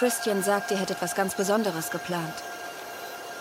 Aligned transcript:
Christian 0.00 0.42
sagt, 0.42 0.70
ihr 0.70 0.78
hättet 0.78 1.02
was 1.02 1.14
ganz 1.14 1.34
Besonderes 1.34 1.90
geplant. 1.90 2.32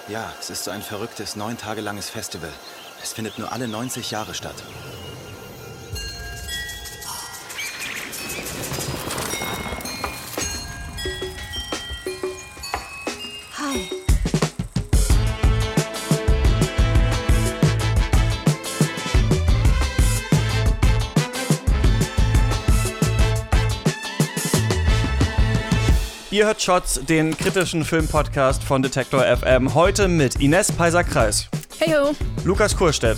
Ja, 0.10 0.30
es 0.42 0.50
ist 0.50 0.66
so 0.66 0.72
ein 0.72 0.82
verrücktes, 0.82 1.38
neun 1.38 1.58
Tage 1.58 1.80
langes 1.80 2.10
Festival. 2.10 2.52
Es 3.02 3.14
findet 3.14 3.40
nur 3.40 3.54
alle 3.54 3.70
90 3.70 4.12
Jahre 4.12 4.34
statt. 4.34 4.56
Ihr 26.40 26.46
hört 26.46 26.62
Shots, 26.62 27.02
den 27.04 27.36
kritischen 27.36 27.84
Filmpodcast 27.84 28.64
von 28.64 28.82
Detektor 28.82 29.26
FM. 29.26 29.74
Heute 29.74 30.08
mit 30.08 30.40
Ines 30.40 30.72
Peiser-Kreis. 30.72 31.50
Heyo. 31.82 32.16
Lukas 32.46 32.78
Kurstedt. 32.78 33.18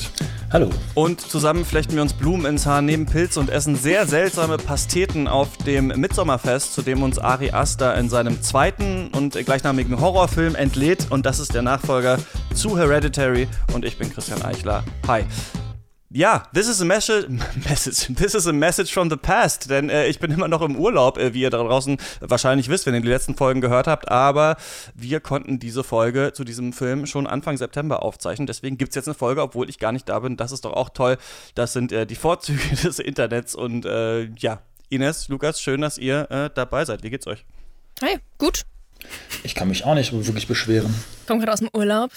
Hallo. 0.52 0.72
Und 0.96 1.22
zusammen 1.22 1.64
flechten 1.64 1.94
wir 1.94 2.02
uns 2.02 2.14
Blumen 2.14 2.48
ins 2.48 2.66
Haar, 2.66 2.82
nehmen 2.82 3.06
Pilz 3.06 3.38
und 3.38 3.52
essen 3.52 3.76
sehr 3.76 4.08
seltsame 4.08 4.58
Pasteten 4.58 5.28
auf 5.28 5.56
dem 5.58 5.90
Mitsommerfest, 5.90 6.74
zu 6.74 6.82
dem 6.82 7.04
uns 7.04 7.20
Ari 7.20 7.52
Aster 7.52 7.96
in 7.96 8.10
seinem 8.10 8.42
zweiten 8.42 9.10
und 9.10 9.34
gleichnamigen 9.46 10.02
Horrorfilm 10.02 10.56
entlädt. 10.56 11.12
Und 11.12 11.28
das 11.28 11.38
ist 11.38 11.54
der 11.54 11.62
Nachfolger 11.62 12.18
zu 12.56 12.76
Hereditary. 12.80 13.48
Und 13.72 13.86
ich 13.86 14.00
bin 14.00 14.12
Christian 14.12 14.42
Eichler. 14.42 14.84
Hi. 15.08 15.26
Ja, 16.14 16.44
this 16.54 16.68
is 16.68 16.82
a 16.82 16.86
message, 16.86 17.30
message, 17.70 18.14
this 18.14 18.36
is 18.36 18.46
a 18.46 18.52
message 18.52 18.92
from 18.92 19.10
the 19.10 19.16
past, 19.16 19.70
denn 19.70 19.90
äh, 19.90 20.08
ich 20.08 20.20
bin 20.20 20.30
immer 20.30 20.50
noch 20.50 20.62
im 20.62 20.76
Urlaub, 20.76 21.18
äh, 21.18 21.34
wie 21.34 21.42
ihr 21.42 21.50
da 21.50 21.60
draußen 21.60 21.98
wahrscheinlich 22.20 22.68
wisst, 22.68 22.86
wenn 22.86 22.94
ihr 22.94 23.00
die 23.00 23.08
letzten 23.08 23.36
Folgen 23.36 23.62
gehört 23.62 23.88
habt, 23.88 24.10
aber 24.10 24.58
wir 24.94 25.22
konnten 25.22 25.58
diese 25.58 25.86
Folge 25.86 26.34
zu 26.34 26.44
diesem 26.44 26.74
Film 26.74 27.06
schon 27.06 27.28
Anfang 27.28 27.56
September 27.56 28.04
aufzeichnen, 28.04 28.46
deswegen 28.46 28.78
gibt 28.78 28.90
es 28.90 28.96
jetzt 28.96 29.08
eine 29.08 29.16
Folge, 29.16 29.42
obwohl 29.42 29.70
ich 29.70 29.80
gar 29.80 29.94
nicht 29.94 30.10
da 30.10 30.20
bin, 30.20 30.36
das 30.36 30.52
ist 30.52 30.66
doch 30.66 30.74
auch 30.74 30.90
toll, 30.90 31.18
das 31.56 31.72
sind 31.72 31.94
äh, 31.94 32.06
die 32.06 32.16
Vorzüge 32.16 32.76
des 32.84 33.00
Internets 33.00 33.56
und 33.56 33.86
äh, 33.86 34.26
ja, 34.38 34.60
Ines, 34.90 35.30
Lukas, 35.30 35.62
schön, 35.62 35.80
dass 35.80 35.98
ihr 35.98 36.30
äh, 36.30 36.50
dabei 36.54 36.84
seid, 36.84 37.04
wie 37.04 37.10
geht's 37.10 37.28
euch? 37.28 37.46
Hi, 38.02 38.18
gut. 38.38 38.64
Ich 39.44 39.56
kann 39.56 39.70
mich 39.70 39.86
auch 39.86 39.96
nicht 39.96 40.12
wirklich 40.12 40.48
beschweren. 40.48 40.94
Komm 41.26 41.40
gerade 41.40 41.54
aus 41.54 41.60
dem 41.60 41.70
Urlaub. 41.74 42.12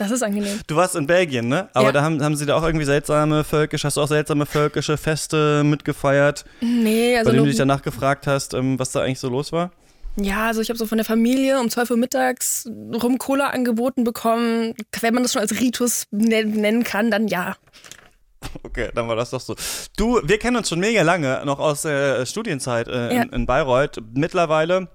Das 0.00 0.10
ist 0.10 0.22
angenehm. 0.22 0.58
Du 0.66 0.76
warst 0.76 0.96
in 0.96 1.06
Belgien, 1.06 1.48
ne? 1.48 1.68
Aber 1.74 1.86
Ja. 1.88 1.92
da 1.92 2.02
haben, 2.02 2.22
haben 2.24 2.34
sie 2.36 2.46
da 2.46 2.56
auch 2.56 2.62
irgendwie 2.62 2.86
seltsame 2.86 3.44
völkische, 3.44 3.86
hast 3.86 3.98
du 3.98 4.00
auch 4.00 4.08
seltsame 4.08 4.46
völkische 4.46 4.96
Feste 4.96 5.62
mitgefeiert, 5.62 6.44
Nee, 6.62 7.16
also 7.18 7.28
bei 7.28 7.32
denen 7.32 7.44
du 7.44 7.50
dich 7.50 7.58
danach 7.58 7.82
gefragt 7.82 8.26
hast, 8.26 8.54
ähm, 8.54 8.78
was 8.78 8.92
da 8.92 9.02
eigentlich 9.02 9.20
so 9.20 9.28
los 9.28 9.52
war? 9.52 9.72
ja, 10.16 10.46
also 10.48 10.60
ich 10.62 10.68
habe 10.70 10.78
so 10.78 10.86
von 10.86 10.96
der 10.98 11.04
Familie 11.04 11.60
um 11.60 11.68
12 11.70 11.90
Uhr 11.90 11.96
mittags 11.98 12.66
rum 13.02 13.18
Cola 13.18 13.48
angeboten 13.48 14.04
bekommen. 14.04 14.74
Wenn 15.00 15.12
man 15.14 15.22
das 15.22 15.32
schon 15.34 15.42
als 15.42 15.52
Ritus 15.60 16.06
nen- 16.10 16.52
nennen 16.60 16.82
kann, 16.82 17.10
dann 17.10 17.28
ja. 17.28 17.56
Okay, 18.62 18.90
dann 18.94 19.06
war 19.06 19.16
das 19.16 19.30
doch 19.30 19.40
so. 19.40 19.54
Du, 19.98 20.20
wir 20.24 20.38
kennen 20.38 20.56
uns 20.56 20.68
schon 20.70 20.80
mega 20.80 21.02
lange, 21.02 21.42
noch 21.44 21.58
aus 21.58 21.82
der 21.82 22.24
Studienzeit 22.26 22.88
äh, 22.88 23.14
Ja. 23.14 23.22
in, 23.22 23.28
in 23.30 23.46
Bayreuth. 23.46 23.98
Mittlerweile 24.14 24.88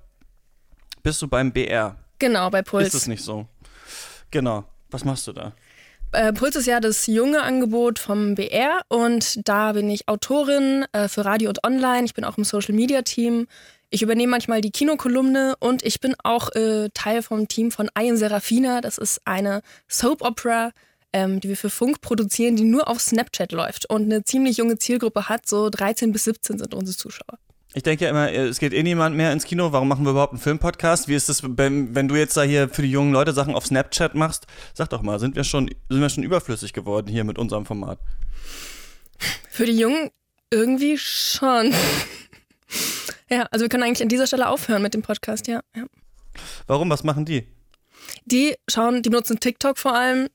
bist 1.03 1.21
du 1.21 1.27
beim 1.27 1.51
BR. 1.51 1.95
Genau, 2.19 2.49
bei 2.49 2.61
Puls. 2.63 2.87
Ist 2.87 2.93
es 2.95 3.07
nicht 3.07 3.23
so? 3.23 3.45
Genau. 4.31 4.65
Was 4.91 5.05
machst 5.05 5.27
du 5.27 5.33
da? 5.33 5.53
Äh, 6.11 6.31
Puls 6.33 6.55
ist 6.55 6.67
ja 6.67 6.79
das 6.79 7.07
junge 7.07 7.41
Angebot 7.41 7.99
vom 7.99 8.35
BR 8.35 8.81
und 8.87 9.47
da 9.47 9.73
bin 9.73 9.89
ich 9.89 10.07
Autorin 10.07 10.85
äh, 10.93 11.07
für 11.07 11.25
Radio 11.25 11.49
und 11.49 11.63
Online. 11.65 12.05
Ich 12.05 12.13
bin 12.13 12.23
auch 12.23 12.37
im 12.37 12.43
Social 12.43 12.73
Media 12.73 13.01
Team. 13.01 13.47
Ich 13.89 14.01
übernehme 14.01 14.31
manchmal 14.31 14.61
die 14.61 14.71
Kinokolumne 14.71 15.55
und 15.59 15.83
ich 15.83 15.99
bin 15.99 16.15
auch 16.23 16.53
äh, 16.55 16.89
Teil 16.93 17.21
vom 17.21 17.47
Team 17.47 17.71
von 17.71 17.89
Ayen 17.95 18.17
Serafina. 18.17 18.81
Das 18.81 18.97
ist 18.97 19.21
eine 19.25 19.61
Soap 19.89 20.21
Opera, 20.21 20.71
ähm, 21.11 21.39
die 21.39 21.49
wir 21.49 21.57
für 21.57 21.69
Funk 21.69 22.01
produzieren, 22.01 22.55
die 22.55 22.63
nur 22.63 22.87
auf 22.87 23.01
Snapchat 23.01 23.51
läuft 23.51 23.89
und 23.89 24.03
eine 24.03 24.23
ziemlich 24.23 24.57
junge 24.57 24.77
Zielgruppe 24.77 25.27
hat. 25.27 25.47
So 25.47 25.69
13 25.69 26.11
bis 26.11 26.23
17 26.25 26.59
sind 26.59 26.73
unsere 26.73 26.97
Zuschauer. 26.97 27.37
Ich 27.75 27.83
denke 27.83 28.05
ja 28.05 28.09
immer, 28.09 28.31
äh, 28.31 28.47
es 28.47 28.59
geht 28.59 28.71
eh 28.71 28.83
niemand 28.83 29.17
mehr 29.17 29.33
ins 29.33 29.43
Kino. 29.43 29.73
Warum 29.73 29.89
machen 29.89 30.05
wir 30.05 30.11
überhaupt 30.11 30.31
einen 30.31 30.41
Filmpodcast? 30.41 31.09
Wie 31.09 31.13
ist 31.13 31.27
es, 31.27 31.43
wenn, 31.43 31.93
wenn 31.93 32.07
du 32.07 32.15
jetzt 32.15 32.37
da 32.37 32.43
hier 32.43 32.69
für 32.69 32.81
die 32.81 32.89
jungen 32.89 33.11
Leute 33.11 33.33
Sachen 33.33 33.53
auf 33.53 33.65
Snapchat 33.65 34.15
machst? 34.15 34.47
Sag 34.73 34.89
doch 34.91 35.01
mal, 35.01 35.19
sind 35.19 35.35
wir 35.35 35.43
schon, 35.43 35.69
sind 35.89 35.99
wir 35.99 36.09
schon 36.09 36.23
überflüssig 36.23 36.71
geworden 36.71 37.07
hier 37.09 37.25
mit 37.25 37.37
unserem 37.37 37.65
Format? 37.65 37.99
Für 39.49 39.65
die 39.65 39.77
Jungen 39.77 40.09
irgendwie 40.51 40.97
schon. 40.97 41.73
ja, 43.29 43.41
also 43.51 43.65
wir 43.65 43.69
können 43.69 43.83
eigentlich 43.83 44.03
an 44.03 44.09
dieser 44.09 44.27
Stelle 44.27 44.47
aufhören 44.47 44.81
mit 44.81 44.93
dem 44.93 45.01
Podcast, 45.01 45.47
ja. 45.47 45.59
ja. 45.75 45.83
Warum? 46.67 46.89
Was 46.89 47.03
machen 47.03 47.25
die? 47.25 47.45
Die 48.23 48.55
schauen, 48.69 49.03
die 49.03 49.09
benutzen 49.09 49.41
TikTok 49.41 49.77
vor 49.77 49.93
allem, 49.93 50.29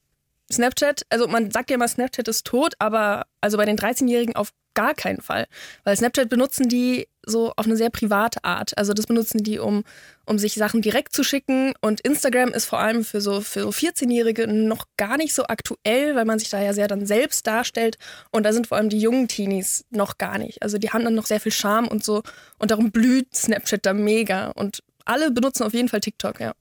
Snapchat. 0.53 1.07
Also 1.09 1.27
man 1.27 1.51
sagt 1.51 1.71
ja 1.71 1.77
immer, 1.77 1.89
Snapchat 1.89 2.29
ist 2.29 2.47
tot, 2.47 2.75
aber 2.79 3.25
also 3.41 3.57
bei 3.57 3.65
den 3.65 3.79
13-Jährigen 3.79 4.37
auf 4.37 4.53
gar 4.75 4.95
keinen 4.95 5.21
Fall. 5.21 5.47
Weil 5.85 5.97
Snapchat 5.97 6.29
benutzen 6.29 6.69
die 6.69 7.09
so 7.27 7.53
auf 7.57 7.67
eine 7.67 7.77
sehr 7.77 7.91
private 7.91 8.45
Art. 8.45 8.77
Also 8.77 8.93
das 8.93 9.07
benutzen 9.07 9.43
die, 9.43 9.59
um, 9.59 9.85
um 10.27 10.39
sich 10.39 10.55
Sachen 10.55 10.83
direkt 10.83 11.15
zu 11.15 11.23
schicken. 11.23 11.73
Und 11.81 12.01
Instagram 12.01 12.51
ist 12.51 12.67
vor 12.67 12.79
allem 12.79 13.05
für 13.05 13.21
so, 13.21 13.41
für 13.41 13.63
so 13.63 13.69
14-Jährige 13.71 14.47
noch 14.47 14.87
gar 14.97 15.17
nicht 15.17 15.35
so 15.35 15.45
aktuell, 15.45 16.15
weil 16.17 16.25
man 16.25 16.39
sich 16.39 16.49
da 16.51 16.61
ja 16.61 16.73
sehr 16.73 16.89
dann 16.89 17.07
selbst 17.07 17.47
darstellt. 17.47 17.99
Und 18.31 18.45
da 18.45 18.53
sind 18.53 18.67
vor 18.67 18.79
allem 18.79 18.89
die 18.89 19.01
jungen 19.01 19.29
Teenies 19.29 19.85
noch 19.91 20.19
gar 20.19 20.39
nicht. 20.39 20.63
Also 20.63 20.79
die 20.79 20.91
haben 20.91 21.05
dann 21.05 21.15
noch 21.15 21.27
sehr 21.27 21.41
viel 21.41 21.53
Charme 21.53 21.89
und 21.89 22.05
so. 22.05 22.23
Und 22.59 22.71
darum 22.71 22.91
blüht 22.91 23.35
Snapchat 23.35 23.85
da 23.87 23.93
mega. 23.93 24.49
Und 24.49 24.83
alle 25.05 25.31
benutzen 25.31 25.65
auf 25.65 25.75
jeden 25.75 25.89
Fall 25.89 26.01
TikTok, 26.01 26.41
ja. 26.41 26.55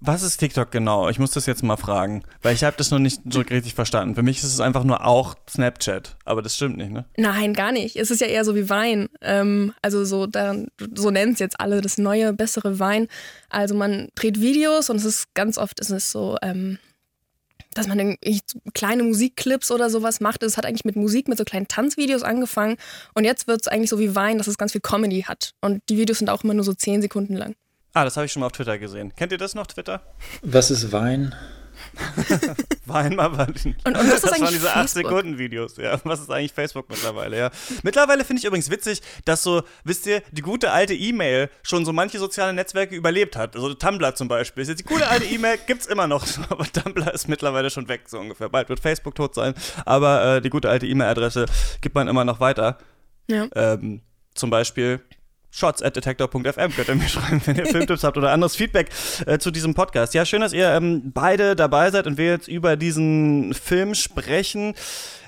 Was 0.00 0.22
ist 0.22 0.36
TikTok 0.38 0.70
genau? 0.70 1.08
Ich 1.08 1.18
muss 1.18 1.32
das 1.32 1.46
jetzt 1.46 1.62
mal 1.62 1.76
fragen, 1.76 2.22
weil 2.42 2.54
ich 2.54 2.62
habe 2.62 2.76
das 2.76 2.90
noch 2.90 3.00
nicht 3.00 3.20
so 3.28 3.40
richtig 3.40 3.74
verstanden. 3.74 4.14
Für 4.14 4.22
mich 4.22 4.38
ist 4.38 4.44
es 4.44 4.60
einfach 4.60 4.84
nur 4.84 5.04
auch 5.04 5.34
Snapchat, 5.50 6.16
aber 6.24 6.40
das 6.40 6.54
stimmt 6.54 6.76
nicht, 6.76 6.92
ne? 6.92 7.04
Nein, 7.16 7.52
gar 7.52 7.72
nicht. 7.72 7.96
Es 7.96 8.10
ist 8.10 8.20
ja 8.20 8.28
eher 8.28 8.44
so 8.44 8.54
wie 8.54 8.70
Wein. 8.70 9.08
Ähm, 9.20 9.74
also 9.82 10.04
so, 10.04 10.28
so 10.94 11.10
nennen 11.10 11.32
es 11.32 11.40
jetzt 11.40 11.60
alle 11.60 11.80
das 11.80 11.98
neue, 11.98 12.32
bessere 12.32 12.78
Wein. 12.78 13.08
Also 13.48 13.74
man 13.74 14.08
dreht 14.14 14.40
Videos 14.40 14.88
und 14.88 14.96
es 14.96 15.04
ist 15.04 15.34
ganz 15.34 15.58
oft 15.58 15.80
ist 15.80 15.90
es 15.90 16.12
so, 16.12 16.36
ähm, 16.42 16.78
dass 17.74 17.88
man 17.88 18.16
kleine 18.74 19.02
Musikclips 19.02 19.70
oder 19.70 19.90
sowas 19.90 20.20
macht. 20.20 20.42
Es 20.42 20.56
hat 20.56 20.66
eigentlich 20.66 20.84
mit 20.84 20.96
Musik, 20.96 21.28
mit 21.28 21.38
so 21.38 21.44
kleinen 21.44 21.68
Tanzvideos 21.68 22.22
angefangen. 22.22 22.76
Und 23.14 23.24
jetzt 23.24 23.46
wird 23.46 23.62
es 23.62 23.68
eigentlich 23.68 23.90
so 23.90 23.98
wie 23.98 24.14
Wein, 24.14 24.38
dass 24.38 24.46
es 24.46 24.58
ganz 24.58 24.72
viel 24.72 24.80
Comedy 24.80 25.22
hat. 25.22 25.54
Und 25.60 25.82
die 25.88 25.96
Videos 25.96 26.18
sind 26.18 26.30
auch 26.30 26.44
immer 26.44 26.54
nur 26.54 26.64
so 26.64 26.74
zehn 26.74 27.02
Sekunden 27.02 27.34
lang. 27.34 27.54
Ah, 27.98 28.04
das 28.04 28.16
habe 28.16 28.26
ich 28.26 28.32
schon 28.32 28.38
mal 28.38 28.46
auf 28.46 28.52
Twitter 28.52 28.78
gesehen. 28.78 29.12
Kennt 29.16 29.32
ihr 29.32 29.38
das 29.38 29.56
noch, 29.56 29.66
Twitter? 29.66 30.00
Was 30.42 30.70
ist 30.70 30.92
Wein? 30.92 31.34
Wein 32.86 33.16
mal 33.16 33.36
Wein. 33.36 33.74
Und, 33.82 33.86
und 33.88 33.96
was 33.96 34.04
ist 34.04 34.22
Das 34.22 34.32
eigentlich 34.34 34.42
waren 34.42 34.52
diese 34.52 34.70
8 34.70 34.74
Facebook? 34.76 35.10
Sekunden 35.10 35.38
Videos, 35.38 35.76
ja. 35.78 35.98
Was 36.04 36.20
ist 36.20 36.30
eigentlich 36.30 36.52
Facebook 36.52 36.88
mittlerweile, 36.88 37.36
ja. 37.36 37.50
Mittlerweile 37.82 38.24
finde 38.24 38.38
ich 38.38 38.44
übrigens 38.44 38.70
witzig, 38.70 39.02
dass 39.24 39.42
so, 39.42 39.64
wisst 39.82 40.06
ihr, 40.06 40.22
die 40.30 40.42
gute 40.42 40.70
alte 40.70 40.94
E-Mail 40.94 41.50
schon 41.64 41.84
so 41.84 41.92
manche 41.92 42.20
soziale 42.20 42.52
Netzwerke 42.52 42.94
überlebt 42.94 43.34
hat. 43.34 43.56
Also 43.56 43.74
Tumblr 43.74 44.14
zum 44.14 44.28
Beispiel. 44.28 44.62
Ist 44.62 44.68
jetzt 44.68 44.78
die 44.78 44.84
gute 44.84 45.08
alte 45.08 45.24
E-Mail 45.24 45.58
gibt's 45.66 45.86
immer 45.86 46.06
noch, 46.06 46.24
aber 46.50 46.70
Tumblr 46.70 47.12
ist 47.12 47.28
mittlerweile 47.28 47.68
schon 47.68 47.88
weg, 47.88 48.02
so 48.06 48.20
ungefähr. 48.20 48.48
Bald 48.48 48.68
wird 48.68 48.78
Facebook 48.78 49.16
tot 49.16 49.34
sein, 49.34 49.54
aber 49.84 50.36
äh, 50.36 50.40
die 50.40 50.50
gute 50.50 50.70
alte 50.70 50.86
E-Mail-Adresse 50.86 51.46
gibt 51.80 51.96
man 51.96 52.06
immer 52.06 52.24
noch 52.24 52.38
weiter. 52.38 52.78
Ja. 53.26 53.48
Ähm, 53.56 54.02
zum 54.36 54.50
Beispiel 54.50 55.00
shots 55.50 55.82
at 55.82 55.96
detector.fm 55.96 56.72
könnt 56.74 56.88
ihr 56.88 56.94
mir 56.94 57.08
schreiben, 57.08 57.40
wenn 57.44 57.56
ihr 57.56 57.66
Filmtipps 57.66 58.04
habt 58.04 58.16
oder 58.16 58.32
anderes 58.32 58.56
Feedback 58.56 58.90
äh, 59.26 59.38
zu 59.38 59.50
diesem 59.50 59.74
Podcast. 59.74 60.14
Ja, 60.14 60.24
schön, 60.24 60.40
dass 60.40 60.52
ihr 60.52 60.68
ähm, 60.68 61.12
beide 61.12 61.56
dabei 61.56 61.90
seid 61.90 62.06
und 62.06 62.18
wir 62.18 62.26
jetzt 62.26 62.48
über 62.48 62.76
diesen 62.76 63.54
Film 63.54 63.94
sprechen. 63.94 64.74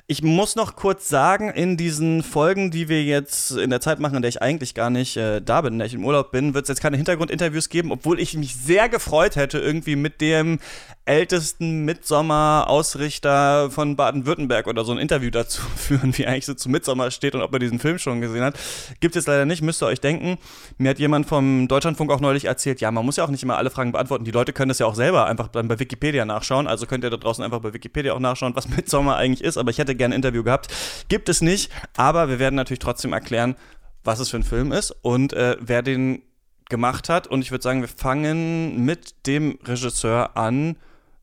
Ich 0.07 0.25
muss 0.25 0.57
noch 0.57 0.75
kurz 0.75 1.09
sagen, 1.09 1.51
in 1.51 1.77
diesen 1.77 2.25
Folgen, 2.25 2.73
die 2.73 2.89
wir 2.89 3.05
jetzt 3.05 3.53
in 3.53 3.71
der 3.71 3.81
Zeit 3.81 4.01
machen, 4.01 4.17
in 4.17 4.23
der 4.23 4.29
ich 4.29 4.43
eigentlich 4.43 4.75
gar 4.75 4.91
nicht 4.91 5.17
äh, 5.17 5.41
da 5.41 5.61
bin, 5.61 5.75
in 5.75 5.79
der 5.79 5.87
ich 5.87 5.95
im 5.95 6.05
Urlaub 6.05 6.33
bin, 6.33 6.53
wird 6.53 6.65
es 6.65 6.69
jetzt 6.69 6.81
keine 6.81 6.97
Hintergrundinterviews 6.97 7.69
geben, 7.69 7.93
obwohl 7.93 8.19
ich 8.19 8.37
mich 8.37 8.57
sehr 8.57 8.89
gefreut 8.89 9.37
hätte, 9.37 9.61
irgendwie 9.61 9.95
mit 9.95 10.21
dem 10.21 10.59
ältesten 11.05 11.85
Mitsommer-Ausrichter 11.85 13.71
von 13.71 13.97
Baden-Württemberg 13.97 14.67
oder 14.67 14.85
so 14.85 14.93
ein 14.93 14.99
Interview 14.99 15.31
dazu 15.31 15.63
führen, 15.77 16.17
wie 16.17 16.27
eigentlich 16.27 16.47
so 16.47 16.55
zu 16.55 16.69
Mitsommer 16.69 17.11
steht 17.11 17.35
und 17.35 17.43
ob 17.43 17.53
er 17.53 17.59
diesen 17.59 17.79
Film 17.79 17.99
schon 17.99 18.21
gesehen 18.21 18.45
hat. 18.45 18.59
Gibt 19.01 19.17
es 19.17 19.27
leider 19.27 19.47
nicht, 19.47 19.63
müsst 19.63 19.83
ihr 19.83 19.87
euch 19.87 20.01
denken. 20.01 20.39
Mir 20.79 20.91
hat 20.91 20.99
jemand 20.99 21.27
vom 21.27 21.69
Deutschlandfunk 21.69 22.11
auch 22.13 22.21
neulich 22.21 22.45
erzählt, 22.45 22.81
ja, 22.81 22.91
man 22.91 23.05
muss 23.05 23.17
ja 23.17 23.25
auch 23.25 23.31
nicht 23.31 23.43
immer 23.43 23.57
alle 23.57 23.71
Fragen 23.71 23.93
beantworten. 23.93 24.25
Die 24.25 24.31
Leute 24.31 24.53
können 24.53 24.69
das 24.69 24.79
ja 24.79 24.87
auch 24.87 24.95
selber 24.95 25.27
einfach 25.27 25.49
dann 25.49 25.69
bei 25.69 25.79
Wikipedia 25.79 26.25
nachschauen. 26.25 26.67
Also 26.67 26.87
könnt 26.87 27.03
ihr 27.05 27.11
da 27.11 27.17
draußen 27.17 27.43
einfach 27.43 27.61
bei 27.61 27.73
Wikipedia 27.73 28.13
auch 28.13 28.21
nachschauen, 28.21 28.55
was 28.55 28.69
Mitsommer 28.77 29.17
eigentlich 29.17 29.43
ist. 29.43 29.57
Aber 29.57 29.71
ich 29.71 29.79
hätte 29.79 29.95
gerne 29.95 30.15
ein 30.15 30.17
Interview 30.17 30.45
gehabt. 30.45 30.69
Gibt 31.09 31.29
es 31.29 31.41
nicht, 31.41 31.71
aber 31.97 32.29
wir 32.29 32.39
werden 32.39 32.57
natürlich 32.57 32.81
trotzdem 32.81 33.13
erklären, 33.13 33.57
was 34.05 34.21
es 34.21 34.31
für 34.31 34.37
ein 34.37 34.45
Film 34.45 34.73
ist 34.73 34.95
und 35.03 35.33
äh, 35.33 35.57
wer 35.61 35.83
den 35.83 36.23
gemacht 36.69 37.09
hat. 37.09 37.27
Und 37.27 37.43
ich 37.43 37.51
würde 37.51 37.63
sagen, 37.63 37.81
wir 37.83 37.89
fangen 37.89 38.85
mit 38.85 39.27
dem 39.27 39.59
Regisseur 39.65 40.37
an. 40.37 40.77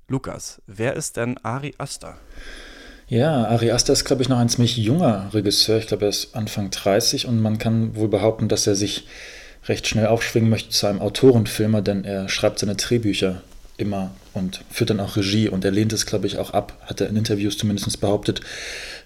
Lukas, 0.10 0.62
wer 0.68 0.96
ist 0.96 1.18
denn 1.18 1.38
Ari 1.44 1.76
Aster? 1.78 2.16
Ja, 3.10 3.46
Ari 3.48 3.72
Aster 3.72 3.92
ist, 3.92 4.06
glaube 4.06 4.22
ich, 4.22 4.30
noch 4.30 4.38
ein 4.38 4.48
ziemlich 4.48 4.78
junger 4.78 5.30
Regisseur. 5.34 5.80
Ich 5.80 5.88
glaube, 5.88 6.06
er 6.06 6.10
ist 6.10 6.34
Anfang 6.34 6.72
30 6.72 7.28
und 7.28 7.42
man 7.42 7.58
kann 7.58 7.94
wohl 7.98 8.08
behaupten, 8.08 8.48
dass 8.48 8.68
er 8.68 8.76
sich 8.76 9.06
recht 9.66 9.86
schnell 9.86 10.08
aufschwingen 10.08 10.50
möchte 10.50 10.70
zu 10.70 10.88
einem 10.88 11.02
Autorenfilmer, 11.02 11.82
denn 11.82 12.06
er 12.06 12.30
schreibt 12.30 12.60
seine 12.60 12.76
Drehbücher 12.76 13.42
immer 13.76 14.12
und 14.34 14.64
führt 14.70 14.92
dann 14.92 15.02
auch 15.02 15.18
Regie 15.18 15.50
und 15.50 15.66
er 15.66 15.72
lehnt 15.72 15.92
es, 15.92 16.06
glaube 16.06 16.26
ich, 16.26 16.38
auch 16.38 16.52
ab, 16.52 16.78
hat 16.86 17.02
er 17.02 17.10
in 17.10 17.18
Interviews 17.18 17.58
zumindest 17.58 18.00
behauptet, 18.00 18.40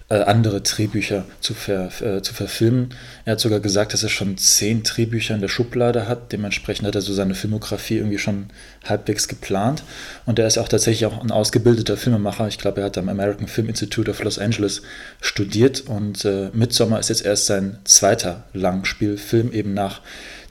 äh, 0.08 0.16
andere 0.16 0.60
Drehbücher 0.60 1.24
zu, 1.40 1.54
ver, 1.54 1.90
äh, 2.00 2.22
zu 2.22 2.34
verfilmen. 2.34 2.90
Er 3.24 3.32
hat 3.32 3.40
sogar 3.40 3.60
gesagt, 3.60 3.92
dass 3.92 4.02
er 4.02 4.08
schon 4.08 4.36
zehn 4.36 4.82
Drehbücher 4.82 5.34
in 5.34 5.40
der 5.40 5.48
Schublade 5.48 6.08
hat. 6.08 6.32
Dementsprechend 6.32 6.86
hat 6.86 6.94
er 6.94 7.00
so 7.00 7.12
seine 7.12 7.34
Filmografie 7.34 7.96
irgendwie 7.96 8.18
schon 8.18 8.46
halbwegs 8.84 9.28
geplant. 9.28 9.82
Und 10.26 10.38
er 10.38 10.46
ist 10.46 10.58
auch 10.58 10.68
tatsächlich 10.68 11.06
auch 11.06 11.22
ein 11.22 11.30
ausgebildeter 11.30 11.96
Filmemacher. 11.96 12.48
Ich 12.48 12.58
glaube, 12.58 12.80
er 12.80 12.86
hat 12.86 12.98
am 12.98 13.08
American 13.08 13.48
Film 13.48 13.68
Institute 13.68 14.10
of 14.10 14.22
Los 14.22 14.38
Angeles 14.38 14.82
studiert 15.20 15.82
und 15.86 16.24
äh, 16.24 16.50
Midsommar 16.52 17.00
ist 17.00 17.08
jetzt 17.08 17.24
erst 17.24 17.46
sein 17.46 17.78
zweiter 17.84 18.44
Langspielfilm, 18.52 19.52
eben 19.52 19.74
nach 19.74 20.00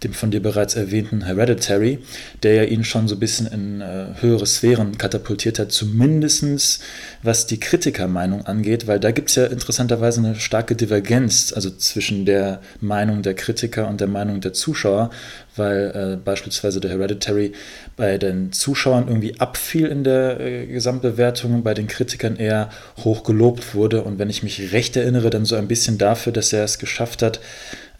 dem 0.03 0.13
von 0.13 0.31
dir 0.31 0.41
bereits 0.41 0.75
erwähnten 0.75 1.25
Hereditary, 1.25 1.99
der 2.41 2.55
ja 2.55 2.63
ihn 2.63 2.83
schon 2.83 3.07
so 3.07 3.15
ein 3.15 3.19
bisschen 3.19 3.47
in 3.47 3.81
äh, 3.81 4.07
höhere 4.19 4.47
Sphären 4.47 4.97
katapultiert 4.97 5.59
hat, 5.59 5.71
zumindest 5.71 6.81
was 7.21 7.45
die 7.45 7.59
Kritikermeinung 7.59 8.45
angeht, 8.45 8.87
weil 8.87 8.99
da 8.99 9.11
gibt 9.11 9.29
es 9.29 9.35
ja 9.35 9.45
interessanterweise 9.45 10.21
eine 10.21 10.35
starke 10.35 10.75
Divergenz, 10.75 11.53
also 11.53 11.69
zwischen 11.69 12.25
der 12.25 12.61
Meinung 12.79 13.21
der 13.21 13.35
Kritiker 13.35 13.87
und 13.87 14.01
der 14.01 14.07
Meinung 14.07 14.41
der 14.41 14.53
Zuschauer, 14.53 15.11
weil 15.55 15.91
äh, 15.93 16.17
beispielsweise 16.17 16.79
der 16.79 16.91
Hereditary 16.91 17.51
bei 17.95 18.17
den 18.17 18.51
Zuschauern 18.51 19.07
irgendwie 19.07 19.39
abfiel 19.39 19.87
in 19.87 20.03
der 20.03 20.39
äh, 20.39 20.65
Gesamtbewertung, 20.65 21.63
bei 21.63 21.73
den 21.73 21.87
Kritikern 21.87 22.37
eher 22.37 22.69
hoch 23.03 23.23
gelobt 23.23 23.75
wurde. 23.75 24.03
Und 24.03 24.17
wenn 24.17 24.29
ich 24.29 24.43
mich 24.43 24.71
recht 24.71 24.95
erinnere, 24.95 25.29
dann 25.29 25.45
so 25.45 25.55
ein 25.55 25.67
bisschen 25.67 25.97
dafür, 25.97 26.33
dass 26.33 26.53
er 26.53 26.63
es 26.63 26.79
geschafft 26.79 27.21
hat, 27.21 27.39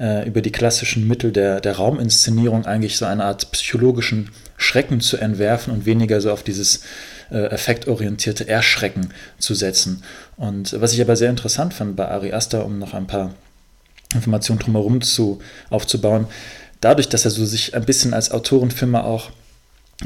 äh, 0.02 0.28
über 0.28 0.42
die 0.42 0.52
klassischen 0.52 1.08
Mittel 1.08 1.32
der, 1.32 1.62
der 1.62 1.78
Rauminszenierung 1.78 2.66
eigentlich 2.66 2.98
so 2.98 3.06
eine 3.06 3.24
Art 3.24 3.52
psychologischen 3.52 4.32
Schrecken 4.58 5.00
zu 5.00 5.18
entwerfen 5.18 5.72
und 5.72 5.86
weniger 5.86 6.20
so 6.22 6.32
auf 6.32 6.44
dieses 6.44 6.82
äh, 7.30 7.46
effektorientierte 7.46 8.48
Erschrecken 8.48 9.10
zu 9.38 9.54
setzen. 9.54 10.04
Und 10.38 10.80
was 10.82 10.94
ich 10.94 11.02
aber 11.02 11.16
sehr 11.16 11.30
interessant 11.30 11.74
fand 11.74 11.96
bei 11.96 12.08
Ari 12.08 12.34
Aster, 12.34 12.66
um 12.66 12.80
noch 12.80 12.96
ein 12.96 13.08
paar 13.08 13.36
Informationen 14.14 14.60
drumherum 14.60 15.02
zu, 15.02 15.40
aufzubauen, 15.70 16.26
dadurch, 16.82 17.08
dass 17.08 17.26
er 17.26 17.32
so 17.32 17.46
sich 17.46 17.76
ein 17.76 17.86
bisschen 17.86 18.14
als 18.14 18.32
Autorenfilmer 18.32 19.06
auch 19.06 19.30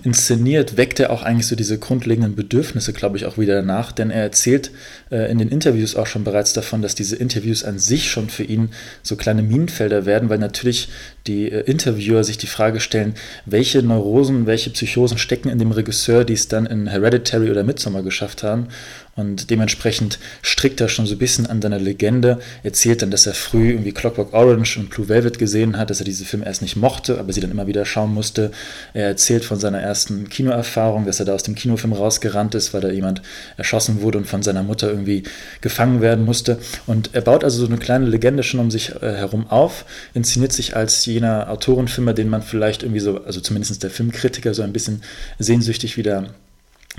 inszeniert, 0.04 0.78
weckt 0.78 1.00
er 1.00 1.12
auch 1.12 1.24
eigentlich 1.24 1.48
so 1.48 1.56
diese 1.56 1.80
grundlegenden 1.80 2.36
Bedürfnisse, 2.36 2.94
glaube 2.94 3.18
ich, 3.18 3.26
auch 3.26 3.38
wieder 3.38 3.62
nach. 3.62 3.92
Denn 3.92 4.12
er 4.12 4.22
erzählt 4.22 4.72
äh, 5.12 5.32
in 5.32 5.38
den 5.38 5.50
Interviews 5.50 5.96
auch 5.96 6.08
schon 6.08 6.24
bereits 6.24 6.54
davon, 6.54 6.82
dass 6.82 6.96
diese 6.96 7.16
Interviews 7.16 7.64
an 7.64 7.80
sich 7.80 8.10
schon 8.10 8.30
für 8.30 8.44
ihn 8.44 8.70
so 9.04 9.16
kleine 9.16 9.42
Minenfelder 9.42 10.06
werden, 10.06 10.30
weil 10.30 10.40
natürlich 10.40 10.90
die 11.28 11.52
äh, 11.52 11.62
Interviewer 11.62 12.24
sich 12.24 12.38
die 12.38 12.48
Frage 12.48 12.80
stellen, 12.80 13.16
welche 13.46 13.82
Neurosen, 13.82 14.46
welche 14.46 14.70
Psychosen 14.70 15.18
stecken 15.18 15.50
in 15.50 15.60
dem 15.60 15.72
Regisseur, 15.72 16.24
die 16.24 16.34
es 16.34 16.48
dann 16.48 16.66
in 16.66 16.88
Hereditary 16.88 17.50
oder 17.50 17.64
Midsommar 17.64 18.04
geschafft 18.04 18.44
haben. 18.44 18.68
Und 19.16 19.50
dementsprechend 19.50 20.20
strickt 20.42 20.82
er 20.82 20.90
schon 20.90 21.06
so 21.06 21.16
ein 21.16 21.20
bisschen 21.20 21.46
an 21.46 21.62
deiner 21.62 21.80
Legende, 21.80 22.40
erzählt 22.64 23.02
dann, 23.02 23.12
dass 23.12 23.26
er 23.26 23.34
früh 23.34 23.70
irgendwie 23.70 23.94
Clockwork 23.94 24.34
Orange 24.34 24.78
und 24.78 24.90
Blue 24.90 25.08
Velvet 25.08 25.40
gesehen 25.40 25.78
hat, 25.78 25.90
dass 25.90 26.00
er 26.02 26.06
diese 26.06 26.26
Filme 26.26 26.46
erst 26.46 26.62
nicht 26.62 26.76
mochte, 26.76 27.18
aber 27.18 27.32
sie 27.32 27.40
dann 27.40 27.52
immer 27.52 27.66
wieder 27.66 27.86
schauen 27.86 28.14
musste. 28.14 28.52
Er 28.94 29.08
erzählt 29.08 29.46
von 29.46 29.58
seiner 29.58 29.80
ersten 29.80 30.28
Kinoerfahrung, 30.28 31.06
dass 31.06 31.22
er 31.22 31.26
da 31.26 31.34
aus 31.34 31.44
dem 31.44 31.56
Kinofilm 31.56 31.94
rausgerannt 31.94 32.56
ist, 32.56 32.74
weil 32.74 32.82
da 32.82 32.90
jemand 32.90 33.22
erschossen 33.56 34.02
wurde 34.02 34.18
und 34.18 34.28
von 34.28 34.44
seiner 34.44 34.64
Mutter 34.64 34.90
irgendwie 34.90 35.24
gefangen 35.62 36.02
werden 36.02 36.26
musste. 36.26 36.60
Und 36.86 37.12
er 37.14 37.22
baut 37.22 37.46
also 37.46 37.62
so 37.62 37.68
eine 37.68 37.78
kleine 37.78 38.08
Legende 38.08 38.44
schon 38.44 38.60
um 38.60 38.70
sich 38.70 39.02
äh, 39.02 39.14
herum 39.16 39.50
auf, 39.50 39.86
inszeniert 40.14 40.52
sich 40.52 40.76
als 40.76 41.06
jener 41.16 41.50
Autorenfilmer, 41.50 42.14
den 42.14 42.30
man 42.30 42.42
vielleicht 42.42 42.84
irgendwie 42.84 43.00
so, 43.00 43.24
also 43.24 43.40
zumindest 43.40 43.82
der 43.82 43.90
Filmkritiker, 43.90 44.54
so 44.54 44.62
ein 44.62 44.74
bisschen 44.74 45.02
sehnsüchtig 45.40 45.98
wieder 45.98 46.36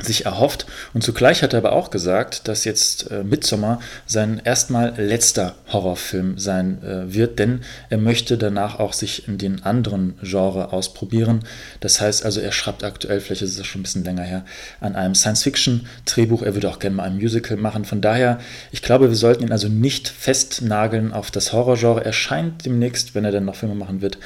sich 0.03 0.27
erhofft. 0.27 0.67
Und 0.95 1.03
zugleich 1.03 1.43
hat 1.43 1.55
er 1.55 1.59
aber 1.59 1.73
auch 1.73 1.91
gesagt, 1.91 2.49
dass 2.49 2.65
jetzt 2.65 3.11
äh, 3.11 3.25
Midsommar 3.25 3.81
sein 4.07 4.41
erstmal 4.45 4.95
letzter 5.01 5.55
Horrorfilm 5.73 6.39
sein 6.39 6.83
äh, 6.83 7.15
wird, 7.15 7.39
denn 7.39 7.61
er 7.89 7.99
möchte 7.99 8.37
danach 8.37 8.79
auch 8.79 8.93
sich 8.93 9.27
in 9.27 9.39
den 9.39 9.63
anderen 9.63 10.19
Genre 10.23 10.73
ausprobieren. 10.73 11.41
Das 11.81 12.01
heißt 12.01 12.25
also, 12.25 12.41
er 12.41 12.53
schreibt 12.53 12.85
aktuell, 12.85 13.21
vielleicht 13.21 13.43
ist 13.43 13.59
es 13.59 13.67
schon 13.67 13.81
ein 13.81 13.85
bisschen 13.85 14.05
länger 14.05 14.23
her, 14.23 14.45
an 14.81 14.97
einem 14.97 15.15
Science-Fiction-Drehbuch. 15.15 16.43
Er 16.43 16.55
würde 16.55 16.69
auch 16.69 16.79
gerne 16.79 16.97
mal 16.97 17.05
ein 17.05 17.17
Musical 17.17 17.57
machen. 17.57 17.85
Von 17.85 18.01
daher, 18.01 18.39
ich 18.73 18.83
glaube, 18.83 19.09
wir 19.09 19.17
sollten 19.17 19.45
ihn 19.45 19.53
also 19.53 19.69
nicht 19.69 20.09
festnageln 20.09 21.13
auf 21.13 21.31
das 21.31 21.53
Horrorgenre. 21.53 22.05
Er 22.05 22.13
scheint 22.13 22.67
demnächst, 22.67 23.15
wenn 23.15 23.25
er 23.25 23.33
dann 23.33 23.47
noch 23.47 23.57
Filme 23.57 23.75
machen 23.75 24.03
wird, 24.03 24.19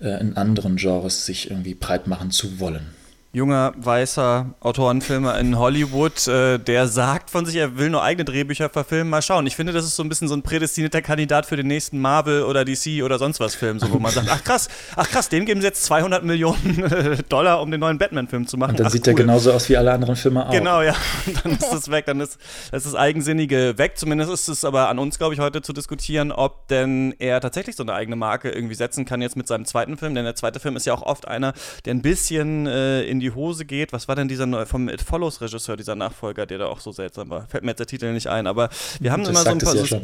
äh, 0.00 0.20
in 0.20 0.36
anderen 0.36 0.76
Genres 0.76 1.24
sich 1.24 1.50
irgendwie 1.50 1.74
breit 1.74 2.06
machen 2.06 2.30
zu 2.30 2.60
wollen 2.60 2.93
junger, 3.34 3.72
weißer 3.76 4.54
Autorenfilmer 4.60 5.38
in 5.40 5.58
Hollywood, 5.58 6.26
äh, 6.28 6.58
der 6.58 6.86
sagt 6.86 7.30
von 7.30 7.44
sich, 7.44 7.56
er 7.56 7.76
will 7.76 7.90
nur 7.90 8.02
eigene 8.02 8.24
Drehbücher 8.24 8.68
verfilmen. 8.70 9.10
Mal 9.10 9.22
schauen. 9.22 9.46
Ich 9.48 9.56
finde, 9.56 9.72
das 9.72 9.84
ist 9.84 9.96
so 9.96 10.04
ein 10.04 10.08
bisschen 10.08 10.28
so 10.28 10.36
ein 10.36 10.42
prädestinierter 10.42 11.02
Kandidat 11.02 11.44
für 11.44 11.56
den 11.56 11.66
nächsten 11.66 11.98
Marvel 11.98 12.44
oder 12.44 12.64
DC 12.64 13.02
oder 13.02 13.18
sonst 13.18 13.40
was 13.40 13.56
Film, 13.56 13.80
so, 13.80 13.90
wo 13.90 13.98
man 13.98 14.12
sagt, 14.12 14.28
ach 14.30 14.42
krass, 14.44 14.68
ach 14.94 15.08
krass, 15.08 15.28
dem 15.28 15.46
geben 15.46 15.60
sie 15.60 15.66
jetzt 15.66 15.84
200 15.84 16.24
Millionen 16.24 17.24
Dollar, 17.28 17.60
um 17.60 17.72
den 17.72 17.80
neuen 17.80 17.98
Batman-Film 17.98 18.46
zu 18.46 18.56
machen. 18.56 18.70
Und 18.70 18.78
dann 18.78 18.86
ach, 18.86 18.92
sieht 18.92 19.06
cool. 19.08 19.14
er 19.14 19.16
genauso 19.16 19.52
aus 19.52 19.68
wie 19.68 19.76
alle 19.76 19.92
anderen 19.92 20.14
Filme 20.14 20.46
auch. 20.46 20.52
Genau, 20.52 20.82
ja. 20.82 20.94
dann 21.42 21.52
ist 21.52 21.72
es 21.72 21.90
weg, 21.90 22.06
dann 22.06 22.20
ist, 22.20 22.38
ist 22.70 22.86
das 22.86 22.94
Eigensinnige 22.94 23.74
weg. 23.78 23.98
Zumindest 23.98 24.32
ist 24.32 24.46
es 24.46 24.64
aber 24.64 24.88
an 24.88 25.00
uns, 25.00 25.18
glaube 25.18 25.34
ich, 25.34 25.40
heute 25.40 25.60
zu 25.60 25.72
diskutieren, 25.72 26.30
ob 26.30 26.68
denn 26.68 27.12
er 27.18 27.40
tatsächlich 27.40 27.74
so 27.74 27.82
eine 27.82 27.94
eigene 27.94 28.14
Marke 28.14 28.50
irgendwie 28.50 28.76
setzen 28.76 29.04
kann 29.04 29.20
jetzt 29.20 29.36
mit 29.36 29.48
seinem 29.48 29.64
zweiten 29.64 29.96
Film. 29.96 30.14
Denn 30.14 30.24
der 30.24 30.36
zweite 30.36 30.60
Film 30.60 30.76
ist 30.76 30.86
ja 30.86 30.94
auch 30.94 31.02
oft 31.02 31.26
einer, 31.26 31.52
der 31.84 31.94
ein 31.94 32.02
bisschen 32.02 32.68
äh, 32.68 33.02
in 33.02 33.18
die 33.18 33.23
die 33.24 33.34
Hose 33.34 33.64
geht. 33.64 33.92
Was 33.92 34.06
war 34.06 34.14
denn 34.14 34.28
dieser 34.28 34.66
vom 34.66 34.88
It 34.88 35.02
Follows 35.02 35.40
Regisseur, 35.40 35.76
dieser 35.76 35.96
Nachfolger, 35.96 36.46
der 36.46 36.58
da 36.58 36.66
auch 36.66 36.80
so 36.80 36.92
seltsam 36.92 37.30
war? 37.30 37.46
Fällt 37.48 37.64
mir 37.64 37.70
jetzt 37.70 37.80
der 37.80 37.86
Titel 37.86 38.12
nicht 38.12 38.28
ein, 38.28 38.46
aber 38.46 38.68
wir 39.00 39.10
haben 39.10 39.24
das 39.24 39.30
immer 39.30 39.42
so 39.42 39.50
ein 39.50 39.58
paar. 39.58 39.74
Ja 39.74 39.84
so, 39.86 40.00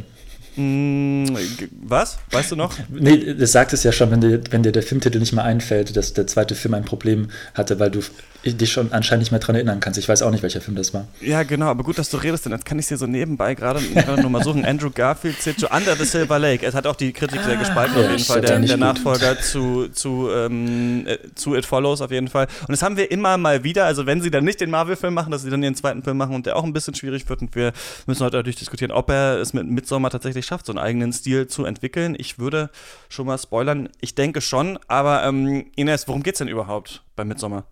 was? 1.82 2.18
Weißt 2.30 2.52
du 2.52 2.56
noch? 2.56 2.74
Nee, 2.88 3.34
das 3.34 3.52
sagt 3.52 3.72
es 3.72 3.82
ja 3.82 3.92
schon, 3.92 4.10
wenn 4.10 4.20
dir, 4.20 4.40
wenn 4.50 4.62
dir 4.62 4.72
der 4.72 4.82
Filmtitel 4.82 5.18
nicht 5.18 5.32
mehr 5.32 5.44
einfällt, 5.44 5.96
dass 5.96 6.12
der 6.12 6.26
zweite 6.26 6.54
Film 6.54 6.74
ein 6.74 6.84
Problem 6.84 7.30
hatte, 7.54 7.78
weil 7.78 7.90
du 7.90 8.00
dich 8.44 8.72
schon 8.72 8.92
anscheinend 8.92 9.22
nicht 9.22 9.32
mehr 9.32 9.40
daran 9.40 9.56
erinnern 9.56 9.80
kannst. 9.80 9.98
Ich 9.98 10.08
weiß 10.08 10.22
auch 10.22 10.30
nicht, 10.30 10.42
welcher 10.42 10.62
Film 10.62 10.76
das 10.76 10.94
war. 10.94 11.06
Ja, 11.20 11.42
genau, 11.42 11.66
aber 11.66 11.84
gut, 11.84 11.98
dass 11.98 12.08
du 12.08 12.16
redest, 12.16 12.46
denn 12.46 12.52
jetzt 12.52 12.64
kann 12.64 12.78
ich 12.78 12.84
es 12.84 12.88
dir 12.88 12.96
so 12.96 13.06
nebenbei 13.06 13.54
gerade 13.54 13.80
nur 14.20 14.30
mal 14.30 14.42
suchen. 14.42 14.64
Andrew 14.70 14.90
Garfield 14.90 15.40
zählt 15.40 15.60
schon 15.60 15.68
Under 15.70 15.94
the 15.94 16.04
Silver 16.04 16.38
Lake. 16.38 16.64
Es 16.64 16.74
hat 16.74 16.86
auch 16.86 16.96
die 16.96 17.12
Kritik 17.12 17.42
sehr 17.42 17.56
gespalten, 17.56 17.98
ja, 17.98 18.04
auf 18.04 18.10
jeden 18.10 18.24
Fall. 18.24 18.40
Der, 18.40 18.58
der 18.58 18.68
gut. 18.68 18.78
Nachfolger 18.78 19.38
zu, 19.40 19.88
zu, 19.88 20.30
ähm, 20.30 21.06
äh, 21.06 21.18
zu 21.34 21.54
It 21.54 21.66
Follows 21.66 22.00
auf 22.00 22.10
jeden 22.10 22.28
Fall. 22.28 22.46
Und 22.62 22.70
das 22.70 22.82
haben 22.82 22.96
wir 22.96 23.10
immer 23.10 23.36
mal 23.36 23.62
wieder, 23.62 23.84
also 23.84 24.06
wenn 24.06 24.22
sie 24.22 24.30
dann 24.30 24.44
nicht 24.44 24.60
den 24.60 24.70
Marvel-Film 24.70 25.12
machen, 25.12 25.30
dass 25.30 25.42
sie 25.42 25.50
dann 25.50 25.62
ihren 25.62 25.74
zweiten 25.74 26.02
Film 26.02 26.16
machen 26.16 26.34
und 26.34 26.46
der 26.46 26.56
auch 26.56 26.64
ein 26.64 26.72
bisschen 26.72 26.94
schwierig 26.94 27.28
wird. 27.28 27.42
Und 27.42 27.54
wir 27.54 27.72
müssen 28.06 28.24
heute 28.24 28.38
natürlich 28.38 28.56
diskutieren, 28.56 28.90
ob 28.90 29.10
er 29.10 29.38
es 29.38 29.52
mit 29.52 29.66
Midsommar 29.66 30.10
tatsächlich 30.10 30.46
schafft, 30.50 30.66
so 30.66 30.72
einen 30.72 30.78
eigenen 30.78 31.12
Stil 31.12 31.46
zu 31.46 31.64
entwickeln. 31.64 32.16
Ich 32.18 32.38
würde 32.38 32.70
schon 33.08 33.26
mal 33.26 33.38
spoilern, 33.38 33.88
ich 34.00 34.14
denke 34.14 34.40
schon, 34.40 34.78
aber 34.88 35.24
ähm, 35.24 35.70
Ines, 35.76 36.08
worum 36.08 36.22
geht's 36.22 36.38
denn 36.38 36.48
überhaupt 36.48 37.02
bei 37.16 37.24
Midsommar? 37.24 37.66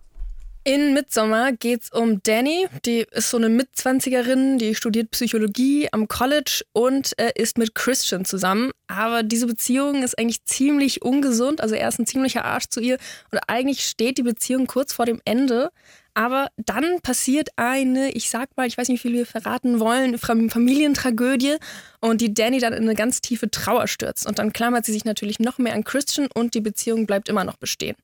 In 0.63 0.93
Midsommar 0.93 1.53
geht 1.53 1.83
es 1.83 1.89
um 1.89 2.21
Danny. 2.23 2.67
Die 2.85 3.05
ist 3.11 3.31
so 3.31 3.37
eine 3.37 3.49
Mitzwanzigerin, 3.49 4.59
die 4.59 4.75
studiert 4.75 5.11
Psychologie 5.11 5.87
am 5.91 6.07
College 6.07 6.63
und 6.73 7.17
äh, 7.17 7.31
ist 7.35 7.57
mit 7.57 7.75
Christian 7.75 8.23
zusammen. 8.23 8.71
Aber 8.87 9.23
diese 9.23 9.47
Beziehung 9.47 10.03
ist 10.03 10.19
eigentlich 10.19 10.45
ziemlich 10.45 11.01
ungesund. 11.01 11.61
Also 11.61 11.75
er 11.75 11.87
ist 11.87 11.99
ein 11.99 12.05
ziemlicher 12.05 12.45
Arsch 12.45 12.67
zu 12.69 12.81
ihr 12.81 12.97
und 13.31 13.39
eigentlich 13.47 13.85
steht 13.85 14.17
die 14.17 14.23
Beziehung 14.23 14.67
kurz 14.67 14.93
vor 14.93 15.05
dem 15.05 15.21
Ende. 15.25 15.71
Aber 16.19 16.49
dann 16.57 16.99
passiert 16.99 17.47
eine, 17.55 18.11
ich 18.11 18.29
sag 18.29 18.49
mal, 18.57 18.67
ich 18.67 18.77
weiß 18.77 18.89
nicht, 18.89 19.05
wie 19.05 19.07
viel 19.07 19.17
wir 19.19 19.25
verraten 19.25 19.79
wollen, 19.79 20.17
Familientragödie 20.17 21.55
und 22.01 22.19
die 22.19 22.33
Danny 22.33 22.59
dann 22.59 22.73
in 22.73 22.83
eine 22.83 22.93
ganz 22.93 23.21
tiefe 23.21 23.49
Trauer 23.49 23.87
stürzt. 23.87 24.27
Und 24.27 24.37
dann 24.37 24.51
klammert 24.51 24.83
sie 24.83 24.91
sich 24.91 25.05
natürlich 25.05 25.39
noch 25.39 25.59
mehr 25.59 25.73
an 25.73 25.85
Christian 25.85 26.27
und 26.33 26.55
die 26.55 26.59
Beziehung 26.59 27.05
bleibt 27.05 27.29
immer 27.29 27.45
noch 27.45 27.55
bestehen. 27.55 27.95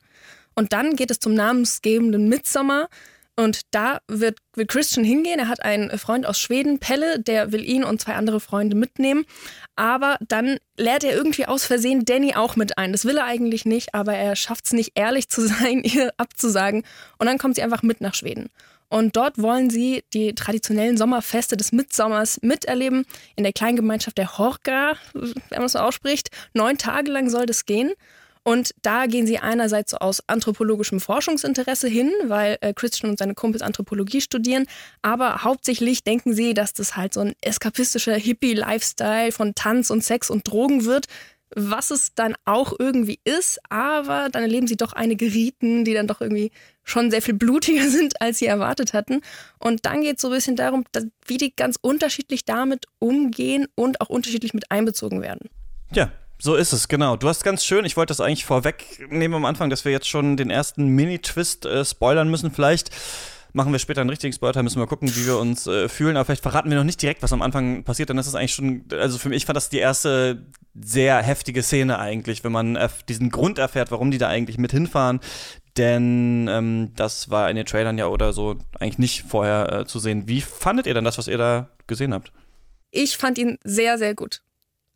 Und 0.54 0.72
dann 0.72 0.96
geht 0.96 1.12
es 1.12 1.20
zum 1.20 1.34
namensgebenden 1.34 2.30
Midsommer. 2.30 2.88
Und 3.38 3.62
da 3.72 4.00
wird, 4.08 4.40
will 4.56 4.66
Christian 4.66 5.06
hingehen. 5.06 5.40
Er 5.40 5.50
hat 5.50 5.64
einen 5.64 5.98
Freund 5.98 6.26
aus 6.26 6.40
Schweden, 6.40 6.80
Pelle, 6.80 7.20
der 7.20 7.52
will 7.52 7.66
ihn 7.66 7.84
und 7.84 8.00
zwei 8.00 8.14
andere 8.14 8.40
Freunde 8.40 8.78
mitnehmen. 8.78 9.26
Aber 9.76 10.18
dann 10.26 10.58
lädt 10.78 11.04
er 11.04 11.14
irgendwie 11.14 11.46
aus 11.46 11.66
Versehen 11.66 12.06
Danny 12.06 12.36
auch 12.36 12.56
mit 12.56 12.78
ein. 12.78 12.94
Das 12.94 13.04
will 13.04 13.18
er 13.18 13.26
eigentlich 13.26 13.66
nicht, 13.66 13.94
aber 13.94 14.14
er 14.14 14.38
schafft 14.38 14.68
es 14.68 14.74
nicht, 14.74 14.94
ehrlich 14.96 15.28
zu 15.28 15.42
sein, 15.48 15.82
ihr 15.84 16.14
abzusagen. 16.18 16.84
Und 17.18 17.28
dann 17.28 17.38
kommt 17.38 17.56
sie 17.56 17.64
einfach 17.64 17.84
mit 17.84 18.00
nach 18.00 18.14
Schweden. 18.14 18.50
Und 18.88 19.18
dort 19.18 19.42
wollen 19.42 19.70
sie 19.70 20.04
die 20.14 20.36
traditionellen 20.36 20.96
Sommerfeste 20.96 21.58
des 21.58 21.74
Mitsommers 21.74 22.40
miterleben. 22.42 23.06
In 23.36 23.44
der 23.44 23.52
Kleingemeinschaft 23.52 24.18
der 24.18 24.38
Horga, 24.38 24.96
wenn 25.14 25.34
man 25.52 25.66
es 25.66 25.74
so 25.74 25.80
ausspricht. 25.80 26.30
Neun 26.54 26.78
Tage 26.78 27.12
lang 27.12 27.30
soll 27.30 27.46
das 27.46 27.66
gehen. 27.66 27.94
Und 28.48 28.76
da 28.84 29.08
gehen 29.08 29.26
sie 29.26 29.40
einerseits 29.40 29.90
so 29.90 29.98
aus 29.98 30.22
anthropologischem 30.28 31.00
Forschungsinteresse 31.00 31.88
hin, 31.88 32.12
weil 32.26 32.58
äh, 32.62 32.74
Christian 32.76 33.10
und 33.10 33.18
seine 33.18 33.34
Kumpels 33.34 33.64
Anthropologie 33.64 34.22
studieren, 34.22 34.68
aber 35.02 35.44
hauptsächlich 35.44 36.04
denken 36.04 36.36
sie, 36.36 36.54
dass 36.54 36.72
das 36.74 36.96
halt 36.96 37.16
so 37.16 37.22
ein 37.22 37.34
eskapistischer 37.42 38.14
Hippie-Lifestyle 38.14 39.32
von 39.32 39.56
Tanz 39.56 39.90
und 39.90 40.04
Sex 40.04 40.30
und 40.30 40.48
Drogen 40.48 40.86
wird. 40.86 41.08
was 41.56 41.90
es 41.90 42.14
dann 42.14 42.36
auch 42.44 42.74
irgendwie 42.78 43.20
ist, 43.24 43.60
aber 43.70 44.30
dann 44.30 44.44
erleben 44.44 44.68
sie 44.68 44.76
doch 44.76 44.94
einige 44.94 45.28
Riten, 45.28 45.86
die 45.86 45.94
dann 45.94 46.08
doch 46.08 46.20
irgendwie 46.20 46.52
schon 46.84 47.12
sehr 47.12 47.22
viel 47.22 47.36
blutiger 47.36 47.88
sind, 47.90 48.22
als 48.22 48.40
sie 48.40 48.46
erwartet 48.48 48.94
hatten. 48.94 49.22
Und 49.58 49.86
dann 49.86 50.02
geht 50.02 50.18
es 50.18 50.22
so 50.22 50.28
ein 50.28 50.34
bisschen 50.34 50.56
darum, 50.56 50.84
dass, 50.92 51.06
wie 51.26 51.38
die 51.38 51.56
ganz 51.56 51.78
unterschiedlich 51.82 52.46
damit 52.46 52.86
umgehen 53.00 53.68
und 53.76 54.02
auch 54.02 54.10
unterschiedlich 54.10 54.54
mit 54.54 54.70
einbezogen 54.70 55.22
werden. 55.22 55.50
Ja, 55.92 56.12
so 56.38 56.56
ist 56.56 56.74
es, 56.74 56.88
genau. 56.88 57.16
Du 57.16 57.28
hast 57.28 57.44
ganz 57.44 57.64
schön, 57.64 57.86
ich 57.86 57.98
wollte 57.98 58.12
das 58.12 58.22
eigentlich 58.22 58.46
vorwegnehmen 58.46 59.36
am 59.36 59.46
Anfang, 59.46 59.70
dass 59.70 59.86
wir 59.86 59.92
jetzt 59.92 60.08
schon 60.08 60.38
den 60.38 60.50
ersten 60.50 60.88
Mini-Twist 60.88 61.66
äh, 61.66 61.86
spoilern 61.86 62.30
müssen. 62.30 62.52
Vielleicht 62.52 62.92
machen 63.54 63.72
wir 63.72 63.80
später 63.80 64.02
einen 64.02 64.10
richtigen 64.10 64.34
Spoiler, 64.34 64.62
müssen 64.64 64.82
wir 64.82 64.88
gucken, 64.88 65.10
wie 65.16 65.26
wir 65.26 65.38
uns 65.38 65.66
äh, 65.66 65.88
fühlen. 65.88 66.18
Aber 66.18 66.26
vielleicht 66.26 66.44
verraten 66.44 66.70
wir 66.70 66.78
noch 66.78 66.84
nicht 66.84 67.02
direkt, 67.02 67.24
was 67.24 67.32
am 67.32 67.42
Anfang 67.42 67.84
passiert, 67.84 68.10
denn 68.10 68.18
das 68.18 68.28
ist 68.28 68.36
eigentlich 68.36 68.54
schon, 68.54 68.84
also 68.92 69.18
für 69.18 69.30
mich 69.30 69.46
fand 69.46 69.56
das 69.56 69.70
die 69.70 69.78
erste 69.78 70.46
sehr 70.74 71.22
heftige 71.22 71.64
Szene 71.64 71.98
eigentlich, 71.98 72.44
wenn 72.44 72.52
man 72.52 72.78
diesen 73.08 73.30
Grund 73.30 73.58
erfährt, 73.58 73.92
warum 73.92 74.12
die 74.12 74.18
da 74.18 74.28
eigentlich 74.28 74.58
mit 74.58 74.72
hinfahren. 74.72 75.22
Denn 75.78 76.50
ähm, 76.50 76.92
das 76.96 77.30
war 77.30 77.50
in 77.50 77.56
den 77.56 77.66
Trailern 77.66 77.98
ja 77.98 78.08
oder 78.08 78.34
so 78.34 78.58
eigentlich 78.80 78.98
nicht 78.98 79.24
vorher 79.24 79.72
äh, 79.72 79.86
zu 79.86 80.00
sehen. 80.00 80.28
Wie 80.28 80.42
fandet 80.42 80.86
ihr 80.86 80.94
dann 80.94 81.06
das, 81.06 81.18
was 81.18 81.30
ihr 81.30 81.38
da 81.38 81.70
gesehen 81.88 82.14
habt? 82.14 82.34
Ich 82.92 83.18
fand 83.18 83.38
ihn 83.38 83.58
sehr, 83.64 83.98
sehr 83.98 84.16
gut. 84.16 84.42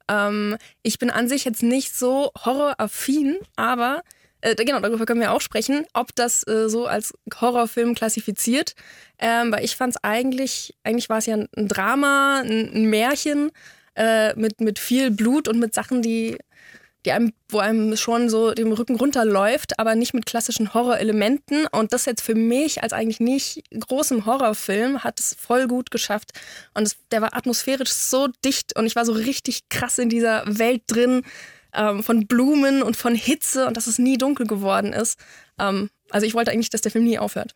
Ähm, 0.10 0.58
ich 0.84 1.00
bin 1.00 1.10
an 1.10 1.30
sich 1.30 1.46
jetzt 1.46 1.64
nicht 1.64 1.96
so 1.96 2.32
horroraffin, 2.44 3.38
aber 3.56 4.02
äh, 4.42 4.56
genau, 4.56 4.80
darüber 4.80 5.06
können 5.06 5.22
wir 5.22 5.34
auch 5.34 5.42
sprechen, 5.42 5.86
ob 5.94 6.16
das 6.16 6.48
äh, 6.48 6.70
so 6.70 6.88
als 6.88 7.14
Horrorfilm 7.40 7.96
klassifiziert. 7.96 8.74
Ähm, 9.20 9.52
weil 9.52 9.64
ich 9.64 9.76
fand 9.76 9.96
es 9.96 10.04
eigentlich, 10.04 10.76
eigentlich 10.84 11.10
war 11.10 11.18
es 11.18 11.26
ja 11.26 11.36
ein 11.36 11.68
Drama, 11.68 12.42
ein, 12.42 12.72
ein 12.74 12.86
Märchen 12.90 13.52
äh, 13.96 14.34
mit, 14.36 14.62
mit 14.62 14.80
viel 14.80 15.12
Blut 15.12 15.48
und 15.48 15.60
mit 15.60 15.74
Sachen, 15.74 16.02
die, 16.02 16.38
die 17.06 17.12
einem, 17.14 17.32
wo 17.48 17.60
einem 17.60 17.96
schon 17.96 18.30
so 18.30 18.54
dem 18.54 18.72
Rücken 18.72 18.96
runterläuft, 18.96 19.80
aber 19.80 19.96
nicht 19.96 20.14
mit 20.14 20.26
klassischen 20.26 20.74
Horrorelementen. 20.74 21.66
Und 21.68 21.94
das 21.94 22.06
jetzt 22.06 22.22
für 22.22 22.36
mich 22.36 22.84
als 22.84 22.92
eigentlich 22.92 23.20
nicht 23.20 23.64
großem 23.78 24.26
Horrorfilm 24.26 25.04
hat 25.04 25.20
es 25.20 25.36
voll 25.40 25.68
gut 25.68 25.92
geschafft. 25.92 26.32
Und 26.74 26.84
es, 26.84 26.98
der 27.12 27.22
war 27.22 27.36
atmosphärisch 27.36 27.92
so 27.92 28.28
dicht 28.44 28.76
und 28.78 28.86
ich 28.86 28.96
war 28.96 29.06
so 29.06 29.14
richtig 29.14 29.70
krass 29.70 29.98
in 29.98 30.10
dieser 30.10 30.44
Welt 30.46 30.84
drin 30.88 31.24
ähm, 31.74 32.04
von 32.04 32.28
Blumen 32.28 32.84
und 32.84 32.98
von 32.98 33.16
Hitze 33.16 33.66
und 33.66 33.78
dass 33.78 33.88
es 33.88 34.00
nie 34.00 34.18
dunkel 34.18 34.46
geworden 34.46 34.92
ist. 34.92 35.18
Ähm, 35.58 35.90
also 36.10 36.26
ich 36.26 36.34
wollte 36.34 36.52
eigentlich, 36.52 36.70
dass 36.70 36.82
der 36.82 36.92
Film 36.92 37.06
nie 37.06 37.20
aufhört. 37.20 37.56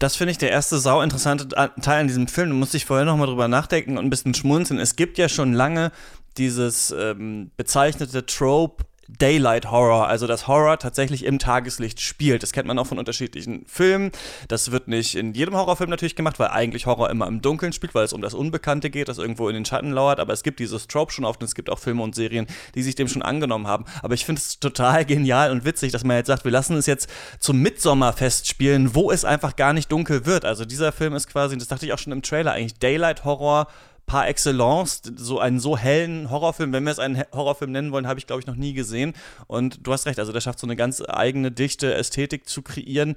Das 0.00 0.16
finde 0.16 0.32
ich 0.32 0.38
der 0.38 0.50
erste 0.50 0.78
sau 0.78 1.00
interessante 1.02 1.48
Teil 1.80 2.00
in 2.00 2.08
diesem 2.08 2.26
Film. 2.26 2.48
Da 2.48 2.54
musste 2.54 2.76
ich 2.76 2.84
vorher 2.84 3.06
nochmal 3.06 3.28
drüber 3.28 3.46
nachdenken 3.46 3.96
und 3.96 4.04
ein 4.04 4.10
bisschen 4.10 4.34
schmunzeln. 4.34 4.80
Es 4.80 4.96
gibt 4.96 5.18
ja 5.18 5.28
schon 5.28 5.52
lange 5.52 5.92
dieses 6.38 6.90
ähm, 6.90 7.50
bezeichnete 7.56 8.26
Trope 8.26 8.84
Daylight 9.18 9.70
Horror, 9.70 10.08
also 10.08 10.26
dass 10.26 10.46
Horror 10.46 10.78
tatsächlich 10.78 11.24
im 11.24 11.38
Tageslicht 11.38 12.00
spielt. 12.00 12.42
Das 12.42 12.52
kennt 12.52 12.66
man 12.66 12.78
auch 12.78 12.86
von 12.86 12.98
unterschiedlichen 12.98 13.64
Filmen. 13.66 14.10
Das 14.48 14.70
wird 14.70 14.88
nicht 14.88 15.14
in 15.16 15.34
jedem 15.34 15.54
Horrorfilm 15.56 15.90
natürlich 15.90 16.16
gemacht, 16.16 16.38
weil 16.38 16.48
eigentlich 16.48 16.86
Horror 16.86 17.10
immer 17.10 17.26
im 17.26 17.42
Dunkeln 17.42 17.72
spielt, 17.72 17.94
weil 17.94 18.04
es 18.04 18.12
um 18.12 18.22
das 18.22 18.34
Unbekannte 18.34 18.90
geht, 18.90 19.08
das 19.08 19.18
irgendwo 19.18 19.48
in 19.48 19.54
den 19.54 19.64
Schatten 19.64 19.90
lauert. 19.90 20.20
Aber 20.20 20.32
es 20.32 20.42
gibt 20.42 20.60
dieses 20.60 20.86
Trope 20.86 21.12
schon 21.12 21.24
oft 21.24 21.40
und 21.40 21.46
es 21.46 21.54
gibt 21.54 21.68
auch 21.68 21.78
Filme 21.78 22.02
und 22.02 22.14
Serien, 22.14 22.46
die 22.74 22.82
sich 22.82 22.94
dem 22.94 23.08
schon 23.08 23.22
angenommen 23.22 23.66
haben. 23.66 23.84
Aber 24.02 24.14
ich 24.14 24.24
finde 24.24 24.40
es 24.40 24.60
total 24.60 25.04
genial 25.04 25.50
und 25.50 25.64
witzig, 25.64 25.92
dass 25.92 26.04
man 26.04 26.16
jetzt 26.16 26.28
sagt, 26.28 26.44
wir 26.44 26.52
lassen 26.52 26.76
es 26.76 26.86
jetzt 26.86 27.08
zum 27.38 27.58
Mitsommerfest 27.58 28.46
spielen, 28.46 28.94
wo 28.94 29.10
es 29.10 29.24
einfach 29.24 29.56
gar 29.56 29.72
nicht 29.72 29.90
dunkel 29.92 30.26
wird. 30.26 30.44
Also 30.44 30.64
dieser 30.64 30.92
Film 30.92 31.14
ist 31.14 31.28
quasi, 31.28 31.58
das 31.58 31.68
dachte 31.68 31.86
ich 31.86 31.92
auch 31.92 31.98
schon 31.98 32.12
im 32.12 32.22
Trailer, 32.22 32.52
eigentlich 32.52 32.78
Daylight 32.78 33.24
Horror 33.24 33.66
par 34.12 34.28
excellence, 34.28 35.00
so 35.16 35.38
einen 35.38 35.58
so 35.58 35.78
hellen 35.78 36.30
Horrorfilm, 36.30 36.70
wenn 36.74 36.84
wir 36.84 36.92
es 36.92 36.98
einen 36.98 37.24
Horrorfilm 37.32 37.72
nennen 37.72 37.92
wollen, 37.92 38.06
habe 38.06 38.20
ich, 38.20 38.26
glaube 38.26 38.40
ich, 38.40 38.46
noch 38.46 38.56
nie 38.56 38.74
gesehen. 38.74 39.14
Und 39.46 39.86
du 39.86 39.90
hast 39.90 40.04
recht, 40.04 40.18
also 40.18 40.32
der 40.32 40.42
schafft 40.42 40.58
so 40.58 40.66
eine 40.66 40.76
ganz 40.76 41.02
eigene, 41.08 41.50
dichte 41.50 41.94
Ästhetik 41.94 42.46
zu 42.46 42.60
kreieren, 42.60 43.14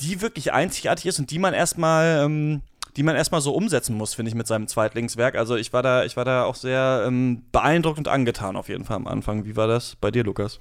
die 0.00 0.22
wirklich 0.22 0.54
einzigartig 0.54 1.04
ist 1.04 1.18
und 1.18 1.30
die 1.30 1.38
man 1.38 1.52
erstmal. 1.52 2.24
Ähm, 2.24 2.62
die 2.96 3.02
man 3.02 3.16
erstmal 3.16 3.40
so 3.40 3.52
umsetzen 3.52 3.96
muss, 3.96 4.14
finde 4.14 4.28
ich, 4.28 4.36
mit 4.36 4.46
seinem 4.46 4.68
Zweitlingswerk. 4.68 5.34
Also 5.34 5.56
ich 5.56 5.72
war 5.72 5.82
da, 5.82 6.04
ich 6.04 6.16
war 6.16 6.24
da 6.24 6.44
auch 6.44 6.54
sehr 6.54 7.02
ähm, 7.04 7.42
beeindruckt 7.50 7.98
und 7.98 8.06
angetan 8.06 8.54
auf 8.54 8.68
jeden 8.68 8.84
Fall 8.84 8.94
am 8.94 9.08
Anfang. 9.08 9.44
Wie 9.44 9.56
war 9.56 9.66
das 9.66 9.96
bei 9.96 10.12
dir, 10.12 10.22
Lukas? 10.22 10.60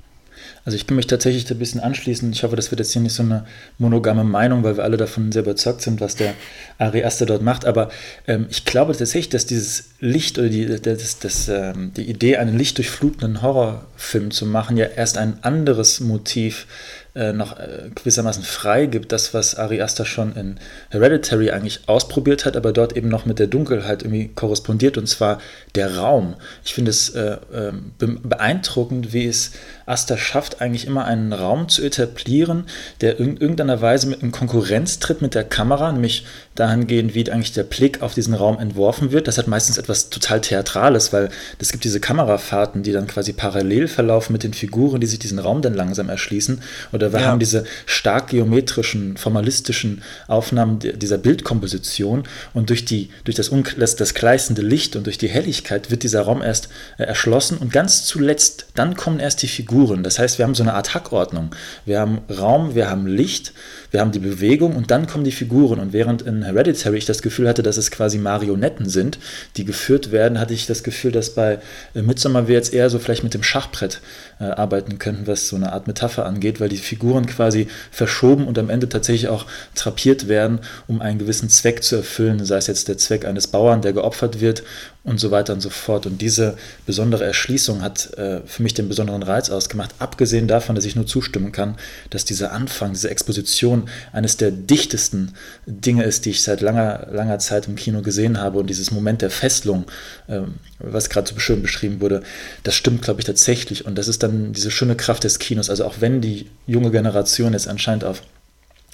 Also 0.65 0.75
ich 0.75 0.87
kann 0.87 0.95
mich 0.95 1.07
tatsächlich 1.07 1.49
ein 1.49 1.59
bisschen 1.59 1.81
anschließen. 1.81 2.31
Ich 2.31 2.43
hoffe, 2.43 2.55
das 2.55 2.71
wird 2.71 2.79
jetzt 2.79 2.93
hier 2.93 3.01
nicht 3.01 3.13
so 3.13 3.23
eine 3.23 3.45
monogame 3.77 4.23
Meinung, 4.23 4.63
weil 4.63 4.77
wir 4.77 4.83
alle 4.83 4.97
davon 4.97 5.31
sehr 5.31 5.41
überzeugt 5.41 5.81
sind, 5.81 6.01
was 6.01 6.15
der 6.15 6.33
Ari 6.77 7.03
Aster 7.03 7.25
dort 7.25 7.41
macht. 7.41 7.65
Aber 7.65 7.89
ähm, 8.27 8.47
ich 8.49 8.65
glaube 8.65 8.93
tatsächlich, 8.93 9.29
dass 9.29 9.45
dieses 9.45 9.89
Licht 9.99 10.37
oder 10.39 10.49
die, 10.49 10.65
das, 10.65 11.19
das, 11.19 11.49
ähm, 11.49 11.91
die 11.95 12.09
Idee, 12.09 12.37
einen 12.37 12.57
lichtdurchflutenden 12.57 13.41
Horrorfilm 13.41 14.31
zu 14.31 14.45
machen, 14.45 14.77
ja 14.77 14.85
erst 14.85 15.17
ein 15.17 15.43
anderes 15.43 15.99
Motiv 15.99 16.67
äh, 17.15 17.31
noch 17.31 17.59
äh, 17.59 17.89
gewissermaßen 17.93 18.43
frei 18.43 18.87
gibt, 18.87 19.11
das, 19.11 19.35
was 19.35 19.55
Ari 19.55 19.81
Aster 19.81 20.03
schon 20.03 20.35
in 20.35 20.57
Hereditary 20.89 21.51
eigentlich 21.51 21.81
ausprobiert 21.87 22.45
hat, 22.45 22.57
aber 22.57 22.73
dort 22.73 22.97
eben 22.97 23.07
noch 23.07 23.25
mit 23.27 23.37
der 23.37 23.45
Dunkelheit 23.45 24.01
irgendwie 24.01 24.29
korrespondiert, 24.29 24.97
und 24.97 25.07
zwar 25.07 25.39
der 25.75 25.97
Raum. 25.97 26.35
Ich 26.65 26.73
finde 26.73 26.89
es 26.89 27.09
äh, 27.09 27.37
ähm, 27.53 27.93
beeindruckend, 28.23 29.13
wie 29.13 29.27
es 29.27 29.51
Aster 29.85 30.17
schafft, 30.17 30.61
eigentlich 30.61 30.87
immer 30.87 31.05
einen 31.05 31.33
Raum 31.33 31.69
zu 31.69 31.83
etablieren, 31.83 32.65
der 33.01 33.19
in 33.19 33.37
irgendeiner 33.37 33.81
Weise 33.81 34.13
in 34.13 34.31
Konkurrenz 34.31 34.99
tritt 34.99 35.21
mit 35.21 35.35
der 35.35 35.43
Kamera, 35.43 35.91
nämlich 35.91 36.25
dahingehend, 36.55 37.15
wie 37.15 37.29
eigentlich 37.31 37.53
der 37.53 37.63
Blick 37.63 38.01
auf 38.01 38.13
diesen 38.13 38.33
Raum 38.33 38.59
entworfen 38.59 39.11
wird. 39.11 39.27
Das 39.27 39.37
hat 39.37 39.47
meistens 39.47 39.77
etwas 39.77 40.09
total 40.09 40.41
Theatrales, 40.41 41.13
weil 41.13 41.29
es 41.59 41.71
gibt 41.71 41.83
diese 41.83 41.99
Kamerafahrten, 41.99 42.83
die 42.83 42.91
dann 42.91 43.07
quasi 43.07 43.33
parallel 43.33 43.87
verlaufen 43.87 44.33
mit 44.33 44.43
den 44.43 44.53
Figuren, 44.53 44.99
die 45.01 45.07
sich 45.07 45.19
diesen 45.19 45.39
Raum 45.39 45.61
dann 45.61 45.73
langsam 45.73 46.09
erschließen. 46.09 46.61
Oder 47.03 47.13
wir 47.13 47.19
ja. 47.19 47.27
haben 47.27 47.39
diese 47.39 47.65
stark 47.85 48.29
geometrischen, 48.29 49.17
formalistischen 49.17 50.01
Aufnahmen 50.27 50.79
dieser 50.79 51.17
Bildkomposition 51.17 52.23
und 52.53 52.69
durch, 52.69 52.85
die, 52.85 53.09
durch 53.25 53.35
das, 53.35 53.51
das, 53.77 53.95
das 53.97 54.13
gleißende 54.13 54.61
Licht 54.61 54.95
und 54.95 55.05
durch 55.05 55.17
die 55.17 55.27
Helligkeit 55.27 55.91
wird 55.91 56.03
dieser 56.03 56.21
Raum 56.21 56.41
erst 56.41 56.69
äh, 56.97 57.03
erschlossen 57.03 57.57
und 57.57 57.73
ganz 57.73 58.05
zuletzt, 58.05 58.67
dann 58.75 58.95
kommen 58.95 59.19
erst 59.19 59.41
die 59.41 59.47
Figuren. 59.47 60.03
Das 60.03 60.17
heißt, 60.17 60.37
wir 60.37 60.45
haben 60.45 60.55
so 60.55 60.63
eine 60.63 60.75
Art 60.75 60.93
Hackordnung. 60.93 61.53
Wir 61.85 61.99
haben 61.99 62.21
Raum, 62.29 62.73
wir 62.73 62.89
haben 62.89 63.05
Licht 63.05 63.53
wir 63.93 63.99
haben 63.99 64.11
die 64.11 64.17
Bewegung 64.17 64.75
und 64.75 64.89
dann 64.89 65.05
kommen 65.05 65.23
die 65.23 65.31
Figuren. 65.31 65.79
Und 65.79 65.93
während 65.93 66.23
in 66.23 66.41
Hereditary 66.41 66.97
ich 66.97 67.05
das 67.05 67.21
Gefühl 67.21 67.47
hatte, 67.47 67.61
dass 67.61 67.77
es 67.77 67.91
quasi 67.91 68.17
Marionetten 68.17 68.89
sind, 68.89 69.19
die 69.55 69.65
geführt 69.65 70.11
werden, 70.11 70.39
hatte 70.39 70.55
ich 70.55 70.65
das 70.65 70.83
Gefühl, 70.83 71.11
dass 71.11 71.35
bei 71.35 71.59
äh, 71.93 72.01
Midsommar 72.01 72.47
wir 72.47 72.55
jetzt 72.55 72.73
eher 72.73 72.89
so 72.89 72.97
vielleicht 72.97 73.23
mit 73.23 73.35
dem 73.35 73.43
Schachbrett 73.43 74.01
äh, 74.39 74.45
arbeiten 74.45 74.97
könnten, 74.97 75.27
was 75.27 75.47
so 75.47 75.57
eine 75.57 75.73
Art 75.73 75.85
Metapher 75.85 76.25
angeht, 76.25 76.59
weil 76.59 76.69
die 76.69 76.77
Figuren 76.77 76.92
quasi 76.95 77.67
verschoben 77.91 78.47
und 78.47 78.57
am 78.57 78.69
Ende 78.69 78.89
tatsächlich 78.89 79.29
auch 79.29 79.45
trapiert 79.75 80.27
werden, 80.27 80.59
um 80.87 81.01
einen 81.01 81.19
gewissen 81.19 81.49
Zweck 81.49 81.83
zu 81.83 81.97
erfüllen, 81.97 82.43
sei 82.45 82.57
es 82.57 82.67
jetzt 82.67 82.87
der 82.87 82.97
Zweck 82.97 83.25
eines 83.25 83.47
Bauern, 83.47 83.81
der 83.81 83.93
geopfert 83.93 84.41
wird 84.41 84.63
und 85.03 85.19
so 85.19 85.31
weiter 85.31 85.53
und 85.53 85.61
so 85.61 85.69
fort. 85.69 86.05
Und 86.05 86.21
diese 86.21 86.57
besondere 86.85 87.25
Erschließung 87.25 87.81
hat 87.81 88.13
äh, 88.17 88.41
für 88.45 88.63
mich 88.63 88.73
den 88.73 88.87
besonderen 88.87 89.23
Reiz 89.23 89.49
ausgemacht, 89.49 89.95
abgesehen 89.99 90.47
davon, 90.47 90.75
dass 90.75 90.85
ich 90.85 90.95
nur 90.95 91.05
zustimmen 91.05 91.51
kann, 91.51 91.75
dass 92.09 92.25
dieser 92.25 92.53
Anfang, 92.53 92.93
diese 92.93 93.09
Exposition 93.09 93.89
eines 94.11 94.37
der 94.37 94.51
dichtesten 94.51 95.33
Dinge 95.65 96.03
ist, 96.03 96.25
die 96.25 96.31
ich 96.31 96.41
seit 96.41 96.61
langer, 96.61 97.07
langer 97.11 97.39
Zeit 97.39 97.67
im 97.67 97.75
Kino 97.75 98.01
gesehen 98.01 98.39
habe. 98.39 98.59
Und 98.59 98.67
dieses 98.67 98.91
Moment 98.91 99.21
der 99.21 99.29
Fesselung, 99.29 99.85
äh, 100.27 100.41
was 100.83 101.09
gerade 101.09 101.31
so 101.31 101.39
schön 101.39 101.61
beschrieben 101.61 102.01
wurde, 102.01 102.23
das 102.63 102.75
stimmt, 102.75 103.01
glaube 103.01 103.21
ich, 103.21 103.25
tatsächlich. 103.25 103.85
Und 103.85 103.97
das 103.97 104.07
ist 104.07 104.21
dann 104.21 104.53
diese 104.53 104.69
schöne 104.69 104.95
Kraft 104.95 105.23
des 105.23 105.39
Kinos. 105.39 105.69
Also 105.69 105.85
auch 105.85 105.95
wenn 105.99 106.21
die 106.21 106.47
junge 106.67 106.91
Generation 106.91 107.53
jetzt 107.53 107.67
anscheinend 107.67 108.03
auf 108.03 108.21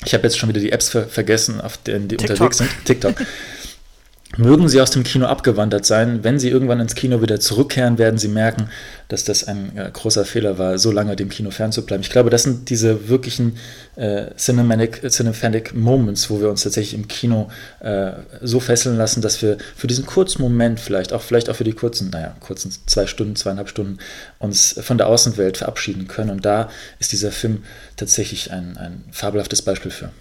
ich 0.06 0.14
habe 0.14 0.24
jetzt 0.24 0.38
schon 0.38 0.48
wieder 0.48 0.62
die 0.62 0.72
Apps 0.72 0.88
ver 0.88 1.08
vergessen, 1.08 1.60
auf 1.60 1.76
denen 1.78 2.08
die 2.08 2.16
TikTok. 2.16 2.36
unterwegs 2.36 2.58
sind. 2.60 2.70
TikTok. 2.86 3.16
Mögen 4.38 4.70
sie 4.70 4.80
aus 4.80 4.92
dem 4.92 5.04
Kino 5.04 5.26
abgewandert 5.26 5.88
sein, 5.88 6.24
wenn 6.24 6.38
sie 6.38 6.50
irgendwann 6.50 6.80
ins 6.80 6.94
Kino 6.94 7.20
wieder 7.24 7.40
zurückkehren, 7.40 7.98
werden 7.98 8.20
sie 8.20 8.28
merken, 8.28 8.70
dass 9.08 9.24
das 9.24 9.44
ein 9.44 9.76
äh, 9.76 9.90
großer 9.92 10.24
Fehler 10.24 10.60
war, 10.60 10.78
so 10.78 10.92
lange 10.92 11.16
dem 11.16 11.30
Kino 11.30 11.50
fernzubleiben. 11.50 12.04
Ich 12.04 12.12
glaube, 12.12 12.30
das 12.30 12.44
sind 12.44 12.70
diese 12.70 13.10
wirklichen 13.10 13.58
äh, 13.96 14.28
Cinematic, 14.38 15.02
Cinematic 15.10 15.74
Moments, 15.74 16.30
wo 16.30 16.40
wir 16.40 16.50
uns 16.52 16.62
tatsächlich 16.62 16.94
im 16.94 17.08
Kino 17.08 17.50
äh, 17.80 18.12
so 18.42 18.60
fesseln 18.60 18.98
lassen, 18.98 19.22
dass 19.22 19.42
wir 19.42 19.58
für 19.76 19.88
diesen 19.88 20.06
kurzen 20.06 20.44
Moment 20.44 20.80
vielleicht, 20.80 21.12
auch 21.12 21.24
vielleicht 21.24 21.50
auch 21.50 21.56
für 21.56 21.64
die 21.64 21.74
kurzen, 21.74 22.12
naja, 22.12 22.36
kurzen 22.40 22.72
zwei 22.86 23.08
Stunden, 23.08 23.36
zweieinhalb 23.36 23.68
Stunden, 23.68 23.98
uns 24.38 24.80
von 24.80 25.00
der 25.00 25.08
Außenwelt 25.08 25.58
verabschieden 25.58 26.08
können. 26.08 26.30
Und 26.30 26.46
da 26.46 26.70
ist 27.00 27.12
dieser 27.12 27.32
Film 27.32 27.64
tatsächlich 27.98 28.52
ein, 28.52 28.78
ein 28.78 29.04
fabelhaftes 29.12 29.64
Beispiel 29.64 29.92
für. 29.92 30.12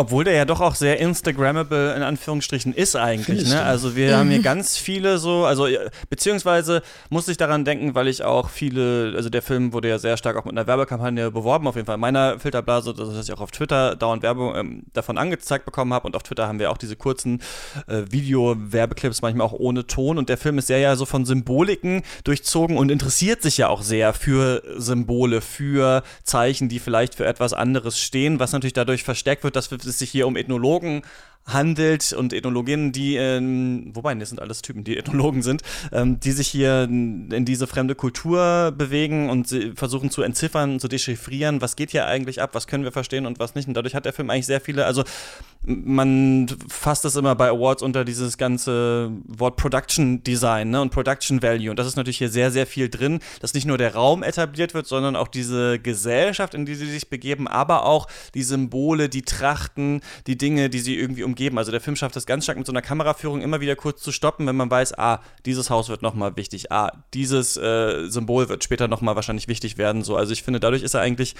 Obwohl 0.00 0.24
der 0.24 0.32
ja 0.32 0.46
doch 0.46 0.62
auch 0.62 0.76
sehr 0.76 0.98
Instagrammable 0.98 1.94
in 1.94 2.00
Anführungsstrichen 2.02 2.72
ist 2.72 2.96
eigentlich. 2.96 3.46
Ne? 3.50 3.62
Also 3.62 3.96
wir 3.96 4.16
haben 4.16 4.30
hier 4.30 4.40
ganz 4.40 4.78
viele 4.78 5.18
so, 5.18 5.44
also 5.44 5.66
äh, 5.66 5.90
beziehungsweise 6.08 6.80
muss 7.10 7.28
ich 7.28 7.36
daran 7.36 7.66
denken, 7.66 7.94
weil 7.94 8.08
ich 8.08 8.24
auch 8.24 8.48
viele, 8.48 9.12
also 9.14 9.28
der 9.28 9.42
Film 9.42 9.74
wurde 9.74 9.90
ja 9.90 9.98
sehr 9.98 10.16
stark 10.16 10.38
auch 10.38 10.46
mit 10.46 10.54
einer 10.54 10.66
Werbekampagne 10.66 11.30
beworben, 11.30 11.66
auf 11.66 11.74
jeden 11.76 11.84
Fall 11.84 11.96
in 11.96 12.00
meiner 12.00 12.38
Filterblase, 12.38 12.94
dass 12.94 13.28
ich 13.28 13.34
auch 13.34 13.42
auf 13.42 13.50
Twitter 13.50 13.94
dauernd 13.94 14.22
Werbung 14.22 14.56
ähm, 14.56 14.84
davon 14.94 15.18
angezeigt 15.18 15.66
bekommen 15.66 15.92
habe 15.92 16.06
und 16.06 16.16
auf 16.16 16.22
Twitter 16.22 16.48
haben 16.48 16.58
wir 16.58 16.70
auch 16.70 16.78
diese 16.78 16.96
kurzen 16.96 17.42
äh, 17.86 18.04
Video-Werbeclips, 18.08 19.20
manchmal 19.20 19.48
auch 19.48 19.52
ohne 19.52 19.86
Ton 19.86 20.16
und 20.16 20.30
der 20.30 20.38
Film 20.38 20.56
ist 20.56 20.68
sehr 20.68 20.78
ja 20.78 20.96
so 20.96 21.04
von 21.04 21.26
Symboliken 21.26 22.04
durchzogen 22.24 22.78
und 22.78 22.90
interessiert 22.90 23.42
sich 23.42 23.58
ja 23.58 23.68
auch 23.68 23.82
sehr 23.82 24.14
für 24.14 24.62
Symbole, 24.78 25.42
für 25.42 26.02
Zeichen, 26.24 26.70
die 26.70 26.78
vielleicht 26.78 27.16
für 27.16 27.26
etwas 27.26 27.52
anderes 27.52 28.00
stehen, 28.00 28.40
was 28.40 28.52
natürlich 28.52 28.72
dadurch 28.72 29.04
verstärkt 29.04 29.44
wird, 29.44 29.56
dass 29.56 29.70
es 29.90 29.98
sich 29.98 30.10
hier 30.10 30.26
um 30.26 30.36
Ethnologen 30.36 31.02
handelt 31.46 32.12
und 32.12 32.32
Ethnologinnen, 32.32 32.92
die, 32.92 33.16
ähm, 33.16 33.90
wobei, 33.94 34.14
das 34.14 34.28
sind 34.28 34.40
alles 34.40 34.62
Typen, 34.62 34.84
die 34.84 34.96
Ethnologen 34.96 35.42
sind, 35.42 35.62
ähm, 35.92 36.20
die 36.20 36.32
sich 36.32 36.48
hier 36.48 36.84
in 36.84 37.44
diese 37.44 37.66
fremde 37.66 37.94
Kultur 37.94 38.72
bewegen 38.76 39.30
und 39.30 39.54
versuchen 39.74 40.10
zu 40.10 40.22
entziffern, 40.22 40.80
zu 40.80 40.88
dechiffrieren, 40.88 41.60
was 41.60 41.76
geht 41.76 41.90
hier 41.90 42.06
eigentlich 42.06 42.40
ab, 42.40 42.50
was 42.52 42.66
können 42.66 42.84
wir 42.84 42.92
verstehen 42.92 43.26
und 43.26 43.38
was 43.38 43.54
nicht. 43.54 43.68
Und 43.68 43.74
dadurch 43.74 43.94
hat 43.94 44.04
der 44.04 44.12
Film 44.12 44.30
eigentlich 44.30 44.46
sehr 44.46 44.60
viele, 44.60 44.86
also 44.86 45.04
man 45.62 46.46
fasst 46.68 47.04
es 47.04 47.16
immer 47.16 47.34
bei 47.34 47.48
Awards 47.48 47.82
unter 47.82 48.04
dieses 48.04 48.38
ganze 48.38 49.10
Wort 49.26 49.56
Production 49.56 50.24
Design 50.24 50.70
ne, 50.70 50.80
und 50.80 50.90
Production 50.90 51.42
Value. 51.42 51.70
Und 51.70 51.78
das 51.78 51.86
ist 51.86 51.96
natürlich 51.96 52.18
hier 52.18 52.30
sehr, 52.30 52.50
sehr 52.50 52.66
viel 52.66 52.88
drin, 52.88 53.20
dass 53.40 53.52
nicht 53.52 53.66
nur 53.66 53.76
der 53.76 53.94
Raum 53.94 54.22
etabliert 54.22 54.72
wird, 54.72 54.86
sondern 54.86 55.16
auch 55.16 55.28
diese 55.28 55.78
Gesellschaft, 55.78 56.54
in 56.54 56.64
die 56.64 56.74
sie 56.74 56.90
sich 56.90 57.10
begeben, 57.10 57.46
aber 57.46 57.84
auch 57.84 58.06
die 58.34 58.42
Symbole, 58.42 59.10
die 59.10 59.22
Trachten, 59.22 60.00
die 60.26 60.38
Dinge, 60.38 60.70
die 60.70 60.78
sie 60.78 60.96
irgendwie 60.96 61.24
umgeben. 61.30 61.58
Also 61.58 61.70
der 61.70 61.80
Film 61.80 61.96
schafft 61.96 62.16
es 62.16 62.26
ganz 62.26 62.44
stark 62.44 62.58
mit 62.58 62.66
so 62.66 62.72
einer 62.72 62.82
Kameraführung 62.82 63.40
immer 63.40 63.60
wieder 63.60 63.76
kurz 63.76 64.02
zu 64.02 64.12
stoppen, 64.12 64.46
wenn 64.46 64.56
man 64.56 64.70
weiß, 64.70 64.98
ah, 64.98 65.20
dieses 65.46 65.70
Haus 65.70 65.88
wird 65.88 66.02
nochmal 66.02 66.36
wichtig, 66.36 66.70
ah, 66.72 66.92
dieses 67.14 67.56
äh, 67.56 68.08
Symbol 68.08 68.48
wird 68.48 68.64
später 68.64 68.88
nochmal 68.88 69.16
wahrscheinlich 69.16 69.48
wichtig 69.48 69.78
werden. 69.78 70.02
So. 70.02 70.16
Also 70.16 70.32
ich 70.32 70.42
finde, 70.42 70.60
dadurch 70.60 70.82
ist 70.82 70.94
er 70.94 71.00
eigentlich 71.00 71.34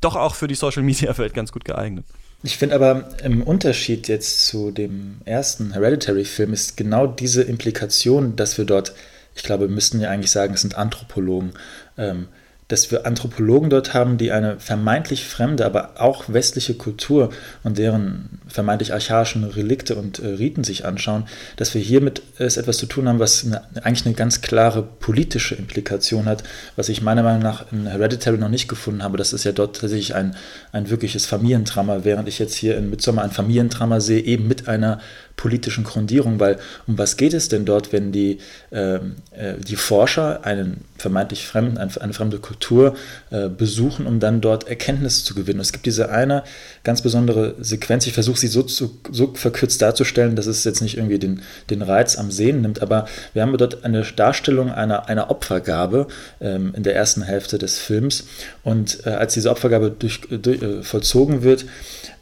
doch 0.00 0.16
auch 0.16 0.34
für 0.34 0.48
die 0.48 0.54
Social 0.54 0.82
Media 0.82 1.16
Welt 1.18 1.34
ganz 1.34 1.52
gut 1.52 1.64
geeignet. 1.64 2.04
Ich 2.44 2.58
finde 2.58 2.74
aber 2.74 3.08
im 3.22 3.42
Unterschied 3.42 4.08
jetzt 4.08 4.46
zu 4.46 4.72
dem 4.72 5.18
ersten 5.24 5.72
Hereditary-Film 5.72 6.52
ist 6.52 6.76
genau 6.76 7.06
diese 7.06 7.42
Implikation, 7.42 8.34
dass 8.34 8.58
wir 8.58 8.64
dort, 8.64 8.94
ich 9.36 9.44
glaube, 9.44 9.68
wir 9.68 9.74
müssten 9.74 10.00
ja 10.00 10.10
eigentlich 10.10 10.32
sagen, 10.32 10.54
es 10.54 10.62
sind 10.62 10.76
Anthropologen, 10.76 11.52
ähm, 11.96 12.26
dass 12.66 12.90
wir 12.90 13.06
Anthropologen 13.06 13.70
dort 13.70 13.94
haben, 13.94 14.18
die 14.18 14.32
eine 14.32 14.58
vermeintlich 14.58 15.24
fremde, 15.24 15.66
aber 15.66 16.00
auch 16.00 16.24
westliche 16.28 16.74
Kultur 16.74 17.30
und 17.62 17.78
deren 17.78 18.40
vermeintlich 18.52 18.92
archaischen 18.92 19.44
Relikte 19.44 19.94
und 19.96 20.18
äh, 20.18 20.26
Riten 20.26 20.64
sich 20.64 20.84
anschauen, 20.84 21.24
dass 21.56 21.74
wir 21.74 21.80
hiermit 21.80 22.22
es 22.38 22.56
etwas 22.56 22.76
zu 22.76 22.86
tun 22.86 23.08
haben, 23.08 23.18
was 23.18 23.44
eine, 23.44 23.62
eigentlich 23.84 24.06
eine 24.06 24.14
ganz 24.14 24.40
klare 24.40 24.82
politische 24.82 25.54
Implikation 25.54 26.26
hat, 26.26 26.42
was 26.76 26.88
ich 26.88 27.02
meiner 27.02 27.22
Meinung 27.22 27.42
nach 27.42 27.72
in 27.72 27.86
Hereditary 27.86 28.38
noch 28.38 28.48
nicht 28.48 28.68
gefunden 28.68 29.02
habe. 29.02 29.18
Das 29.18 29.32
ist 29.32 29.44
ja 29.44 29.52
dort 29.52 29.80
tatsächlich 29.80 30.14
ein, 30.14 30.36
ein 30.72 30.90
wirkliches 30.90 31.26
Familiendrama, 31.26 32.04
während 32.04 32.28
ich 32.28 32.38
jetzt 32.38 32.54
hier 32.54 32.76
in 32.76 32.90
Midsommar 32.90 33.24
ein 33.24 33.30
Familiendrama 33.30 34.00
sehe, 34.00 34.20
eben 34.20 34.46
mit 34.48 34.68
einer 34.68 35.00
politischen 35.36 35.84
Grundierung, 35.84 36.38
weil 36.40 36.58
um 36.86 36.98
was 36.98 37.16
geht 37.16 37.34
es 37.34 37.48
denn 37.48 37.64
dort, 37.64 37.92
wenn 37.92 38.12
die, 38.12 38.38
ähm, 38.70 39.16
äh, 39.32 39.54
die 39.54 39.76
Forscher 39.76 40.44
einen 40.44 40.84
vermeintlich 40.98 41.46
fremden, 41.46 41.78
eine, 41.78 42.12
fremde 42.12 42.38
Kultur 42.38 42.94
äh, 43.30 43.48
besuchen, 43.48 44.06
um 44.06 44.20
dann 44.20 44.40
dort 44.40 44.68
Erkenntnisse 44.68 45.24
zu 45.24 45.34
gewinnen. 45.34 45.60
Es 45.60 45.72
gibt 45.72 45.86
diese 45.86 46.10
eine 46.10 46.44
ganz 46.84 47.02
besondere 47.02 47.56
Sequenz, 47.60 48.06
ich 48.06 48.12
versuche 48.12 48.38
sie 48.42 48.48
so, 48.48 48.62
zu, 48.62 48.98
so 49.10 49.32
verkürzt 49.34 49.80
darzustellen, 49.80 50.36
dass 50.36 50.46
es 50.46 50.64
jetzt 50.64 50.82
nicht 50.82 50.98
irgendwie 50.98 51.18
den, 51.18 51.40
den 51.70 51.80
Reiz 51.80 52.18
am 52.18 52.30
Sehen 52.30 52.60
nimmt, 52.60 52.82
aber 52.82 53.06
wir 53.32 53.42
haben 53.42 53.56
dort 53.56 53.84
eine 53.84 54.02
Darstellung 54.02 54.70
einer, 54.70 55.08
einer 55.08 55.30
Opfergabe 55.30 56.08
ähm, 56.40 56.74
in 56.76 56.82
der 56.82 56.94
ersten 56.94 57.22
Hälfte 57.22 57.56
des 57.56 57.78
Films 57.78 58.24
und 58.62 59.06
äh, 59.06 59.10
als 59.10 59.32
diese 59.34 59.50
Opfergabe 59.50 59.90
durch, 59.90 60.20
durch, 60.28 60.60
äh, 60.60 60.82
vollzogen 60.82 61.42
wird, 61.42 61.64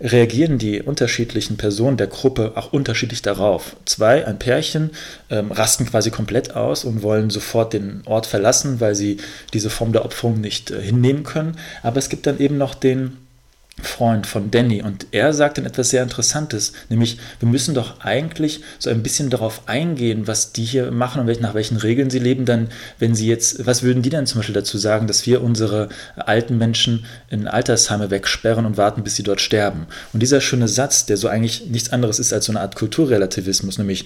reagieren 0.01 0.59
die 0.59 0.81
unterschiedlichen 0.81 1.57
Personen 1.57 1.97
der 1.97 2.07
Gruppe 2.07 2.53
auch 2.55 2.73
unterschiedlich 2.73 3.23
darauf. 3.23 3.77
Zwei, 3.85 4.27
ein 4.27 4.39
Pärchen, 4.39 4.91
ähm, 5.29 5.51
rasten 5.53 5.87
quasi 5.87 6.11
komplett 6.11 6.55
aus 6.55 6.85
und 6.85 7.03
wollen 7.03 7.31
sofort 7.31 7.73
den 7.73 8.03
Ort 8.07 8.27
verlassen, 8.27 8.81
weil 8.81 8.95
sie 8.95 9.19
diese 9.53 9.71
Form 9.71 9.93
der 9.93 10.05
Opferung 10.05 10.41
nicht 10.41 10.71
äh, 10.71 10.81
hinnehmen 10.81 11.25
können. 11.25 11.57
Aber 11.83 11.99
es 11.99 12.09
gibt 12.09 12.27
dann 12.27 12.39
eben 12.39 12.57
noch 12.57 12.75
den 12.75 13.17
Freund 13.87 14.27
von 14.27 14.51
Danny 14.51 14.83
und 14.83 15.07
er 15.13 15.33
sagt 15.33 15.59
dann 15.59 15.67
etwas 15.67 15.91
sehr 15.91 16.03
Interessantes, 16.03 16.73
nämlich 16.89 17.19
wir 17.39 17.49
müssen 17.49 17.75
doch 17.75 18.01
eigentlich 18.01 18.61
so 18.79 18.91
ein 18.91 19.03
bisschen 19.03 19.31
darauf 19.31 19.63
eingehen, 19.67 20.27
was 20.27 20.53
die 20.53 20.65
hier 20.65 20.91
machen 20.91 21.21
und 21.21 21.41
nach 21.41 21.55
welchen 21.55 21.77
Regeln 21.77 22.11
sie 22.11 22.19
leben, 22.19 22.45
dann 22.45 22.69
wenn 22.99 23.15
sie 23.15 23.29
jetzt, 23.29 23.67
was 23.67 23.83
würden 23.83 24.03
die 24.03 24.11
dann 24.11 24.27
zum 24.27 24.41
Beispiel 24.41 24.55
dazu 24.55 24.79
sagen, 24.79 25.07
dass 25.07 25.27
wir 25.27 25.43
unsere 25.43 25.89
alten 26.17 26.59
Menschen 26.59 27.05
in 27.29 27.49
Altersheime 27.49 28.11
wegsperren 28.11 28.67
und 28.67 28.77
warten, 28.77 29.03
bis 29.05 29.17
sie 29.17 29.23
dort 29.23 29.41
sterben. 29.41 29.87
Und 30.13 30.21
dieser 30.21 30.41
schöne 30.41 30.69
Satz, 30.69 31.07
der 31.07 31.17
so 31.17 31.29
eigentlich 31.29 31.67
nichts 31.67 31.93
anderes 31.93 32.19
ist 32.19 32.33
als 32.33 32.47
so 32.47 32.53
eine 32.53 32.61
Art 32.61 32.77
Kulturrelativismus, 32.77 33.79
nämlich 33.79 34.05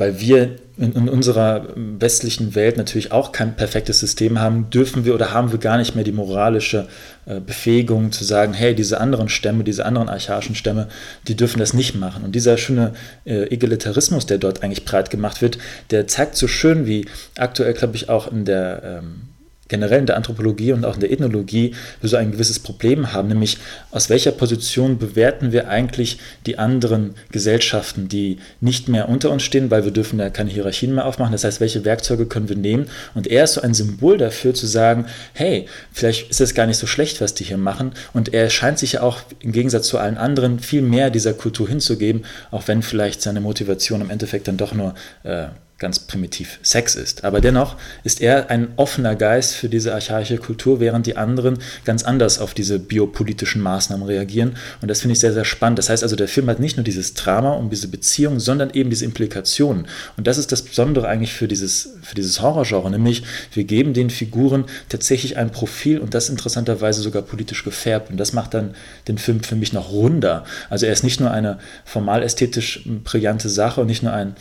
weil 0.00 0.18
wir 0.18 0.56
in, 0.78 0.92
in, 0.92 1.08
unserer 1.08 1.68
westlichen 1.76 2.54
Welt 2.54 2.78
natürlich 2.78 3.12
auch 3.12 3.32
kein 3.32 3.54
perfektes 3.54 4.00
System 4.00 4.40
haben, 4.40 4.70
dürfen 4.70 5.04
wir 5.04 5.14
oder 5.14 5.32
haben 5.32 5.52
wir 5.52 5.58
gar 5.58 5.76
nicht 5.76 5.94
mehr 5.94 6.04
die 6.04 6.12
moralische 6.12 6.88
äh, 7.26 7.38
Befähigung 7.38 8.10
zu 8.10 8.24
sagen, 8.24 8.54
hey, 8.54 8.74
diese 8.74 9.00
anderen 9.00 9.28
Stämme, 9.28 9.62
diese 9.62 9.84
anderen 9.84 10.08
archaischen 10.08 10.54
Stämme, 10.54 10.88
die 11.28 11.36
dürfen 11.36 11.58
das 11.58 11.74
nicht 11.74 11.94
machen. 11.94 12.24
Und 12.24 12.34
dieser 12.34 12.56
schöne 12.56 12.94
äh, 13.26 13.42
Egalitarismus, 13.50 14.24
der 14.24 14.38
dort 14.38 14.62
eigentlich 14.62 14.86
breit 14.86 15.10
gemacht 15.10 15.42
wird, 15.42 15.58
der 15.90 16.06
zeigt 16.06 16.36
so 16.36 16.48
schön, 16.48 16.86
wie 16.86 17.06
aktuell, 17.36 17.74
glaube 17.74 17.96
ich, 17.96 18.08
auch 18.08 18.32
in 18.32 18.46
der 18.46 18.82
ähm, 18.82 19.22
generell 19.70 20.00
in 20.00 20.06
der 20.06 20.16
Anthropologie 20.16 20.72
und 20.72 20.84
auch 20.84 20.94
in 20.94 21.00
der 21.00 21.10
Ethnologie 21.10 21.74
wir 22.00 22.10
so 22.10 22.16
ein 22.16 22.32
gewisses 22.32 22.58
Problem 22.58 23.14
haben, 23.14 23.28
nämlich 23.28 23.56
aus 23.90 24.10
welcher 24.10 24.32
Position 24.32 24.98
bewerten 24.98 25.52
wir 25.52 25.68
eigentlich 25.68 26.18
die 26.44 26.58
anderen 26.58 27.14
Gesellschaften, 27.32 28.08
die 28.08 28.38
nicht 28.60 28.88
mehr 28.88 29.08
unter 29.08 29.30
uns 29.30 29.42
stehen, 29.42 29.70
weil 29.70 29.84
wir 29.84 29.92
dürfen 29.92 30.18
ja 30.18 30.28
keine 30.28 30.50
Hierarchien 30.50 30.94
mehr 30.94 31.06
aufmachen. 31.06 31.32
Das 31.32 31.44
heißt, 31.44 31.60
welche 31.60 31.84
Werkzeuge 31.84 32.26
können 32.26 32.48
wir 32.48 32.56
nehmen? 32.56 32.86
Und 33.14 33.28
er 33.28 33.44
ist 33.44 33.54
so 33.54 33.62
ein 33.62 33.72
Symbol 33.72 34.18
dafür 34.18 34.52
zu 34.52 34.66
sagen, 34.66 35.06
hey, 35.32 35.66
vielleicht 35.92 36.30
ist 36.30 36.40
es 36.40 36.54
gar 36.54 36.66
nicht 36.66 36.78
so 36.78 36.86
schlecht, 36.86 37.20
was 37.20 37.34
die 37.34 37.44
hier 37.44 37.56
machen. 37.56 37.92
Und 38.12 38.34
er 38.34 38.50
scheint 38.50 38.78
sich 38.78 38.92
ja 38.92 39.02
auch 39.02 39.20
im 39.38 39.52
Gegensatz 39.52 39.86
zu 39.86 39.98
allen 39.98 40.18
anderen 40.18 40.58
viel 40.58 40.82
mehr 40.82 41.10
dieser 41.10 41.32
Kultur 41.32 41.68
hinzugeben, 41.68 42.24
auch 42.50 42.66
wenn 42.66 42.82
vielleicht 42.82 43.22
seine 43.22 43.40
Motivation 43.40 44.00
im 44.00 44.10
Endeffekt 44.10 44.48
dann 44.48 44.56
doch 44.56 44.74
nur 44.74 44.94
äh, 45.22 45.46
ganz 45.80 45.98
primitiv 45.98 46.60
Sex 46.62 46.94
ist. 46.94 47.24
Aber 47.24 47.40
dennoch 47.40 47.76
ist 48.04 48.20
er 48.20 48.50
ein 48.50 48.68
offener 48.76 49.16
Geist 49.16 49.54
für 49.54 49.70
diese 49.70 49.94
archaische 49.94 50.36
Kultur, 50.36 50.78
während 50.78 51.06
die 51.06 51.16
anderen 51.16 51.58
ganz 51.86 52.02
anders 52.02 52.38
auf 52.38 52.52
diese 52.52 52.78
biopolitischen 52.78 53.62
Maßnahmen 53.62 54.06
reagieren. 54.06 54.56
Und 54.82 54.88
das 54.88 55.00
finde 55.00 55.14
ich 55.14 55.20
sehr, 55.20 55.32
sehr 55.32 55.46
spannend. 55.46 55.78
Das 55.78 55.88
heißt 55.88 56.02
also, 56.02 56.16
der 56.16 56.28
Film 56.28 56.48
hat 56.50 56.60
nicht 56.60 56.76
nur 56.76 56.84
dieses 56.84 57.14
Drama 57.14 57.54
um 57.54 57.70
diese 57.70 57.88
Beziehung, 57.88 58.40
sondern 58.40 58.70
eben 58.70 58.90
diese 58.90 59.06
Implikationen. 59.06 59.86
Und 60.18 60.26
das 60.26 60.36
ist 60.36 60.52
das 60.52 60.62
Besondere 60.62 61.08
eigentlich 61.08 61.32
für 61.32 61.48
dieses, 61.48 61.94
für 62.02 62.14
dieses 62.14 62.42
Horrorgenre, 62.42 62.90
nämlich 62.90 63.22
wir 63.54 63.64
geben 63.64 63.94
den 63.94 64.10
Figuren 64.10 64.66
tatsächlich 64.90 65.38
ein 65.38 65.50
Profil 65.50 65.98
und 65.98 66.12
das 66.12 66.28
interessanterweise 66.28 67.00
sogar 67.00 67.22
politisch 67.22 67.64
gefärbt. 67.64 68.10
Und 68.10 68.18
das 68.18 68.34
macht 68.34 68.52
dann 68.52 68.74
den 69.08 69.16
Film 69.16 69.42
für 69.42 69.56
mich 69.56 69.72
noch 69.72 69.90
runder. 69.90 70.44
Also 70.68 70.84
er 70.84 70.92
ist 70.92 71.04
nicht 71.04 71.20
nur 71.20 71.30
eine 71.30 71.58
formal 71.86 72.22
ästhetisch 72.22 72.86
brillante 73.02 73.48
Sache 73.48 73.80
und 73.80 73.86
nicht 73.86 74.02
nur 74.02 74.12
ein 74.12 74.36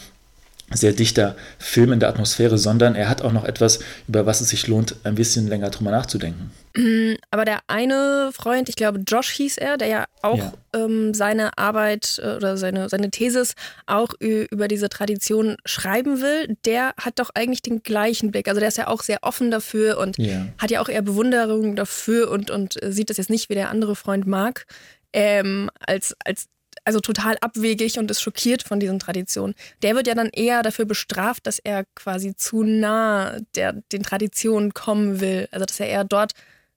sehr 0.71 0.93
dichter 0.93 1.35
Film 1.57 1.91
in 1.91 1.99
der 1.99 2.09
Atmosphäre, 2.09 2.57
sondern 2.57 2.95
er 2.95 3.09
hat 3.09 3.21
auch 3.21 3.31
noch 3.31 3.45
etwas, 3.45 3.79
über 4.07 4.25
was 4.25 4.41
es 4.41 4.49
sich 4.49 4.67
lohnt, 4.67 4.95
ein 5.03 5.15
bisschen 5.15 5.47
länger 5.47 5.69
drüber 5.69 5.91
nachzudenken. 5.91 6.51
Mm, 6.75 7.15
aber 7.31 7.45
der 7.45 7.59
eine 7.67 8.29
Freund, 8.33 8.69
ich 8.69 8.75
glaube 8.75 9.01
Josh 9.07 9.31
hieß 9.31 9.57
er, 9.57 9.77
der 9.77 9.87
ja 9.87 10.05
auch 10.21 10.37
ja. 10.37 10.53
Ähm, 10.71 11.15
seine 11.15 11.57
Arbeit 11.57 12.21
äh, 12.23 12.35
oder 12.35 12.55
seine, 12.55 12.89
seine 12.89 13.09
Thesis 13.09 13.55
auch 13.87 14.13
über 14.19 14.67
diese 14.67 14.87
Tradition 14.87 15.57
schreiben 15.65 16.21
will, 16.21 16.55
der 16.65 16.93
hat 16.97 17.17
doch 17.17 17.31
eigentlich 17.33 17.63
den 17.63 17.81
gleichen 17.81 18.29
Blick. 18.29 18.47
Also 18.47 18.59
der 18.59 18.69
ist 18.69 18.77
ja 18.77 18.87
auch 18.87 19.01
sehr 19.01 19.19
offen 19.23 19.49
dafür 19.49 19.97
und 19.97 20.17
ja. 20.19 20.45
hat 20.59 20.69
ja 20.69 20.81
auch 20.81 20.89
eher 20.89 21.01
Bewunderung 21.01 21.75
dafür 21.75 22.29
und, 22.29 22.51
und 22.51 22.77
sieht 22.83 23.09
das 23.09 23.17
jetzt 23.17 23.31
nicht 23.31 23.49
wie 23.49 23.55
der 23.55 23.69
andere 23.69 23.95
Freund 23.95 24.27
mag. 24.27 24.67
Ähm, 25.11 25.71
als, 25.79 26.15
als 26.23 26.45
also 26.85 26.99
total 26.99 27.37
abwegig 27.41 27.99
und 27.99 28.09
ist 28.11 28.21
schockiert 28.21 28.63
von 28.63 28.79
diesen 28.79 28.99
Traditionen. 28.99 29.55
Der 29.81 29.95
wird 29.95 30.07
ja 30.07 30.15
dann 30.15 30.29
eher 30.29 30.63
dafür 30.63 30.85
bestraft, 30.85 31.47
dass 31.47 31.59
er 31.59 31.85
quasi 31.95 32.35
zu 32.35 32.63
nah 32.63 33.39
der, 33.55 33.73
den 33.91 34.03
Traditionen 34.03 34.73
kommen 34.73 35.19
will. 35.19 35.47
Also 35.51 35.65
dass 35.65 35.79
er 35.79 35.87
eher 35.87 36.03
dort 36.03 36.33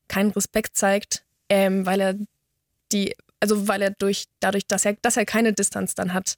keinen 0.09 0.31
Respekt 0.31 0.77
zeigt, 0.77 1.25
ähm, 1.49 1.87
weil 1.87 2.01
er 2.01 2.15
die, 2.93 3.15
also 3.41 3.69
weil 3.69 3.83
er 3.83 3.91
durch, 3.91 4.27
dadurch, 4.41 4.67
dass 4.67 4.85
er, 4.85 4.97
dass 5.03 5.17
er 5.17 5.25
keine 5.25 5.53
Distanz 5.53 5.95
dann 5.95 6.13
hat, 6.13 6.37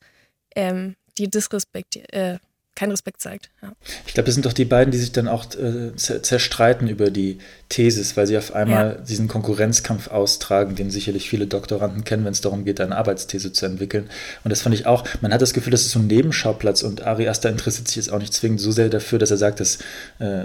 ähm, 0.54 0.96
die 1.18 1.28
Disrespekt, 1.28 1.96
äh, 2.12 2.38
keinen 2.74 2.90
Respekt 2.90 3.20
zeigt. 3.20 3.50
Ja. 3.62 3.72
Ich 4.06 4.14
glaube, 4.14 4.26
das 4.26 4.34
sind 4.34 4.46
doch 4.46 4.52
die 4.52 4.64
beiden, 4.64 4.90
die 4.90 4.98
sich 4.98 5.12
dann 5.12 5.28
auch 5.28 5.46
äh, 5.54 5.94
zerstreiten 5.96 6.88
über 6.88 7.10
die 7.10 7.38
Thesis, 7.68 8.16
weil 8.16 8.26
sie 8.26 8.36
auf 8.36 8.54
einmal 8.54 8.96
ja. 8.98 9.04
diesen 9.04 9.28
Konkurrenzkampf 9.28 10.08
austragen, 10.08 10.74
den 10.74 10.90
sicherlich 10.90 11.28
viele 11.28 11.46
Doktoranden 11.46 12.04
kennen, 12.04 12.24
wenn 12.24 12.32
es 12.32 12.40
darum 12.40 12.64
geht, 12.64 12.80
eine 12.80 12.96
Arbeitsthese 12.96 13.52
zu 13.52 13.66
entwickeln. 13.66 14.10
Und 14.42 14.50
das 14.50 14.62
fand 14.62 14.74
ich 14.74 14.86
auch, 14.86 15.04
man 15.20 15.32
hat 15.32 15.40
das 15.40 15.54
Gefühl, 15.54 15.70
das 15.70 15.82
ist 15.82 15.92
so 15.92 16.00
ein 16.00 16.08
Nebenschauplatz 16.08 16.82
und 16.82 17.02
Ari 17.02 17.28
Aster 17.28 17.48
interessiert 17.48 17.86
sich 17.86 17.96
jetzt 17.96 18.12
auch 18.12 18.18
nicht 18.18 18.34
zwingend 18.34 18.60
so 18.60 18.72
sehr 18.72 18.88
dafür, 18.88 19.18
dass 19.18 19.30
er 19.30 19.36
sagt, 19.36 19.60
das 19.60 19.78
äh, 20.18 20.44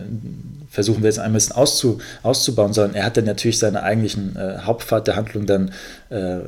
versuchen 0.69 1.01
wir 1.01 1.09
jetzt 1.09 1.19
ein 1.19 1.33
bisschen 1.33 1.55
auszu, 1.55 1.99
auszubauen, 2.21 2.73
sondern 2.73 2.95
er 2.95 3.05
hat 3.05 3.17
dann 3.17 3.25
natürlich 3.25 3.57
seine 3.57 3.81
eigentlichen 3.81 4.35
äh, 4.35 4.59
Hauptpfad 4.59 5.07
der 5.07 5.15
Handlung 5.15 5.45
dann 5.47 5.71
äh, 6.09 6.39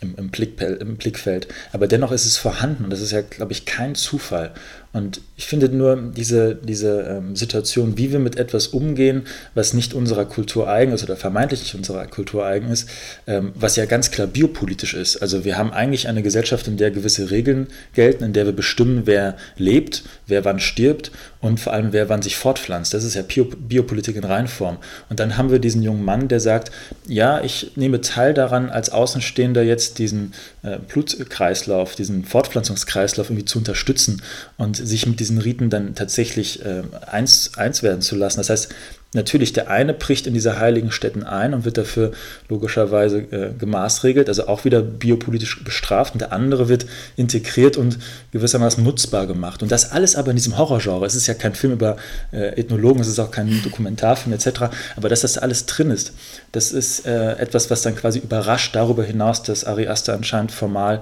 im, 0.00 0.14
im, 0.16 0.30
Blickfeld, 0.30 0.80
im 0.80 0.96
Blickfeld. 0.96 1.48
Aber 1.72 1.86
dennoch 1.86 2.12
ist 2.12 2.26
es 2.26 2.36
vorhanden 2.36 2.84
und 2.84 2.90
das 2.90 3.00
ist 3.00 3.12
ja, 3.12 3.22
glaube 3.22 3.52
ich, 3.52 3.64
kein 3.64 3.94
Zufall. 3.94 4.52
Und 4.94 5.20
ich 5.36 5.46
finde 5.46 5.68
nur 5.68 5.96
diese, 5.96 6.54
diese 6.54 7.00
ähm, 7.00 7.34
Situation, 7.34 7.98
wie 7.98 8.12
wir 8.12 8.20
mit 8.20 8.38
etwas 8.38 8.68
umgehen, 8.68 9.22
was 9.52 9.74
nicht 9.74 9.92
unserer 9.92 10.24
Kultur 10.24 10.68
eigen 10.68 10.92
ist 10.92 11.02
oder 11.02 11.16
vermeintlich 11.16 11.62
nicht 11.62 11.74
unserer 11.74 12.06
Kultur 12.06 12.46
eigen 12.46 12.68
ist, 12.68 12.88
ähm, 13.26 13.50
was 13.56 13.74
ja 13.74 13.86
ganz 13.86 14.12
klar 14.12 14.28
biopolitisch 14.28 14.94
ist. 14.94 15.16
Also 15.16 15.44
wir 15.44 15.58
haben 15.58 15.72
eigentlich 15.72 16.06
eine 16.06 16.22
Gesellschaft, 16.22 16.68
in 16.68 16.76
der 16.76 16.92
gewisse 16.92 17.32
Regeln 17.32 17.66
gelten, 17.92 18.22
in 18.22 18.32
der 18.32 18.46
wir 18.46 18.52
bestimmen, 18.52 19.02
wer 19.06 19.36
lebt, 19.56 20.04
wer 20.28 20.44
wann 20.44 20.60
stirbt 20.60 21.10
und 21.40 21.58
vor 21.58 21.72
allem 21.72 21.92
wer 21.92 22.08
wann 22.08 22.22
sich 22.22 22.36
fortpflanzt. 22.36 22.94
Das 22.94 23.02
ist 23.02 23.14
ja 23.14 23.22
Bio 23.22 23.44
Biopolitik 23.44 24.14
in 24.14 24.24
Reinform. 24.24 24.78
Und 25.10 25.18
dann 25.18 25.36
haben 25.36 25.50
wir 25.50 25.58
diesen 25.58 25.82
jungen 25.82 26.04
Mann, 26.04 26.28
der 26.28 26.38
sagt, 26.38 26.70
ja, 27.08 27.40
ich 27.42 27.72
nehme 27.74 28.00
teil 28.00 28.32
daran, 28.32 28.70
als 28.70 28.90
Außenstehender 28.90 29.64
jetzt 29.64 29.98
diesen 29.98 30.34
äh, 30.62 30.78
Blutkreislauf, 30.78 31.96
diesen 31.96 32.24
Fortpflanzungskreislauf 32.24 33.28
irgendwie 33.28 33.44
zu 33.44 33.58
unterstützen 33.58 34.22
und 34.56 34.83
sich 34.84 35.06
mit 35.06 35.20
diesen 35.20 35.38
Riten 35.38 35.70
dann 35.70 35.94
tatsächlich 35.94 36.64
äh, 36.64 36.82
eins, 37.06 37.52
eins 37.56 37.82
werden 37.82 38.02
zu 38.02 38.16
lassen. 38.16 38.38
Das 38.38 38.50
heißt, 38.50 38.74
natürlich, 39.14 39.52
der 39.52 39.70
eine 39.70 39.94
bricht 39.94 40.26
in 40.26 40.34
diese 40.34 40.58
heiligen 40.58 40.90
Städten 40.90 41.22
ein 41.22 41.54
und 41.54 41.64
wird 41.64 41.78
dafür 41.78 42.12
logischerweise 42.48 43.18
äh, 43.18 43.52
gemaßregelt, 43.56 44.28
also 44.28 44.48
auch 44.48 44.64
wieder 44.64 44.82
biopolitisch 44.82 45.62
bestraft, 45.64 46.14
und 46.14 46.20
der 46.20 46.32
andere 46.32 46.68
wird 46.68 46.86
integriert 47.16 47.76
und 47.76 47.98
gewissermaßen 48.32 48.82
nutzbar 48.82 49.26
gemacht. 49.26 49.62
Und 49.62 49.72
das 49.72 49.92
alles 49.92 50.16
aber 50.16 50.30
in 50.30 50.36
diesem 50.36 50.58
Horrorgenre. 50.58 51.06
Es 51.06 51.14
ist 51.14 51.26
ja 51.26 51.34
kein 51.34 51.54
Film 51.54 51.72
über 51.72 51.96
äh, 52.32 52.60
Ethnologen, 52.60 53.00
es 53.00 53.08
ist 53.08 53.20
auch 53.20 53.30
kein 53.30 53.62
Dokumentarfilm 53.62 54.34
etc., 54.34 54.64
aber 54.96 55.08
dass 55.08 55.20
das 55.20 55.38
alles 55.38 55.66
drin 55.66 55.90
ist, 55.90 56.12
das 56.52 56.72
ist 56.72 57.06
äh, 57.06 57.36
etwas, 57.36 57.70
was 57.70 57.82
dann 57.82 57.94
quasi 57.94 58.18
überrascht 58.18 58.74
darüber 58.74 59.04
hinaus, 59.04 59.42
dass 59.42 59.64
Ari 59.64 59.86
Aster 59.86 60.14
anscheinend 60.14 60.50
formal 60.52 61.00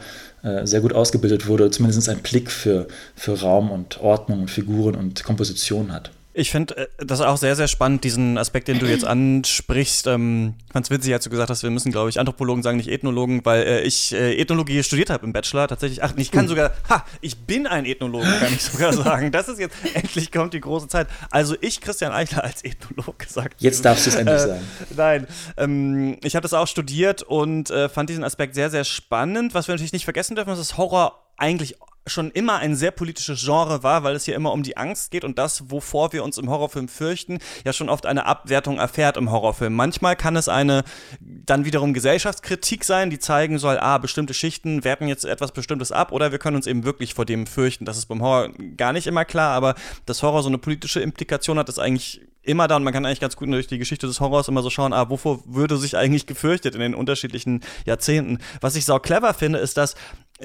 sehr 0.64 0.80
gut 0.80 0.92
ausgebildet 0.92 1.46
wurde, 1.46 1.70
zumindest 1.70 2.08
einen 2.08 2.20
Blick 2.20 2.50
für, 2.50 2.88
für 3.14 3.40
Raum 3.40 3.70
und 3.70 4.00
Ordnung 4.00 4.40
und 4.42 4.50
Figuren 4.50 4.94
und 4.96 5.22
Komposition 5.22 5.92
hat. 5.92 6.10
Ich 6.34 6.50
finde 6.50 6.76
äh, 6.76 6.86
das 6.98 7.20
auch 7.20 7.36
sehr, 7.36 7.56
sehr 7.56 7.68
spannend, 7.68 8.04
diesen 8.04 8.38
Aspekt, 8.38 8.68
den 8.68 8.78
du 8.78 8.86
jetzt 8.86 9.04
ansprichst. 9.04 10.06
Ähm, 10.06 10.54
ganz 10.72 10.90
witzig, 10.90 11.12
als 11.12 11.24
du 11.24 11.30
gesagt 11.30 11.50
hast, 11.50 11.62
wir 11.62 11.70
müssen, 11.70 11.92
glaube 11.92 12.08
ich, 12.08 12.18
Anthropologen 12.18 12.62
sagen, 12.62 12.78
nicht 12.78 12.88
Ethnologen, 12.88 13.44
weil 13.44 13.62
äh, 13.62 13.80
ich 13.82 14.12
äh, 14.14 14.40
Ethnologie 14.40 14.82
studiert 14.82 15.10
habe 15.10 15.26
im 15.26 15.32
Bachelor 15.32 15.68
tatsächlich. 15.68 16.02
Ach, 16.02 16.14
ich 16.16 16.30
kann 16.30 16.48
sogar, 16.48 16.72
ha, 16.88 17.04
ich 17.20 17.36
bin 17.36 17.66
ein 17.66 17.84
Ethnologe, 17.84 18.26
kann 18.40 18.52
ich 18.52 18.62
sogar 18.62 18.92
sagen. 18.94 19.30
Das 19.30 19.48
ist 19.48 19.58
jetzt, 19.58 19.76
endlich 19.94 20.32
kommt 20.32 20.54
die 20.54 20.60
große 20.60 20.88
Zeit. 20.88 21.06
Also 21.30 21.54
ich, 21.60 21.80
Christian 21.80 22.12
Eichler, 22.12 22.44
als 22.44 22.64
Ethnologe 22.64 23.24
gesagt. 23.24 23.60
Jetzt 23.60 23.84
darfst 23.84 24.06
du 24.06 24.10
es 24.10 24.16
endlich 24.16 24.36
äh, 24.36 24.46
sagen. 24.46 24.64
Nein, 24.96 25.26
ähm, 25.58 26.18
ich 26.22 26.34
habe 26.34 26.42
das 26.42 26.54
auch 26.54 26.66
studiert 26.66 27.22
und 27.22 27.70
äh, 27.70 27.88
fand 27.90 28.08
diesen 28.08 28.24
Aspekt 28.24 28.54
sehr, 28.54 28.70
sehr 28.70 28.84
spannend. 28.84 29.54
Was 29.54 29.68
wir 29.68 29.74
natürlich 29.74 29.92
nicht 29.92 30.04
vergessen 30.04 30.34
dürfen, 30.34 30.50
ist, 30.52 30.58
dass 30.58 30.78
Horror 30.78 31.18
eigentlich 31.36 31.76
schon 32.06 32.30
immer 32.32 32.58
ein 32.58 32.74
sehr 32.74 32.90
politisches 32.90 33.44
Genre 33.44 33.82
war, 33.82 34.02
weil 34.02 34.16
es 34.16 34.24
hier 34.24 34.34
immer 34.34 34.52
um 34.52 34.62
die 34.62 34.76
Angst 34.76 35.10
geht 35.10 35.24
und 35.24 35.38
das, 35.38 35.70
wovor 35.70 36.12
wir 36.12 36.24
uns 36.24 36.38
im 36.38 36.50
Horrorfilm 36.50 36.88
fürchten, 36.88 37.38
ja 37.64 37.72
schon 37.72 37.88
oft 37.88 38.06
eine 38.06 38.26
Abwertung 38.26 38.78
erfährt 38.78 39.16
im 39.16 39.30
Horrorfilm. 39.30 39.74
Manchmal 39.74 40.16
kann 40.16 40.36
es 40.36 40.48
eine 40.48 40.82
dann 41.20 41.64
wiederum 41.64 41.94
Gesellschaftskritik 41.94 42.84
sein, 42.84 43.10
die 43.10 43.18
zeigen 43.18 43.58
soll, 43.58 43.78
ah, 43.78 43.98
bestimmte 43.98 44.34
Schichten 44.34 44.84
werten 44.84 45.06
jetzt 45.06 45.24
etwas 45.24 45.52
Bestimmtes 45.52 45.92
ab 45.92 46.12
oder 46.12 46.32
wir 46.32 46.38
können 46.38 46.56
uns 46.56 46.66
eben 46.66 46.84
wirklich 46.84 47.14
vor 47.14 47.24
dem 47.24 47.46
fürchten. 47.46 47.84
Das 47.84 47.98
ist 47.98 48.06
beim 48.06 48.22
Horror 48.22 48.50
gar 48.76 48.92
nicht 48.92 49.06
immer 49.06 49.24
klar, 49.24 49.54
aber 49.54 49.74
dass 50.06 50.22
Horror 50.22 50.42
so 50.42 50.48
eine 50.48 50.58
politische 50.58 51.00
Implikation 51.00 51.58
hat, 51.58 51.68
ist 51.68 51.78
eigentlich 51.78 52.20
immer 52.42 52.66
da 52.66 52.76
und 52.76 52.82
man 52.82 52.92
kann 52.92 53.06
eigentlich 53.06 53.20
ganz 53.20 53.36
gut 53.36 53.48
durch 53.48 53.68
die 53.68 53.78
Geschichte 53.78 54.06
des 54.06 54.20
Horrors 54.20 54.48
immer 54.48 54.62
so 54.62 54.70
schauen, 54.70 54.92
ah, 54.92 55.08
wovor 55.08 55.42
würde 55.46 55.76
sich 55.76 55.96
eigentlich 55.96 56.26
gefürchtet 56.26 56.74
in 56.74 56.80
den 56.80 56.94
unterschiedlichen 56.94 57.60
Jahrzehnten. 57.86 58.38
Was 58.60 58.74
ich 58.74 58.84
sau 58.84 58.98
clever 58.98 59.32
finde, 59.34 59.60
ist, 59.60 59.76
dass 59.76 59.94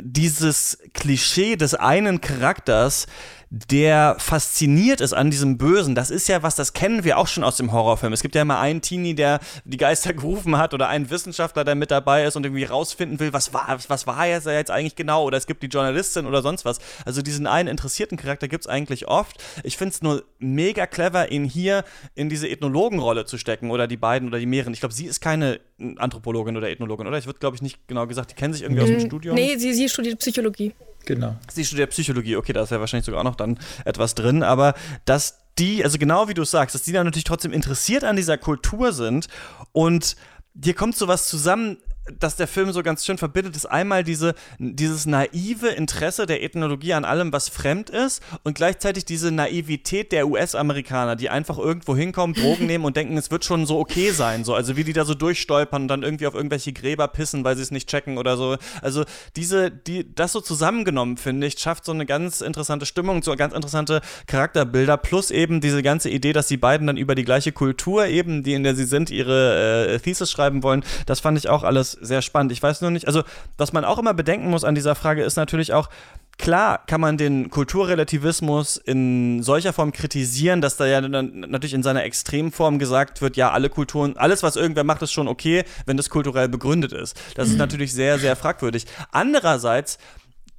dieses 0.01 0.77
Klischee 0.93 1.55
des 1.55 1.73
einen 1.73 2.21
Charakters 2.21 3.07
der 3.49 4.15
fasziniert 4.19 4.99
ist 4.99 5.13
an 5.13 5.31
diesem 5.31 5.57
Bösen. 5.57 5.95
Das 5.95 6.09
ist 6.09 6.27
ja 6.27 6.43
was, 6.43 6.55
das 6.55 6.73
kennen 6.73 7.03
wir 7.03 7.17
auch 7.17 7.27
schon 7.27 7.43
aus 7.43 7.57
dem 7.57 7.71
Horrorfilm. 7.71 8.11
Es 8.11 8.21
gibt 8.21 8.35
ja 8.35 8.41
immer 8.41 8.59
einen 8.59 8.81
Teenie, 8.81 9.15
der 9.15 9.39
die 9.63 9.77
Geister 9.77 10.13
gerufen 10.17 10.57
hat 10.57 10.73
oder 10.73 10.89
einen 10.89 11.09
Wissenschaftler, 11.09 11.63
der 11.63 11.75
mit 11.75 11.91
dabei 11.91 12.25
ist 12.25 12.35
und 12.35 12.45
irgendwie 12.45 12.65
rausfinden 12.65 13.19
will, 13.19 13.31
was 13.33 13.53
war, 13.53 13.77
was 13.87 14.07
war 14.07 14.27
er 14.27 14.41
jetzt 14.53 14.71
eigentlich 14.71 14.95
genau 14.95 15.23
oder 15.23 15.37
es 15.37 15.47
gibt 15.47 15.63
die 15.63 15.67
Journalistin 15.67 16.25
oder 16.25 16.41
sonst 16.41 16.65
was. 16.65 16.79
Also 17.05 17.21
diesen 17.21 17.47
einen 17.47 17.69
interessierten 17.69 18.17
Charakter 18.17 18.47
gibt 18.47 18.65
es 18.65 18.67
eigentlich 18.67 19.07
oft. 19.07 19.41
Ich 19.63 19.77
finde 19.77 19.93
es 19.93 20.01
nur 20.01 20.23
mega 20.39 20.85
clever, 20.85 21.31
ihn 21.31 21.45
hier 21.45 21.85
in 22.15 22.29
diese 22.29 22.49
Ethnologenrolle 22.49 23.25
zu 23.25 23.37
stecken 23.37 23.71
oder 23.71 23.87
die 23.87 23.97
beiden 23.97 24.27
oder 24.27 24.39
die 24.39 24.45
mehreren. 24.45 24.73
Ich 24.73 24.81
glaube, 24.81 24.93
sie 24.93 25.05
ist 25.05 25.21
keine 25.21 25.59
Anthropologin 25.97 26.57
oder 26.57 26.69
Ethnologin, 26.69 27.07
oder? 27.07 27.17
Ich 27.17 27.27
wird, 27.27 27.39
glaube 27.39 27.55
ich, 27.55 27.61
nicht 27.61 27.87
genau 27.87 28.07
gesagt. 28.07 28.31
Die 28.31 28.35
kennen 28.35 28.53
sich 28.53 28.63
irgendwie 28.63 28.81
aus 28.81 28.89
dem 28.89 28.99
Studium. 28.99 29.35
Nee, 29.35 29.55
sie, 29.57 29.73
sie 29.73 29.87
studiert 29.87 30.19
Psychologie. 30.19 30.73
Genau. 31.07 31.37
Sie 31.49 31.63
studiert 31.63 31.91
Psychologie, 31.91 32.35
okay, 32.35 32.51
da 32.51 32.63
ist 32.63 32.71
ja 32.71 32.81
wahrscheinlich 32.81 33.05
sogar 33.05 33.21
auch 33.21 33.25
noch 33.25 33.37
dann 33.37 33.57
etwas 33.85 34.13
drin, 34.13 34.43
aber 34.43 34.73
dass 35.05 35.39
die, 35.57 35.83
also 35.83 35.97
genau 35.97 36.27
wie 36.27 36.33
du 36.33 36.43
sagst, 36.43 36.75
dass 36.75 36.83
die 36.83 36.91
dann 36.91 37.05
natürlich 37.05 37.23
trotzdem 37.23 37.53
interessiert 37.53 38.03
an 38.03 38.17
dieser 38.17 38.37
Kultur 38.37 38.91
sind 38.91 39.27
und 39.71 40.17
dir 40.53 40.73
kommt 40.73 40.97
sowas 40.97 41.29
zusammen, 41.29 41.77
dass 42.19 42.35
der 42.35 42.47
Film 42.47 42.71
so 42.71 42.83
ganz 42.83 43.05
schön 43.05 43.17
verbindet, 43.17 43.55
ist 43.55 43.65
einmal 43.65 44.03
diese, 44.03 44.33
dieses 44.59 45.05
naive 45.05 45.67
Interesse 45.69 46.25
der 46.25 46.43
Ethnologie 46.43 46.93
an 46.93 47.05
allem, 47.05 47.33
was 47.33 47.49
fremd 47.49 47.89
ist 47.89 48.21
und 48.43 48.55
gleichzeitig 48.55 49.05
diese 49.05 49.31
Naivität 49.31 50.11
der 50.11 50.27
US-Amerikaner, 50.27 51.15
die 51.15 51.29
einfach 51.29 51.57
irgendwo 51.57 51.95
hinkommen, 51.95 52.35
Drogen 52.35 52.65
nehmen 52.67 52.85
und 52.85 52.97
denken, 52.97 53.17
es 53.17 53.31
wird 53.31 53.45
schon 53.45 53.65
so 53.65 53.79
okay 53.79 54.11
sein. 54.11 54.43
So. 54.43 54.53
Also 54.53 54.77
wie 54.77 54.83
die 54.83 54.93
da 54.93 55.05
so 55.05 55.13
durchstolpern 55.13 55.83
und 55.83 55.87
dann 55.87 56.03
irgendwie 56.03 56.27
auf 56.27 56.35
irgendwelche 56.35 56.73
Gräber 56.73 57.07
pissen, 57.07 57.43
weil 57.43 57.55
sie 57.55 57.63
es 57.63 57.71
nicht 57.71 57.89
checken 57.89 58.17
oder 58.17 58.37
so. 58.37 58.57
Also 58.81 59.03
diese, 59.35 59.71
die, 59.71 60.13
das 60.13 60.31
so 60.31 60.41
zusammengenommen, 60.41 61.17
finde 61.17 61.47
ich, 61.47 61.59
schafft 61.59 61.85
so 61.85 61.91
eine 61.91 62.05
ganz 62.05 62.41
interessante 62.41 62.85
Stimmung, 62.85 63.23
so 63.23 63.35
ganz 63.35 63.53
interessante 63.53 64.01
Charakterbilder, 64.27 64.97
plus 64.97 65.31
eben 65.31 65.61
diese 65.61 65.83
ganze 65.83 66.09
Idee, 66.09 66.33
dass 66.33 66.47
die 66.47 66.57
beiden 66.57 66.87
dann 66.87 66.97
über 66.97 67.15
die 67.15 67.25
gleiche 67.25 67.51
Kultur 67.51 68.05
eben, 68.07 68.43
die 68.43 68.53
in 68.53 68.63
der 68.63 68.75
sie 68.75 68.85
sind, 68.85 69.09
ihre 69.09 69.95
äh, 69.95 69.99
Thesis 69.99 70.31
schreiben 70.31 70.63
wollen. 70.63 70.83
Das 71.05 71.19
fand 71.19 71.37
ich 71.37 71.49
auch 71.49 71.63
alles 71.63 71.96
sehr 72.01 72.21
spannend. 72.21 72.51
Ich 72.51 72.61
weiß 72.61 72.81
nur 72.81 72.91
nicht, 72.91 73.07
also 73.07 73.23
was 73.57 73.73
man 73.73 73.85
auch 73.85 73.99
immer 73.99 74.13
bedenken 74.13 74.49
muss 74.49 74.63
an 74.63 74.75
dieser 74.75 74.95
Frage 74.95 75.23
ist 75.23 75.35
natürlich 75.35 75.73
auch, 75.73 75.89
Klar 76.37 76.85
kann 76.85 77.01
man 77.01 77.17
den 77.17 77.49
Kulturrelativismus 77.49 78.77
in 78.77 79.41
solcher 79.41 79.73
Form 79.73 79.91
kritisieren, 79.91 80.61
dass 80.61 80.77
da 80.77 80.85
ja 80.85 81.01
dann 81.01 81.39
natürlich 81.39 81.73
in 81.73 81.81
seiner 81.81 82.03
Extremform 82.03 82.77
gesagt 82.77 83.21
wird, 83.21 83.37
ja, 83.37 83.51
alle 83.51 83.69
Kulturen, 83.69 84.15
alles, 84.17 84.43
was 84.43 84.55
irgendwer 84.55 84.83
macht, 84.83 85.01
ist 85.01 85.11
schon 85.11 85.27
okay, 85.27 85.63
wenn 85.87 85.97
das 85.97 86.11
kulturell 86.11 86.47
begründet 86.47 86.93
ist. 86.93 87.19
Das 87.33 87.47
ist 87.47 87.53
mhm. 87.53 87.59
natürlich 87.59 87.91
sehr, 87.91 88.19
sehr 88.19 88.35
fragwürdig. 88.35 88.85
Andererseits 89.11 89.97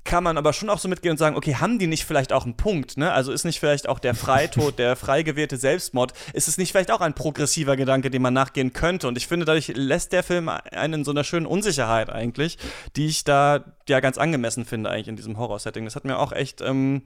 kann 0.09 0.25
man 0.25 0.39
aber 0.39 0.55
schon 0.55 0.71
auch 0.71 0.79
so 0.79 0.89
mitgehen 0.89 1.13
und 1.13 1.19
sagen, 1.19 1.37
okay, 1.37 1.57
haben 1.57 1.79
die 1.79 1.87
nicht 1.87 2.07
vielleicht 2.07 2.33
auch 2.33 2.45
einen 2.45 2.57
Punkt, 2.57 2.97
ne? 2.97 3.13
Also 3.13 3.31
ist 3.31 3.45
nicht 3.45 3.61
vielleicht 3.61 3.91
auch 3.91 3.99
der 3.99 4.15
Freitod, 4.15 4.79
der 4.79 4.97
frei 4.97 5.23
gewählte 5.23 5.59
Selbstmord, 5.59 6.15
ist 6.33 6.49
es 6.49 6.57
nicht 6.57 6.73
vielleicht 6.73 6.91
auch 6.91 7.03
ein 7.03 7.13
progressiver 7.13 7.77
Gedanke, 7.77 8.11
dem 8.11 8.23
man 8.23 8.33
nachgehen 8.33 8.73
könnte? 8.73 9.07
Und 9.07 9.19
ich 9.19 9.27
finde, 9.27 9.45
dadurch 9.45 9.69
lässt 9.69 10.13
der 10.13 10.23
Film 10.23 10.49
einen 10.49 10.95
in 10.95 11.05
so 11.05 11.11
einer 11.11 11.25
schönen 11.25 11.45
Unsicherheit 11.45 12.09
eigentlich, 12.09 12.57
die 12.97 13.07
ich 13.07 13.25
da 13.25 13.63
ja 13.87 14.01
ganz 14.01 14.17
angemessen 14.17 14.65
finde 14.65 14.89
eigentlich 14.89 15.09
in 15.09 15.17
diesem 15.17 15.37
Horror-Setting. 15.37 15.85
Das 15.85 15.95
hat 15.95 16.07
mir 16.07 16.19
auch 16.19 16.33
echt, 16.33 16.63
ähm, 16.63 17.03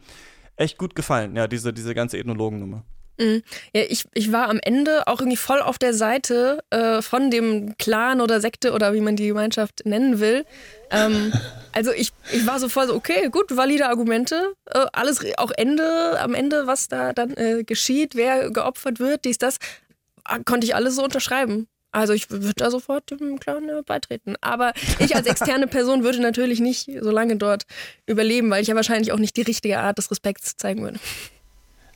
echt 0.54 0.78
gut 0.78 0.94
gefallen, 0.94 1.34
ja, 1.34 1.48
diese, 1.48 1.72
diese 1.72 1.96
ganze 1.96 2.18
Ethnologennummer. 2.18 2.84
Mhm. 3.18 3.42
Ja, 3.74 3.82
ich, 3.88 4.04
ich 4.14 4.32
war 4.32 4.48
am 4.48 4.58
Ende 4.62 5.06
auch 5.06 5.20
irgendwie 5.20 5.36
voll 5.36 5.60
auf 5.60 5.78
der 5.78 5.94
Seite 5.94 6.62
äh, 6.70 7.02
von 7.02 7.30
dem 7.30 7.76
Clan 7.78 8.20
oder 8.20 8.40
Sekte 8.40 8.72
oder 8.72 8.94
wie 8.94 9.00
man 9.00 9.16
die 9.16 9.28
Gemeinschaft 9.28 9.82
nennen 9.84 10.20
will. 10.20 10.44
Ähm, 10.90 11.32
also 11.72 11.92
ich, 11.92 12.12
ich 12.32 12.46
war 12.46 12.58
so 12.58 12.68
voll 12.68 12.86
so, 12.86 12.94
okay, 12.94 13.28
gut, 13.30 13.56
valide 13.56 13.88
Argumente. 13.88 14.54
Äh, 14.66 14.86
alles 14.92 15.20
auch 15.36 15.50
Ende, 15.56 16.18
am 16.20 16.34
Ende, 16.34 16.66
was 16.66 16.88
da 16.88 17.12
dann 17.12 17.36
äh, 17.36 17.64
geschieht, 17.64 18.14
wer 18.14 18.50
geopfert 18.50 18.98
wird, 18.98 19.24
dies, 19.24 19.38
das, 19.38 19.58
ah, 20.24 20.38
konnte 20.44 20.66
ich 20.66 20.74
alles 20.74 20.96
so 20.96 21.04
unterschreiben. 21.04 21.68
Also 21.94 22.14
ich 22.14 22.30
würde 22.30 22.54
da 22.56 22.70
sofort 22.70 23.10
dem 23.10 23.38
Clan 23.38 23.68
äh, 23.68 23.82
beitreten. 23.84 24.34
Aber 24.40 24.72
ich 24.98 25.14
als 25.14 25.26
externe 25.26 25.66
Person 25.66 26.04
würde 26.04 26.22
natürlich 26.22 26.58
nicht 26.60 26.90
so 27.00 27.10
lange 27.10 27.36
dort 27.36 27.64
überleben, 28.06 28.48
weil 28.50 28.62
ich 28.62 28.68
ja 28.68 28.74
wahrscheinlich 28.74 29.12
auch 29.12 29.18
nicht 29.18 29.36
die 29.36 29.42
richtige 29.42 29.78
Art 29.78 29.98
des 29.98 30.10
Respekts 30.10 30.56
zeigen 30.56 30.82
würde. 30.82 30.98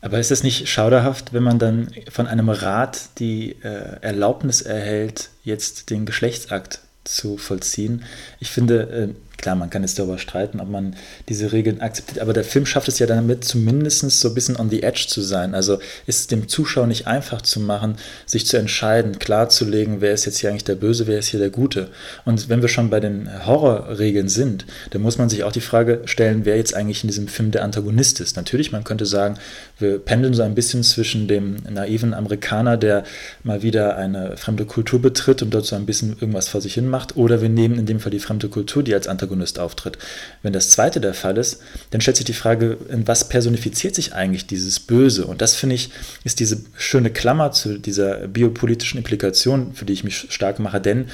Aber 0.07 0.21
ist 0.21 0.31
es 0.31 0.45
nicht 0.45 0.69
schauderhaft, 0.69 1.33
wenn 1.33 1.43
man 1.43 1.59
dann 1.59 1.89
von 2.13 2.29
einem 2.29 2.49
Rat 2.49 3.09
die 3.19 3.57
äh, 3.65 4.01
Erlaubnis 4.03 4.63
erhält, 4.63 5.31
jetzt 5.43 5.91
den 5.91 6.07
Geschlechtsakt 6.07 6.79
zu 7.03 7.39
vollziehen? 7.39 8.05
Ich 8.39 8.53
finde, 8.53 8.83
äh, 8.83 9.26
Klar, 9.37 9.55
man 9.55 9.69
kann 9.69 9.83
jetzt 9.83 9.99
darüber 9.99 10.19
streiten, 10.19 10.61
ob 10.61 10.71
man 10.71 10.97
diese 11.29 11.53
Regeln 11.53 11.81
akzeptiert, 11.81 12.21
aber 12.21 12.33
der 12.33 12.43
Film 12.43 12.65
schafft 12.65 12.89
es 12.89 12.99
ja 12.99 13.07
damit, 13.07 13.45
zumindest 13.45 14.01
so 14.11 14.29
ein 14.29 14.35
bisschen 14.35 14.57
on 14.57 14.71
the 14.71 14.83
edge 14.83 15.07
zu 15.09 15.21
sein. 15.21 15.55
Also 15.55 15.79
ist 16.07 16.21
es 16.21 16.27
dem 16.27 16.49
Zuschauer 16.49 16.87
nicht 16.87 17.07
einfach 17.07 17.43
zu 17.43 17.61
machen, 17.61 17.97
sich 18.25 18.47
zu 18.47 18.57
entscheiden, 18.57 19.19
klarzulegen, 19.19 20.01
wer 20.01 20.15
ist 20.15 20.25
jetzt 20.25 20.39
hier 20.39 20.51
eigentlich 20.51 20.65
der 20.65 20.75
Böse, 20.75 21.07
wer 21.07 21.19
ist 21.19 21.29
hier 21.29 21.41
der 21.41 21.51
Gute. 21.51 21.91
Und 22.25 22.49
wenn 22.49 22.63
wir 22.63 22.69
schon 22.69 22.89
bei 22.89 22.99
den 22.99 23.29
Horrorregeln 23.47 24.29
sind, 24.29 24.65
dann 24.91 25.03
muss 25.03 25.19
man 25.19 25.29
sich 25.29 25.45
auch 25.45 25.53
die 25.53 25.61
Frage 25.61 26.03
stellen, 26.07 26.45
wer 26.45 26.57
jetzt 26.57 26.75
eigentlich 26.75 27.05
in 27.05 27.09
diesem 27.09 27.29
Film 27.29 27.51
der 27.51 27.63
Antagonist 27.63 28.21
ist. 28.21 28.37
Natürlich, 28.37 28.73
man 28.73 28.85
könnte 28.85 29.05
sagen, 29.05 29.37
wir 29.79 29.99
pendeln 29.99 30.33
so 30.33 30.43
ein 30.43 30.55
bisschen 30.55 30.83
zwischen 30.83 31.29
dem 31.29 31.57
naiven 31.69 32.15
Amerikaner, 32.15 32.79
der 32.79 33.05
mal 33.45 33.63
wieder 33.63 33.97
eine 33.97 34.37
fremde 34.39 34.65
Kultur 34.65 35.01
betritt 35.01 35.43
und 35.43 35.53
dort 35.53 35.67
so 35.67 35.77
ein 35.77 35.87
bisschen 35.87 36.17
irgendwas 36.19 36.49
vor 36.49 36.63
sich 36.63 36.75
hin 36.75 36.89
macht, 36.89 37.17
oder 37.17 37.43
wir 37.43 37.51
nehmen 37.51 37.79
in 37.79 37.87
dem 37.87 38.01
Fall 38.01 38.13
die 38.13 38.19
fremde 38.19 38.49
Kultur, 38.49 38.83
die 38.83 38.95
als 38.95 39.07
Antagonist 39.07 39.26
Protagonist 39.27 39.59
auftritt. 39.59 39.99
Wenn 40.43 40.53
das 40.53 40.71
zweite 40.71 41.01
der 41.01 41.15
Fall 41.15 41.37
ist, 41.37 41.61
dann 41.91 42.01
stellt 42.01 42.17
sich 42.17 42.27
die 42.27 42.33
Frage, 42.33 42.79
in 42.89 43.07
was 43.09 43.29
personifiziert 43.29 43.95
sich 43.95 44.15
eigentlich 44.15 44.47
dieses 44.47 44.81
Böse? 44.81 45.27
Und 45.27 45.43
das 45.43 45.57
finde 45.57 45.75
ich, 45.75 45.91
ist 46.25 46.41
diese 46.41 46.59
schöne 46.77 47.11
Klammer 47.11 47.53
zu 47.53 47.79
dieser 47.79 48.29
biopolitischen 48.29 48.99
Implikation, 48.99 49.75
für 49.75 49.85
die 49.85 49.93
ich 49.93 50.05
mich 50.05 50.27
stark 50.31 50.59
mache, 50.59 50.81
denn 50.81 51.07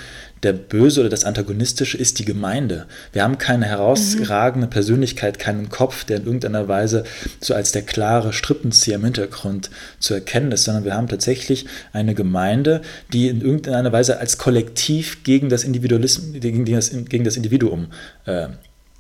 der 0.43 0.53
Böse 0.53 1.01
oder 1.01 1.09
das 1.09 1.25
Antagonistische 1.25 1.97
ist 1.97 2.19
die 2.19 2.25
Gemeinde. 2.25 2.87
Wir 3.13 3.23
haben 3.23 3.39
keine 3.39 3.67
herausragende 3.67 4.67
Persönlichkeit, 4.67 5.39
keinen 5.39 5.69
Kopf, 5.69 6.05
der 6.05 6.19
in 6.19 6.25
irgendeiner 6.25 6.67
Weise 6.69 7.05
so 7.41 7.55
als 7.55 7.73
der 7.73 7.83
klare 7.83 8.33
Strippenzieher 8.33 8.97
im 8.97 9.05
Hintergrund 9.05 9.71
zu 10.01 10.15
erkennen 10.15 10.51
ist, 10.53 10.65
sondern 10.65 10.85
wir 10.85 10.95
haben 10.95 11.09
tatsächlich 11.09 11.67
eine 11.93 12.15
Gemeinde, 12.15 12.83
die 13.13 13.29
in 13.29 13.41
irgendeiner 13.41 13.93
Weise 13.93 14.19
als 14.19 14.39
Kollektiv 14.39 15.23
gegen 15.23 15.49
das, 15.49 15.65
Individualismus, 15.65 16.41
gegen 16.41 16.65
das, 16.65 16.91
gegen 17.09 17.25
das 17.25 17.37
Individuum 17.37 17.89
äh, 18.27 18.49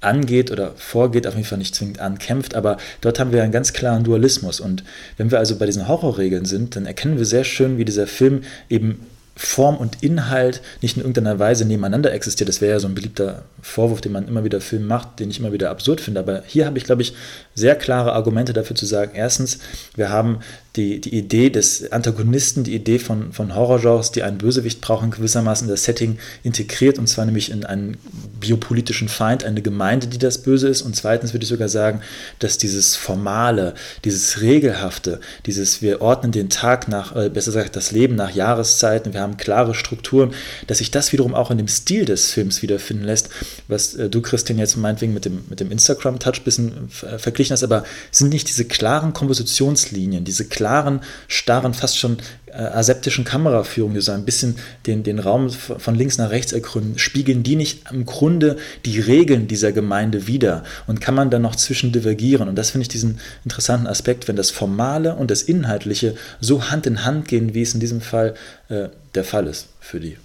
angeht 0.00 0.50
oder 0.50 0.72
vorgeht, 0.76 1.26
auf 1.26 1.34
jeden 1.34 1.46
Fall 1.46 1.58
nicht 1.58 1.74
zwingend 1.74 2.00
ankämpft, 2.00 2.54
aber 2.54 2.76
dort 3.00 3.18
haben 3.18 3.32
wir 3.32 3.42
einen 3.42 3.52
ganz 3.52 3.72
klaren 3.72 4.04
Dualismus. 4.04 4.60
Und 4.60 4.84
wenn 5.16 5.30
wir 5.30 5.38
also 5.38 5.56
bei 5.56 5.66
diesen 5.66 5.88
Horrorregeln 5.88 6.44
sind, 6.44 6.76
dann 6.76 6.86
erkennen 6.86 7.18
wir 7.18 7.24
sehr 7.24 7.44
schön, 7.44 7.78
wie 7.78 7.84
dieser 7.84 8.06
Film 8.06 8.42
eben 8.68 9.06
Form 9.34 9.76
und 9.76 10.02
Inhalt 10.02 10.60
nicht 10.82 10.96
in 10.96 11.02
irgendeiner 11.02 11.38
Weise 11.38 11.64
nebeneinander 11.64 12.12
existiert. 12.12 12.48
Das 12.48 12.60
wäre 12.60 12.72
ja 12.72 12.80
so 12.80 12.88
ein 12.88 12.94
beliebter 12.94 13.42
Vorwurf, 13.62 14.00
den 14.00 14.12
man 14.12 14.28
immer 14.28 14.44
wieder 14.44 14.60
Film 14.60 14.86
macht, 14.86 15.20
den 15.20 15.30
ich 15.30 15.38
immer 15.38 15.52
wieder 15.52 15.70
absurd 15.70 16.00
finde. 16.00 16.20
Aber 16.20 16.42
hier 16.46 16.66
habe 16.66 16.76
ich, 16.76 16.84
glaube 16.84 17.02
ich, 17.02 17.14
sehr 17.54 17.74
klare 17.74 18.12
Argumente 18.12 18.52
dafür 18.52 18.76
zu 18.76 18.84
sagen, 18.84 19.12
erstens, 19.14 19.58
wir 19.96 20.10
haben 20.10 20.40
die, 20.76 21.00
die 21.02 21.14
Idee 21.14 21.50
des 21.50 21.92
Antagonisten, 21.92 22.64
die 22.64 22.74
Idee 22.74 22.98
von, 22.98 23.32
von 23.32 23.54
Horrorgenres, 23.54 24.10
die 24.10 24.22
einen 24.22 24.38
Bösewicht 24.38 24.80
brauchen, 24.80 25.10
gewissermaßen 25.10 25.68
das 25.68 25.84
Setting 25.84 26.18
integriert, 26.42 26.98
und 26.98 27.08
zwar 27.08 27.26
nämlich 27.26 27.50
in 27.50 27.64
einen 27.64 27.98
biopolitischen 28.40 29.08
Feind, 29.08 29.44
eine 29.44 29.60
Gemeinde, 29.60 30.06
die 30.06 30.18
das 30.18 30.38
Böse 30.38 30.68
ist. 30.68 30.80
Und 30.80 30.96
zweitens 30.96 31.34
würde 31.34 31.44
ich 31.44 31.50
sogar 31.50 31.68
sagen, 31.68 32.00
dass 32.38 32.56
dieses 32.56 32.96
Formale, 32.96 33.74
dieses 34.04 34.40
Regelhafte, 34.40 35.20
dieses 35.44 35.82
wir 35.82 36.00
ordnen 36.00 36.32
den 36.32 36.48
Tag 36.48 36.88
nach, 36.88 37.14
äh, 37.14 37.28
besser 37.28 37.52
gesagt 37.52 37.76
das 37.76 37.92
Leben 37.92 38.14
nach 38.14 38.34
Jahreszeiten, 38.34 39.12
wir 39.12 39.20
haben 39.20 39.36
klare 39.36 39.74
Strukturen, 39.74 40.32
dass 40.68 40.78
sich 40.78 40.90
das 40.90 41.12
wiederum 41.12 41.34
auch 41.34 41.50
in 41.50 41.58
dem 41.58 41.68
Stil 41.68 42.06
des 42.06 42.30
Films 42.30 42.62
wiederfinden 42.62 43.04
lässt, 43.04 43.28
was 43.68 43.94
äh, 43.94 44.08
du, 44.08 44.22
Christian, 44.22 44.58
jetzt 44.58 44.78
meinetwegen 44.78 45.12
mit 45.12 45.26
dem, 45.26 45.44
mit 45.50 45.60
dem 45.60 45.70
Instagram-Touch 45.70 46.40
ein 46.40 46.44
bisschen 46.44 46.72
äh, 47.02 47.18
verglichen 47.18 47.52
hast, 47.52 47.62
aber 47.62 47.84
sind 48.10 48.30
nicht 48.30 48.48
diese 48.48 48.64
klaren 48.64 49.12
Kompositionslinien, 49.12 50.24
diese 50.24 50.46
klaren 50.46 50.61
klaren, 50.62 51.00
starren, 51.26 51.74
fast 51.74 51.98
schon 51.98 52.18
äh, 52.46 52.58
aseptischen 52.58 53.24
Kameraführung, 53.24 53.94
die 53.94 54.00
so 54.00 54.12
ein 54.12 54.24
bisschen 54.24 54.56
den, 54.86 55.02
den 55.02 55.18
Raum 55.18 55.50
von 55.50 55.96
links 55.96 56.18
nach 56.18 56.30
rechts 56.30 56.52
ergründen, 56.52 56.98
spiegeln 57.00 57.42
die 57.42 57.56
nicht 57.56 57.90
im 57.90 58.06
Grunde 58.06 58.58
die 58.84 59.00
Regeln 59.00 59.48
dieser 59.48 59.72
Gemeinde 59.72 60.28
wider? 60.28 60.62
Und 60.86 61.00
kann 61.00 61.16
man 61.16 61.30
dann 61.30 61.42
noch 61.42 61.56
zwischen 61.56 61.90
divergieren? 61.90 62.48
Und 62.48 62.54
das 62.54 62.70
finde 62.70 62.82
ich 62.82 62.88
diesen 62.88 63.18
interessanten 63.44 63.88
Aspekt, 63.88 64.28
wenn 64.28 64.36
das 64.36 64.50
Formale 64.50 65.16
und 65.16 65.32
das 65.32 65.42
Inhaltliche 65.42 66.14
so 66.40 66.70
Hand 66.70 66.86
in 66.86 67.04
Hand 67.04 67.26
gehen, 67.26 67.54
wie 67.54 67.62
es 67.62 67.74
in 67.74 67.80
diesem 67.80 68.00
Fall 68.00 68.34
äh, 68.68 68.88
der 69.16 69.24
Fall 69.24 69.48
ist 69.48 69.66
für 69.80 69.98
die 69.98 70.16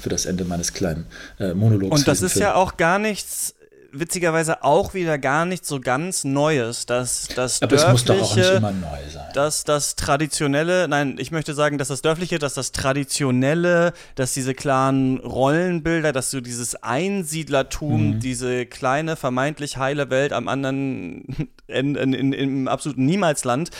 für 0.00 0.08
das 0.08 0.24
Ende 0.24 0.44
meines 0.44 0.72
kleinen 0.72 1.06
äh, 1.40 1.52
Monologs. 1.52 1.98
Und 1.98 2.06
das 2.06 2.22
ist 2.22 2.34
Film. 2.34 2.44
ja 2.44 2.54
auch 2.54 2.76
gar 2.76 3.00
nichts 3.00 3.54
witzigerweise 3.94 4.62
auch 4.62 4.94
wieder 4.94 5.18
gar 5.18 5.44
nicht 5.44 5.64
so 5.64 5.80
ganz 5.80 6.24
Neues. 6.24 6.86
Das, 6.86 7.28
das 7.34 7.62
Aber 7.62 7.76
es 7.76 7.88
muss 7.88 8.04
doch 8.04 8.20
auch 8.20 8.36
nicht 8.36 8.50
immer 8.50 8.72
neu 8.72 8.98
sein. 9.34 9.62
Das, 9.64 9.96
Traditionelle, 9.96 10.88
nein, 10.88 11.16
ich 11.18 11.30
möchte 11.30 11.54
sagen, 11.54 11.78
dass 11.78 11.88
das 11.88 12.02
Dörfliche, 12.02 12.38
dass 12.38 12.54
das 12.54 12.72
Traditionelle, 12.72 13.92
dass 14.14 14.34
diese 14.34 14.54
klaren 14.54 15.18
Rollenbilder, 15.18 16.12
dass 16.12 16.30
so 16.30 16.40
dieses 16.40 16.76
Einsiedlertum, 16.76 18.14
mhm. 18.14 18.20
diese 18.20 18.66
kleine, 18.66 19.16
vermeintlich 19.16 19.76
heile 19.76 20.10
Welt 20.10 20.32
am 20.32 20.48
anderen 20.48 21.48
Ende, 21.66 22.00
in, 22.00 22.12
in, 22.12 22.32
im 22.32 22.68
absoluten 22.68 23.06
Niemalsland, 23.06 23.70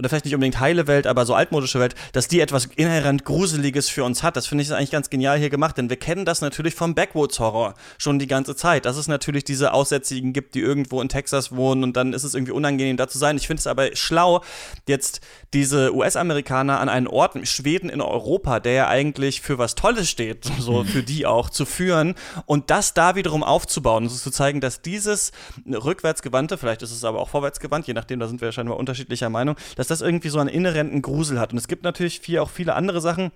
oder 0.00 0.08
vielleicht 0.08 0.24
nicht 0.24 0.34
unbedingt 0.34 0.58
heile 0.60 0.86
Welt, 0.86 1.06
aber 1.06 1.26
so 1.26 1.34
altmodische 1.34 1.78
Welt, 1.78 1.94
dass 2.12 2.26
die 2.26 2.40
etwas 2.40 2.64
inhärent 2.76 3.24
Gruseliges 3.26 3.90
für 3.90 4.02
uns 4.02 4.22
hat. 4.22 4.34
Das 4.34 4.46
finde 4.46 4.64
ich 4.64 4.72
eigentlich 4.72 4.90
ganz 4.90 5.10
genial 5.10 5.38
hier 5.38 5.50
gemacht, 5.50 5.76
denn 5.76 5.90
wir 5.90 5.98
kennen 5.98 6.24
das 6.24 6.40
natürlich 6.40 6.74
vom 6.74 6.94
Backwoods-Horror 6.94 7.74
schon 7.98 8.18
die 8.18 8.26
ganze 8.26 8.56
Zeit, 8.56 8.86
dass 8.86 8.96
es 8.96 9.08
natürlich 9.08 9.44
diese 9.44 9.74
Aussätzigen 9.74 10.32
gibt, 10.32 10.54
die 10.54 10.60
irgendwo 10.60 11.02
in 11.02 11.10
Texas 11.10 11.54
wohnen 11.54 11.84
und 11.84 11.98
dann 11.98 12.14
ist 12.14 12.24
es 12.24 12.34
irgendwie 12.34 12.52
unangenehm 12.52 12.96
da 12.96 13.08
zu 13.08 13.18
sein. 13.18 13.36
Ich 13.36 13.46
finde 13.46 13.60
es 13.60 13.66
aber 13.66 13.94
schlau, 13.94 14.42
jetzt 14.88 15.20
diese 15.52 15.94
US-Amerikaner 15.94 16.80
an 16.80 16.88
einen 16.88 17.06
Ort, 17.06 17.46
Schweden 17.46 17.90
in 17.90 18.00
Europa, 18.00 18.58
der 18.58 18.72
ja 18.72 18.88
eigentlich 18.88 19.42
für 19.42 19.58
was 19.58 19.74
Tolles 19.74 20.08
steht, 20.08 20.50
so 20.58 20.82
für 20.82 21.02
die 21.02 21.26
auch, 21.26 21.50
zu 21.50 21.66
führen 21.66 22.14
und 22.46 22.70
das 22.70 22.94
da 22.94 23.16
wiederum 23.16 23.42
aufzubauen 23.42 24.04
und 24.04 24.08
so 24.08 24.16
zu 24.16 24.30
zeigen, 24.30 24.62
dass 24.62 24.80
dieses 24.80 25.32
rückwärtsgewandte, 25.66 26.56
vielleicht 26.56 26.80
ist 26.80 26.90
es 26.90 27.04
aber 27.04 27.20
auch 27.20 27.28
vorwärtsgewandt, 27.28 27.86
je 27.86 27.92
nachdem, 27.92 28.18
da 28.18 28.28
sind 28.28 28.40
wir 28.40 28.50
scheinbar 28.50 28.78
unterschiedlicher 28.78 29.28
Meinung, 29.28 29.56
dass 29.76 29.89
das 29.90 30.00
irgendwie 30.00 30.28
so 30.28 30.38
einen 30.38 30.48
inhärenten 30.48 31.02
Grusel 31.02 31.38
hat. 31.38 31.52
Und 31.52 31.58
es 31.58 31.68
gibt 31.68 31.84
natürlich 31.84 32.20
viel, 32.20 32.38
auch 32.38 32.50
viele 32.50 32.74
andere 32.74 33.00
Sachen, 33.00 33.32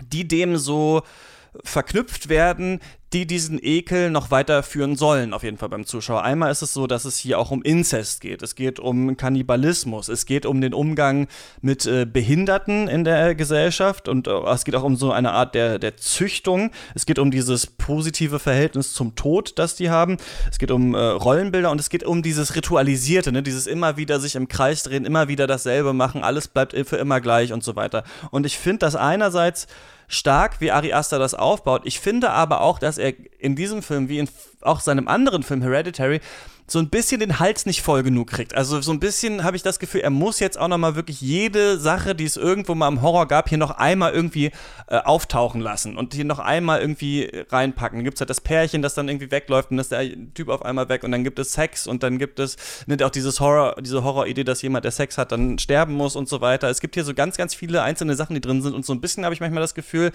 die 0.00 0.26
dem 0.26 0.56
so 0.56 1.02
verknüpft 1.64 2.28
werden, 2.28 2.80
die 3.12 3.26
diesen 3.26 3.58
Ekel 3.62 4.10
noch 4.10 4.30
weiterführen 4.30 4.94
sollen, 4.94 5.32
auf 5.32 5.42
jeden 5.42 5.56
Fall 5.56 5.70
beim 5.70 5.86
Zuschauer. 5.86 6.22
Einmal 6.22 6.50
ist 6.50 6.60
es 6.60 6.74
so, 6.74 6.86
dass 6.86 7.06
es 7.06 7.16
hier 7.16 7.38
auch 7.38 7.50
um 7.50 7.62
Inzest 7.62 8.20
geht. 8.20 8.42
Es 8.42 8.54
geht 8.54 8.78
um 8.78 9.16
Kannibalismus. 9.16 10.08
Es 10.08 10.26
geht 10.26 10.44
um 10.44 10.60
den 10.60 10.74
Umgang 10.74 11.26
mit 11.62 11.86
äh, 11.86 12.04
Behinderten 12.04 12.86
in 12.86 13.04
der 13.04 13.34
Gesellschaft 13.34 14.08
und 14.08 14.26
äh, 14.26 14.32
es 14.52 14.64
geht 14.64 14.76
auch 14.76 14.82
um 14.82 14.96
so 14.96 15.10
eine 15.10 15.32
Art 15.32 15.54
der, 15.54 15.78
der 15.78 15.96
Züchtung. 15.96 16.70
Es 16.94 17.06
geht 17.06 17.18
um 17.18 17.30
dieses 17.30 17.66
positive 17.66 18.38
Verhältnis 18.38 18.92
zum 18.92 19.14
Tod, 19.14 19.58
das 19.58 19.74
die 19.74 19.88
haben. 19.88 20.18
Es 20.50 20.58
geht 20.58 20.70
um 20.70 20.94
äh, 20.94 20.98
Rollenbilder 20.98 21.70
und 21.70 21.80
es 21.80 21.88
geht 21.88 22.04
um 22.04 22.22
dieses 22.22 22.54
Ritualisierte, 22.56 23.32
ne? 23.32 23.42
dieses 23.42 23.66
immer 23.66 23.96
wieder 23.96 24.20
sich 24.20 24.36
im 24.36 24.48
Kreis 24.48 24.82
drehen, 24.82 25.06
immer 25.06 25.28
wieder 25.28 25.46
dasselbe 25.46 25.94
machen, 25.94 26.22
alles 26.22 26.48
bleibt 26.48 26.76
für 26.86 26.96
immer 26.96 27.22
gleich 27.22 27.54
und 27.54 27.64
so 27.64 27.74
weiter. 27.74 28.04
Und 28.30 28.44
ich 28.44 28.58
finde 28.58 28.80
das 28.80 28.96
einerseits 28.96 29.66
stark, 30.08 30.60
wie 30.60 30.72
Ari 30.72 30.92
Aster 30.92 31.18
das 31.18 31.34
aufbaut. 31.34 31.82
Ich 31.84 32.00
finde 32.00 32.30
aber 32.30 32.62
auch, 32.62 32.78
dass 32.78 32.98
er 32.98 33.12
in 33.38 33.54
diesem 33.54 33.82
Film, 33.82 34.08
wie 34.08 34.18
in 34.18 34.28
auch 34.62 34.80
seinem 34.80 35.06
anderen 35.06 35.42
Film 35.42 35.62
Hereditary, 35.62 36.20
so 36.70 36.78
ein 36.78 36.90
bisschen 36.90 37.18
den 37.18 37.38
Hals 37.38 37.64
nicht 37.64 37.80
voll 37.80 38.02
genug 38.02 38.28
kriegt. 38.28 38.54
Also 38.54 38.80
so 38.82 38.92
ein 38.92 39.00
bisschen 39.00 39.42
habe 39.42 39.56
ich 39.56 39.62
das 39.62 39.78
Gefühl, 39.78 40.02
er 40.02 40.10
muss 40.10 40.38
jetzt 40.38 40.58
auch 40.58 40.68
noch 40.68 40.76
mal 40.76 40.96
wirklich 40.96 41.20
jede 41.20 41.78
Sache, 41.78 42.14
die 42.14 42.24
es 42.24 42.36
irgendwo 42.36 42.74
mal 42.74 42.88
im 42.88 43.00
Horror 43.00 43.26
gab, 43.26 43.48
hier 43.48 43.56
noch 43.56 43.70
einmal 43.70 44.12
irgendwie 44.12 44.52
äh, 44.88 44.98
auftauchen 44.98 45.62
lassen 45.62 45.96
und 45.96 46.12
hier 46.12 46.26
noch 46.26 46.38
einmal 46.38 46.80
irgendwie 46.80 47.30
reinpacken. 47.48 47.98
Dann 47.98 48.04
gibt 48.04 48.18
es 48.18 48.20
halt 48.20 48.28
das 48.28 48.42
Pärchen, 48.42 48.82
das 48.82 48.92
dann 48.92 49.08
irgendwie 49.08 49.30
wegläuft 49.30 49.70
und 49.70 49.78
dann 49.78 49.82
ist 49.82 49.92
der 49.92 50.10
Typ 50.34 50.50
auf 50.50 50.62
einmal 50.62 50.90
weg 50.90 51.04
und 51.04 51.12
dann 51.12 51.24
gibt 51.24 51.38
es 51.38 51.52
Sex 51.52 51.86
und 51.86 52.02
dann 52.02 52.18
gibt 52.18 52.38
es 52.38 52.56
ne, 52.86 52.98
auch 53.02 53.10
dieses 53.10 53.40
Horror, 53.40 53.76
diese 53.80 54.04
Horror-Idee, 54.04 54.44
dass 54.44 54.60
jemand, 54.60 54.84
der 54.84 54.92
Sex 54.92 55.16
hat, 55.16 55.32
dann 55.32 55.58
sterben 55.58 55.94
muss 55.94 56.16
und 56.16 56.28
so 56.28 56.42
weiter. 56.42 56.68
Es 56.68 56.80
gibt 56.80 56.94
hier 56.94 57.04
so 57.04 57.14
ganz, 57.14 57.38
ganz 57.38 57.54
viele 57.54 57.82
einzelne 57.82 58.14
Sachen, 58.14 58.34
die 58.34 58.42
drin 58.42 58.60
sind 58.60 58.74
und 58.74 58.84
so 58.84 58.92
ein 58.92 59.00
bisschen 59.00 59.24
habe 59.24 59.34
ich 59.34 59.40
manchmal 59.40 59.62
das 59.62 59.74
Gefühl, 59.74 60.12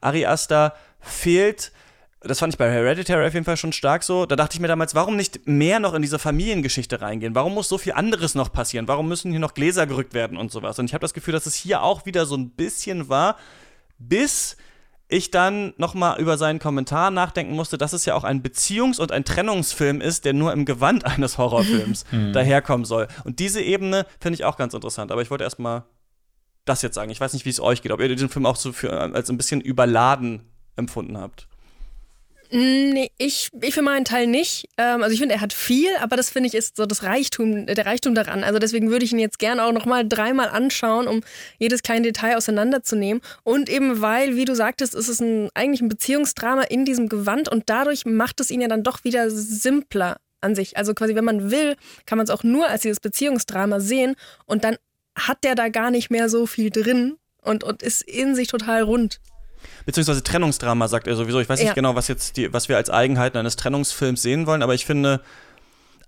Ari 0.00 0.24
Aster 0.24 0.74
fehlt 1.00 1.72
das 2.20 2.38
fand 2.38 2.54
ich 2.54 2.58
bei 2.58 2.70
Hereditary 2.70 3.26
auf 3.26 3.34
jeden 3.34 3.44
Fall 3.44 3.56
schon 3.56 3.72
stark 3.72 4.02
so. 4.02 4.26
Da 4.26 4.36
dachte 4.36 4.54
ich 4.54 4.60
mir 4.60 4.68
damals, 4.68 4.94
warum 4.94 5.16
nicht 5.16 5.46
mehr 5.46 5.80
noch 5.80 5.94
in 5.94 6.02
diese 6.02 6.18
Familiengeschichte 6.18 7.00
reingehen? 7.00 7.34
Warum 7.34 7.54
muss 7.54 7.68
so 7.68 7.78
viel 7.78 7.92
anderes 7.92 8.34
noch 8.34 8.52
passieren? 8.52 8.88
Warum 8.88 9.08
müssen 9.08 9.30
hier 9.30 9.40
noch 9.40 9.54
Gläser 9.54 9.86
gerückt 9.86 10.14
werden 10.14 10.36
und 10.36 10.50
sowas? 10.50 10.78
Und 10.78 10.86
ich 10.86 10.94
habe 10.94 11.02
das 11.02 11.14
Gefühl, 11.14 11.32
dass 11.32 11.46
es 11.46 11.54
hier 11.54 11.82
auch 11.82 12.06
wieder 12.06 12.26
so 12.26 12.36
ein 12.36 12.50
bisschen 12.50 13.08
war, 13.08 13.36
bis 13.98 14.56
ich 15.08 15.30
dann 15.30 15.72
nochmal 15.76 16.20
über 16.20 16.36
seinen 16.36 16.58
Kommentar 16.58 17.10
nachdenken 17.10 17.54
musste, 17.54 17.78
dass 17.78 17.92
es 17.92 18.04
ja 18.06 18.14
auch 18.14 18.24
ein 18.24 18.42
Beziehungs- 18.42 19.00
und 19.00 19.12
ein 19.12 19.24
Trennungsfilm 19.24 20.00
ist, 20.00 20.24
der 20.24 20.32
nur 20.32 20.52
im 20.52 20.64
Gewand 20.64 21.04
eines 21.06 21.38
Horrorfilms 21.38 22.04
mhm. 22.10 22.32
daherkommen 22.32 22.84
soll. 22.84 23.08
Und 23.24 23.38
diese 23.38 23.60
Ebene 23.60 24.06
finde 24.20 24.34
ich 24.34 24.44
auch 24.44 24.56
ganz 24.56 24.74
interessant. 24.74 25.12
Aber 25.12 25.22
ich 25.22 25.30
wollte 25.30 25.44
erstmal 25.44 25.84
das 26.64 26.82
jetzt 26.82 26.96
sagen. 26.96 27.10
Ich 27.10 27.20
weiß 27.20 27.34
nicht, 27.34 27.44
wie 27.44 27.50
es 27.50 27.60
euch 27.60 27.82
geht, 27.82 27.92
ob 27.92 28.00
ihr 28.00 28.08
diesen 28.08 28.28
Film 28.28 28.46
auch 28.46 28.56
so 28.56 28.72
für, 28.72 28.92
als 28.92 29.30
ein 29.30 29.36
bisschen 29.36 29.60
überladen 29.60 30.42
empfunden 30.74 31.18
habt. 31.18 31.46
Nee, 32.58 33.10
ich, 33.18 33.50
ich 33.60 33.74
für 33.74 33.82
meinen 33.82 34.06
Teil 34.06 34.26
nicht. 34.26 34.70
Ähm, 34.78 35.02
also 35.02 35.12
ich 35.12 35.20
finde, 35.20 35.34
er 35.34 35.42
hat 35.42 35.52
viel, 35.52 35.90
aber 36.00 36.16
das 36.16 36.30
finde 36.30 36.46
ich 36.46 36.54
ist 36.54 36.78
so 36.78 36.86
das 36.86 37.02
Reichtum, 37.02 37.66
der 37.66 37.84
Reichtum 37.84 38.14
daran. 38.14 38.42
Also 38.44 38.58
deswegen 38.58 38.88
würde 38.88 39.04
ich 39.04 39.12
ihn 39.12 39.18
jetzt 39.18 39.38
gerne 39.38 39.62
auch 39.62 39.72
nochmal 39.72 40.08
dreimal 40.08 40.48
anschauen, 40.48 41.06
um 41.06 41.20
jedes 41.58 41.82
kleine 41.82 42.00
Detail 42.00 42.38
auseinanderzunehmen. 42.38 43.20
Und 43.42 43.68
eben 43.68 44.00
weil, 44.00 44.36
wie 44.36 44.46
du 44.46 44.54
sagtest, 44.54 44.94
ist 44.94 45.08
es 45.08 45.20
ein, 45.20 45.50
eigentlich 45.52 45.82
ein 45.82 45.90
Beziehungsdrama 45.90 46.62
in 46.62 46.86
diesem 46.86 47.10
Gewand 47.10 47.50
und 47.50 47.64
dadurch 47.66 48.06
macht 48.06 48.40
es 48.40 48.50
ihn 48.50 48.62
ja 48.62 48.68
dann 48.68 48.82
doch 48.82 49.04
wieder 49.04 49.28
simpler 49.30 50.16
an 50.40 50.54
sich. 50.54 50.78
Also 50.78 50.94
quasi, 50.94 51.14
wenn 51.14 51.26
man 51.26 51.50
will, 51.50 51.76
kann 52.06 52.16
man 52.16 52.24
es 52.24 52.30
auch 52.30 52.42
nur 52.42 52.68
als 52.68 52.80
dieses 52.80 53.00
Beziehungsdrama 53.00 53.80
sehen 53.80 54.16
und 54.46 54.64
dann 54.64 54.78
hat 55.14 55.44
der 55.44 55.56
da 55.56 55.68
gar 55.68 55.90
nicht 55.90 56.08
mehr 56.08 56.30
so 56.30 56.46
viel 56.46 56.70
drin 56.70 57.18
und, 57.42 57.64
und 57.64 57.82
ist 57.82 58.00
in 58.00 58.34
sich 58.34 58.48
total 58.48 58.80
rund 58.80 59.20
beziehungsweise 59.84 60.22
Trennungsdrama 60.22 60.88
sagt 60.88 61.06
er 61.06 61.16
sowieso. 61.16 61.40
Ich 61.40 61.48
weiß 61.48 61.60
nicht 61.60 61.74
genau, 61.74 61.94
was 61.94 62.08
jetzt 62.08 62.36
die, 62.36 62.52
was 62.52 62.68
wir 62.68 62.76
als 62.76 62.90
Eigenheiten 62.90 63.38
eines 63.38 63.56
Trennungsfilms 63.56 64.22
sehen 64.22 64.46
wollen, 64.46 64.62
aber 64.62 64.74
ich 64.74 64.86
finde, 64.86 65.20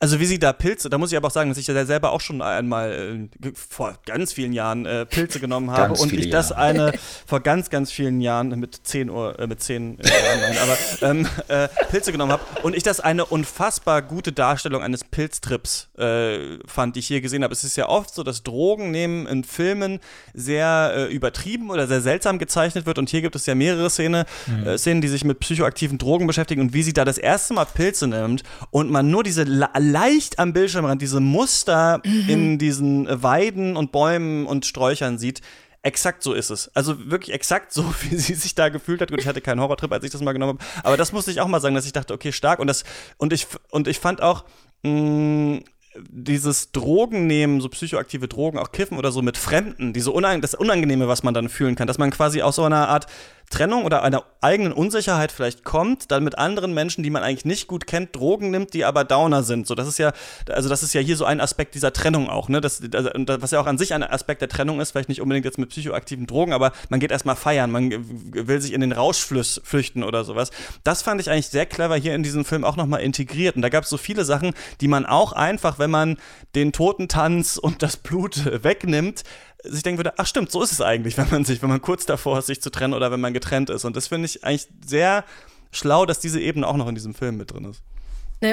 also 0.01 0.21
wie 0.21 0.27
sie 0.27 0.39
da 0.39 0.53
Pilze, 0.53 0.89
da 0.89 0.97
muss 0.97 1.11
ich 1.11 1.17
aber 1.17 1.27
auch 1.27 1.33
sagen, 1.33 1.51
dass 1.51 1.59
ich 1.59 1.67
ja 1.67 1.85
selber 1.85 2.13
auch 2.13 2.21
schon 2.21 2.41
einmal 2.41 3.29
äh, 3.43 3.51
vor 3.55 3.99
ganz 4.07 4.33
vielen 4.33 4.53
Jahren 4.53 4.87
äh, 4.87 5.05
Pilze 5.07 5.41
genommen 5.41 5.73
habe 5.73 5.95
und 5.95 6.13
ich 6.13 6.31
das 6.31 6.51
Jahre. 6.51 6.63
eine 6.63 6.93
vor 7.27 7.41
ganz, 7.41 7.69
ganz 7.69 7.91
vielen 7.91 8.21
Jahren 8.21 8.51
mit 8.61 8.87
zehn 8.87 9.11
Uhr, 9.11 9.37
äh, 9.39 9.49
mit 9.49 9.61
zehn 9.61 9.99
äh, 9.99 10.09
Jahren, 10.09 10.59
aber 10.59 11.11
ähm, 11.11 11.29
äh, 11.49 11.69
Pilze 11.91 12.13
genommen 12.13 12.31
habe 12.31 12.43
und 12.63 12.77
ich 12.77 12.85
das 12.85 13.01
eine 13.01 13.25
unfassbar 13.27 14.03
gute 14.03 14.31
Darstellung 14.31 14.83
eines 14.83 15.03
Pilztrips 15.03 15.89
äh, 15.99 16.59
fand, 16.67 16.95
die 16.95 17.01
ich 17.01 17.09
hier 17.09 17.21
gesehen 17.21 17.43
habe. 17.43 17.53
Es 17.53 17.65
ist 17.65 17.77
ja 17.77 17.89
oft 17.89 18.15
so, 18.15 18.23
dass 18.23 18.45
Drogen 18.45 18.93
nehmen 18.93 19.27
in 19.27 19.43
Filmen 19.43 19.99
sehr 20.33 21.09
übertrieben 21.11 21.71
oder 21.71 21.89
sehr 21.89 22.01
seltsam 22.01 22.39
gezeichnet 22.39 22.87
wird 22.87 22.99
und 22.99 23.11
hier 23.11 23.23
gibt 23.23 23.35
es 23.35 23.47
ja 23.47 23.55
mehrere 23.55 23.91
Szene, 23.91 24.27
mhm. 24.47 24.79
Szenen, 24.79 25.01
die 25.01 25.09
sich 25.09 25.25
mit 25.25 25.41
psychoaktiven 25.41 25.99
Drogen 25.99 26.27
beschäftigen 26.27 26.61
und 26.61 26.73
wie 26.73 26.83
sie 26.83 26.93
da 26.93 27.05
das 27.05 27.19
erste 27.19 27.55
Mal 27.55 27.65
Pilze 27.65 28.07
nimmt 28.07 28.45
und 28.71 28.91
man 28.91 29.11
nur 29.11 29.25
diese 29.25 29.43
leicht 29.91 30.39
am 30.39 30.53
Bildschirmrand 30.53 31.03
diese 31.03 31.21
Muster 31.21 32.01
mhm. 32.05 32.29
in 32.29 32.59
diesen 32.59 33.07
Weiden 33.23 33.77
und 33.77 33.93
Bäumen 33.93 34.47
und 34.47 34.67
Sträuchern 34.67 35.19
sieht. 35.19 35.41
Exakt 35.83 36.23
so 36.23 36.33
ist 36.33 36.51
es. 36.51 36.71
Also 36.75 37.11
wirklich 37.11 37.35
exakt 37.35 37.73
so, 37.73 37.85
wie 38.03 38.17
sie 38.17 38.35
sich 38.35 38.55
da 38.55 38.69
gefühlt 38.69 39.01
hat. 39.01 39.11
Gut, 39.11 39.21
ich 39.21 39.27
hatte 39.27 39.41
keinen 39.41 39.61
Horrortrip, 39.61 39.93
als 39.93 40.05
ich 40.05 40.11
das 40.11 40.21
mal 40.21 40.33
genommen 40.33 40.59
habe. 40.59 40.87
Aber 40.87 40.97
das 40.97 41.13
musste 41.13 41.31
ich 41.31 41.41
auch 41.41 41.49
mal 41.49 41.61
sagen, 41.61 41.75
dass 41.75 41.87
ich 41.87 41.93
dachte, 41.93 42.15
okay, 42.15 42.33
stark. 42.33 42.59
Und, 42.59 42.67
das, 42.67 42.85
und, 43.17 43.33
ich, 43.33 43.47
und 43.71 43.89
ich 43.89 43.99
fand 43.99 44.21
auch, 44.23 44.45
mh, 44.83 44.91
mm, 44.91 45.65
dieses 46.11 46.73
Drogen 46.73 47.27
nehmen, 47.27 47.61
so 47.61 47.69
psychoaktive 47.69 48.29
Drogen, 48.29 48.59
auch 48.59 48.73
Kiffen 48.73 48.99
oder 48.99 49.11
so 49.11 49.23
mit 49.23 49.37
Fremden, 49.37 49.93
diese 49.93 50.11
Unang 50.11 50.41
das 50.41 50.55
Unangenehme, 50.55 51.09
was 51.09 51.23
man 51.23 51.35
dann 51.35 51.49
fühlen 51.49 51.75
kann, 51.75 51.87
dass 51.87 51.99
man 51.99 52.11
quasi 52.11 52.43
aus 52.43 52.57
so 52.57 52.65
einer 52.65 52.89
Art 52.89 53.07
Trennung 53.51 53.85
oder 53.85 54.03
einer 54.03 54.25
eigenen 54.41 54.73
Unsicherheit 54.73 55.33
vielleicht 55.33 55.65
kommt, 55.65 56.11
dann 56.11 56.25
mit 56.25 56.39
anderen 56.39 56.75
Menschen, 56.75 57.03
die 57.03 57.11
man 57.11 57.23
eigentlich 57.23 57.45
nicht 57.45 57.67
gut 57.67 57.87
kennt, 57.87 58.15
Drogen 58.15 58.51
nimmt, 58.51 58.75
die 58.75 58.85
aber 58.85 59.05
Downer 59.05 59.43
sind. 59.43 59.67
So, 59.67 59.75
das 59.75 59.89
ist 59.89 59.99
ja, 59.99 60.13
also 60.49 60.69
das 60.69 60.83
ist 60.83 60.95
ja 60.95 61.01
hier 61.01 61.17
so 61.17 61.25
ein 61.25 61.41
Aspekt 61.41 61.75
dieser 61.75 61.93
Trennung 61.93 62.29
auch, 62.29 62.49
ne? 62.49 62.61
Das, 62.61 62.83
also, 62.95 63.11
was 63.15 63.51
ja 63.51 63.61
auch 63.61 63.67
an 63.67 63.79
sich 63.79 63.95
ein 63.95 64.03
Aspekt 64.03 64.43
der 64.43 64.49
Trennung 64.49 64.81
ist, 64.81 64.93
vielleicht 64.93 65.09
nicht 65.09 65.21
unbedingt 65.21 65.45
jetzt 65.45 65.59
mit 65.59 65.71
psychoaktiven 65.71 66.27
Drogen, 66.27 66.53
aber 66.53 66.73
man 66.89 67.01
geht 67.01 67.11
erstmal 67.11 67.37
feiern, 67.37 67.71
man 67.71 67.91
will 68.33 68.61
sich 68.61 68.73
in 68.73 68.81
den 68.81 68.93
Rauschfluss 68.93 69.61
flüchten 69.65 70.03
oder 70.03 70.25
sowas. 70.25 70.51
Das 70.85 71.03
fand 71.03 71.21
ich 71.21 71.31
eigentlich 71.31 71.49
sehr 71.49 71.67
clever 71.67 71.97
hier 71.97 72.15
in 72.15 72.23
diesem 72.23 72.45
Film 72.45 72.65
auch 72.65 72.77
nochmal 72.77 73.01
integriert. 73.01 73.57
Und 73.57 73.63
da 73.63 73.69
gab 73.69 73.85
es 73.85 73.91
so 73.91 73.97
viele 73.97 74.25
Sachen, 74.25 74.55
die 74.81 74.89
man 74.89 75.07
auch 75.07 75.33
einfach, 75.33 75.79
wenn 75.79 75.91
man 75.91 76.19
den 76.55 76.73
Totentanz 76.73 77.57
und 77.57 77.83
das 77.83 77.97
Blut 77.97 78.45
wegnimmt, 78.63 79.25
sich 79.65 79.83
denken 79.83 79.99
würde, 79.99 80.15
ach 80.17 80.27
stimmt, 80.27 80.51
so 80.51 80.63
ist 80.63 80.73
es 80.73 80.81
eigentlich, 80.81 81.17
wenn 81.19 81.31
man 81.31 81.45
sich, 81.45 81.63
wenn 81.63 81.69
man 81.69 81.83
kurz 81.83 82.07
davor 82.07 82.39
ist, 82.39 82.47
sich 82.47 82.61
zu 82.61 82.71
trennen 82.71 82.95
oder 82.95 83.11
wenn 83.11 83.21
man 83.21 83.33
getrennt 83.33 83.71
ist. 83.71 83.85
Und 83.85 83.97
das 83.97 84.09
finde 84.09 84.27
ich 84.27 84.45
eigentlich 84.45 84.69
sehr 84.87 85.25
schlau, 85.73 86.07
dass 86.07 86.21
diese 86.21 86.41
Ebene 86.41 86.67
auch 86.67 86.77
noch 86.77 86.89
in 86.89 86.95
diesem 86.95 87.15
Film 87.15 87.37
mit 87.37 87.53
drin 87.53 87.65
ist. 87.65 87.83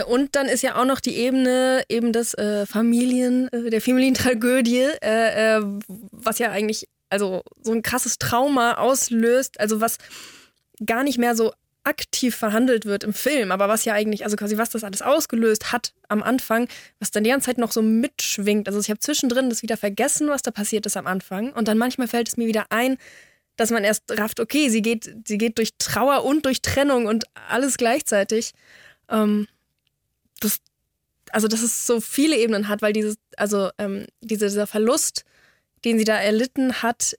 Und 0.08 0.36
dann 0.36 0.48
ist 0.48 0.64
ja 0.64 0.82
auch 0.82 0.86
noch 0.86 1.00
die 1.00 1.16
Ebene 1.16 1.84
eben 1.90 2.12
des 2.12 2.34
äh, 2.34 2.66
Familien, 2.66 3.50
äh, 3.54 3.70
der 3.70 3.82
Familientragödie, 3.82 4.88
äh, 5.04 5.58
äh, 5.58 5.62
was 6.12 6.40
ja 6.40 6.50
eigentlich 6.50 6.88
also 7.10 7.44
so 7.62 7.72
ein 7.72 7.84
krasses 7.84 8.18
Trauma 8.18 8.74
auslöst, 8.74 9.60
also 9.60 9.82
was 9.82 9.98
gar 10.84 11.04
nicht 11.04 11.20
mehr 11.20 11.36
so 11.36 11.54
aktiv 11.86 12.36
verhandelt 12.36 12.86
wird 12.86 13.04
im 13.04 13.14
Film, 13.14 13.52
aber 13.52 13.68
was 13.68 13.86
ja 13.86 13.94
eigentlich, 13.94 14.24
also 14.24 14.36
quasi 14.36 14.58
was 14.58 14.70
das 14.70 14.84
alles 14.84 15.02
ausgelöst 15.02 15.72
hat 15.72 15.94
am 16.08 16.24
Anfang, 16.24 16.68
was 17.00 17.12
dann 17.12 17.24
die 17.24 17.30
ganze 17.30 17.46
Zeit 17.46 17.58
noch 17.58 17.72
so 17.72 17.82
mitschwingt. 17.82 18.68
Also 18.68 18.80
ich 18.80 18.90
habe 18.90 19.00
zwischendrin 19.00 19.50
das 19.50 19.62
wieder 19.62 19.78
vergessen, 19.78 20.28
was 20.28 20.42
da 20.42 20.52
passiert 20.52 20.86
ist 20.86 20.98
am 20.98 21.08
Anfang 21.08 21.54
und 21.54 21.68
dann 21.68 21.78
manchmal 21.78 22.08
fällt 22.08 22.28
es 22.28 22.38
mir 22.38 22.48
wieder 22.48 22.66
ein, 22.70 22.98
dass 23.56 23.72
man 23.72 23.84
erst 23.84 24.04
rafft, 24.12 24.40
okay, 24.40 24.70
sie 24.70 24.82
geht, 24.82 25.10
sie 25.26 25.38
geht 25.38 25.58
durch 25.58 25.72
Trauer 25.78 26.26
und 26.26 26.46
durch 26.46 26.62
Trennung 26.62 27.06
und 27.06 27.26
alles 27.48 27.78
gleichzeitig. 27.78 28.52
Ähm, 29.10 29.48
das, 30.40 30.60
also 31.32 31.48
dass 31.48 31.62
es 31.62 31.88
so 31.88 32.02
viele 32.02 32.38
Ebenen 32.38 32.68
hat, 32.68 32.82
weil 32.82 32.94
dieses, 32.94 33.16
also 33.38 33.70
ähm, 33.78 34.08
dieser 34.22 34.68
Verlust, 34.68 35.24
den 35.86 35.98
sie 35.98 36.04
da 36.04 36.18
erlitten 36.18 36.82
hat, 36.82 37.16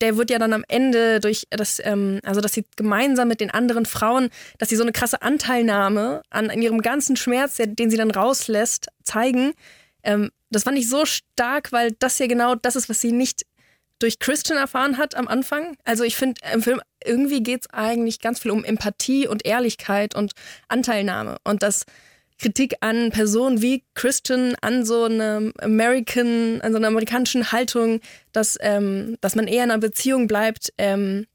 der 0.00 0.16
wird 0.16 0.30
ja 0.30 0.38
dann 0.38 0.52
am 0.52 0.64
Ende 0.68 1.20
durch 1.20 1.46
das, 1.50 1.80
ähm, 1.84 2.20
also 2.24 2.40
dass 2.40 2.52
sie 2.52 2.64
gemeinsam 2.76 3.28
mit 3.28 3.40
den 3.40 3.50
anderen 3.50 3.86
Frauen, 3.86 4.30
dass 4.58 4.68
sie 4.68 4.76
so 4.76 4.82
eine 4.82 4.92
krasse 4.92 5.22
Anteilnahme 5.22 6.22
an, 6.30 6.50
an 6.50 6.62
ihrem 6.62 6.80
ganzen 6.82 7.16
Schmerz, 7.16 7.56
den 7.58 7.90
sie 7.90 7.96
dann 7.96 8.10
rauslässt, 8.10 8.88
zeigen. 9.02 9.52
Ähm, 10.02 10.30
das 10.50 10.64
fand 10.64 10.78
ich 10.78 10.88
so 10.88 11.04
stark, 11.04 11.72
weil 11.72 11.92
das 11.98 12.18
ja 12.18 12.26
genau 12.26 12.54
das 12.54 12.76
ist, 12.76 12.88
was 12.88 13.00
sie 13.00 13.12
nicht 13.12 13.42
durch 13.98 14.18
Christian 14.18 14.58
erfahren 14.58 14.98
hat 14.98 15.14
am 15.14 15.28
Anfang. 15.28 15.76
Also 15.84 16.04
ich 16.04 16.16
finde, 16.16 16.40
im 16.52 16.62
Film 16.62 16.80
irgendwie 17.04 17.42
geht 17.42 17.62
es 17.62 17.70
eigentlich 17.70 18.20
ganz 18.20 18.40
viel 18.40 18.50
um 18.50 18.64
Empathie 18.64 19.28
und 19.28 19.46
Ehrlichkeit 19.46 20.14
und 20.14 20.32
Anteilnahme. 20.68 21.36
Und 21.44 21.62
das 21.62 21.84
Kritik 22.42 22.74
an 22.80 23.10
Personen 23.10 23.62
wie 23.62 23.84
Christian, 23.94 24.56
an 24.60 24.84
so 24.84 25.04
eine 25.04 25.52
American, 25.60 26.60
an 26.60 26.72
so 26.72 26.78
einer 26.78 26.88
amerikanischen 26.88 27.52
Haltung, 27.52 28.00
dass, 28.32 28.58
ähm, 28.60 29.16
dass 29.20 29.36
man 29.36 29.46
eher 29.46 29.62
in 29.62 29.70
einer 29.70 29.78
Beziehung 29.80 30.26
bleibt, 30.26 30.72
ähm, 30.76 31.26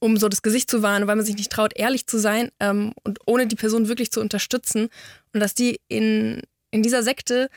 um 0.00 0.16
so 0.16 0.28
das 0.28 0.42
Gesicht 0.42 0.68
zu 0.68 0.82
wahren, 0.82 1.06
weil 1.06 1.14
man 1.14 1.24
sich 1.24 1.36
nicht 1.36 1.52
traut, 1.52 1.72
ehrlich 1.76 2.08
zu 2.08 2.18
sein 2.18 2.50
ähm, 2.58 2.94
und 3.04 3.20
ohne 3.26 3.46
die 3.46 3.54
Person 3.54 3.86
wirklich 3.86 4.10
zu 4.10 4.20
unterstützen. 4.20 4.88
Und 5.32 5.38
dass 5.38 5.54
die 5.54 5.80
in, 5.86 6.42
in 6.72 6.82
dieser 6.82 7.04
Sekte, 7.04 7.48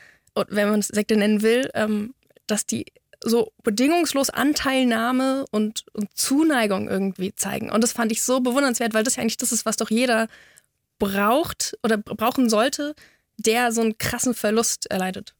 wenn 0.48 0.70
man 0.70 0.78
es 0.78 0.86
Sekte 0.86 1.16
nennen 1.16 1.42
will, 1.42 1.68
ähm, 1.74 2.14
dass 2.46 2.64
die 2.64 2.86
so 3.24 3.52
bedingungslos 3.64 4.30
Anteilnahme 4.30 5.46
und, 5.50 5.84
und 5.94 6.16
Zuneigung 6.16 6.88
irgendwie 6.88 7.34
zeigen. 7.34 7.72
Und 7.72 7.82
das 7.82 7.92
fand 7.92 8.12
ich 8.12 8.22
so 8.22 8.38
bewundernswert, 8.38 8.94
weil 8.94 9.02
das 9.02 9.16
ja 9.16 9.22
eigentlich 9.22 9.36
das 9.36 9.50
ist, 9.50 9.66
was 9.66 9.76
doch 9.76 9.90
jeder 9.90 10.28
braucht 10.98 11.76
oder 11.82 11.98
brauchen 11.98 12.48
sollte, 12.48 12.94
der 13.36 13.72
so 13.72 13.80
einen 13.80 13.98
krassen 13.98 14.34
Verlust 14.34 14.90
erleidet. 14.90 15.34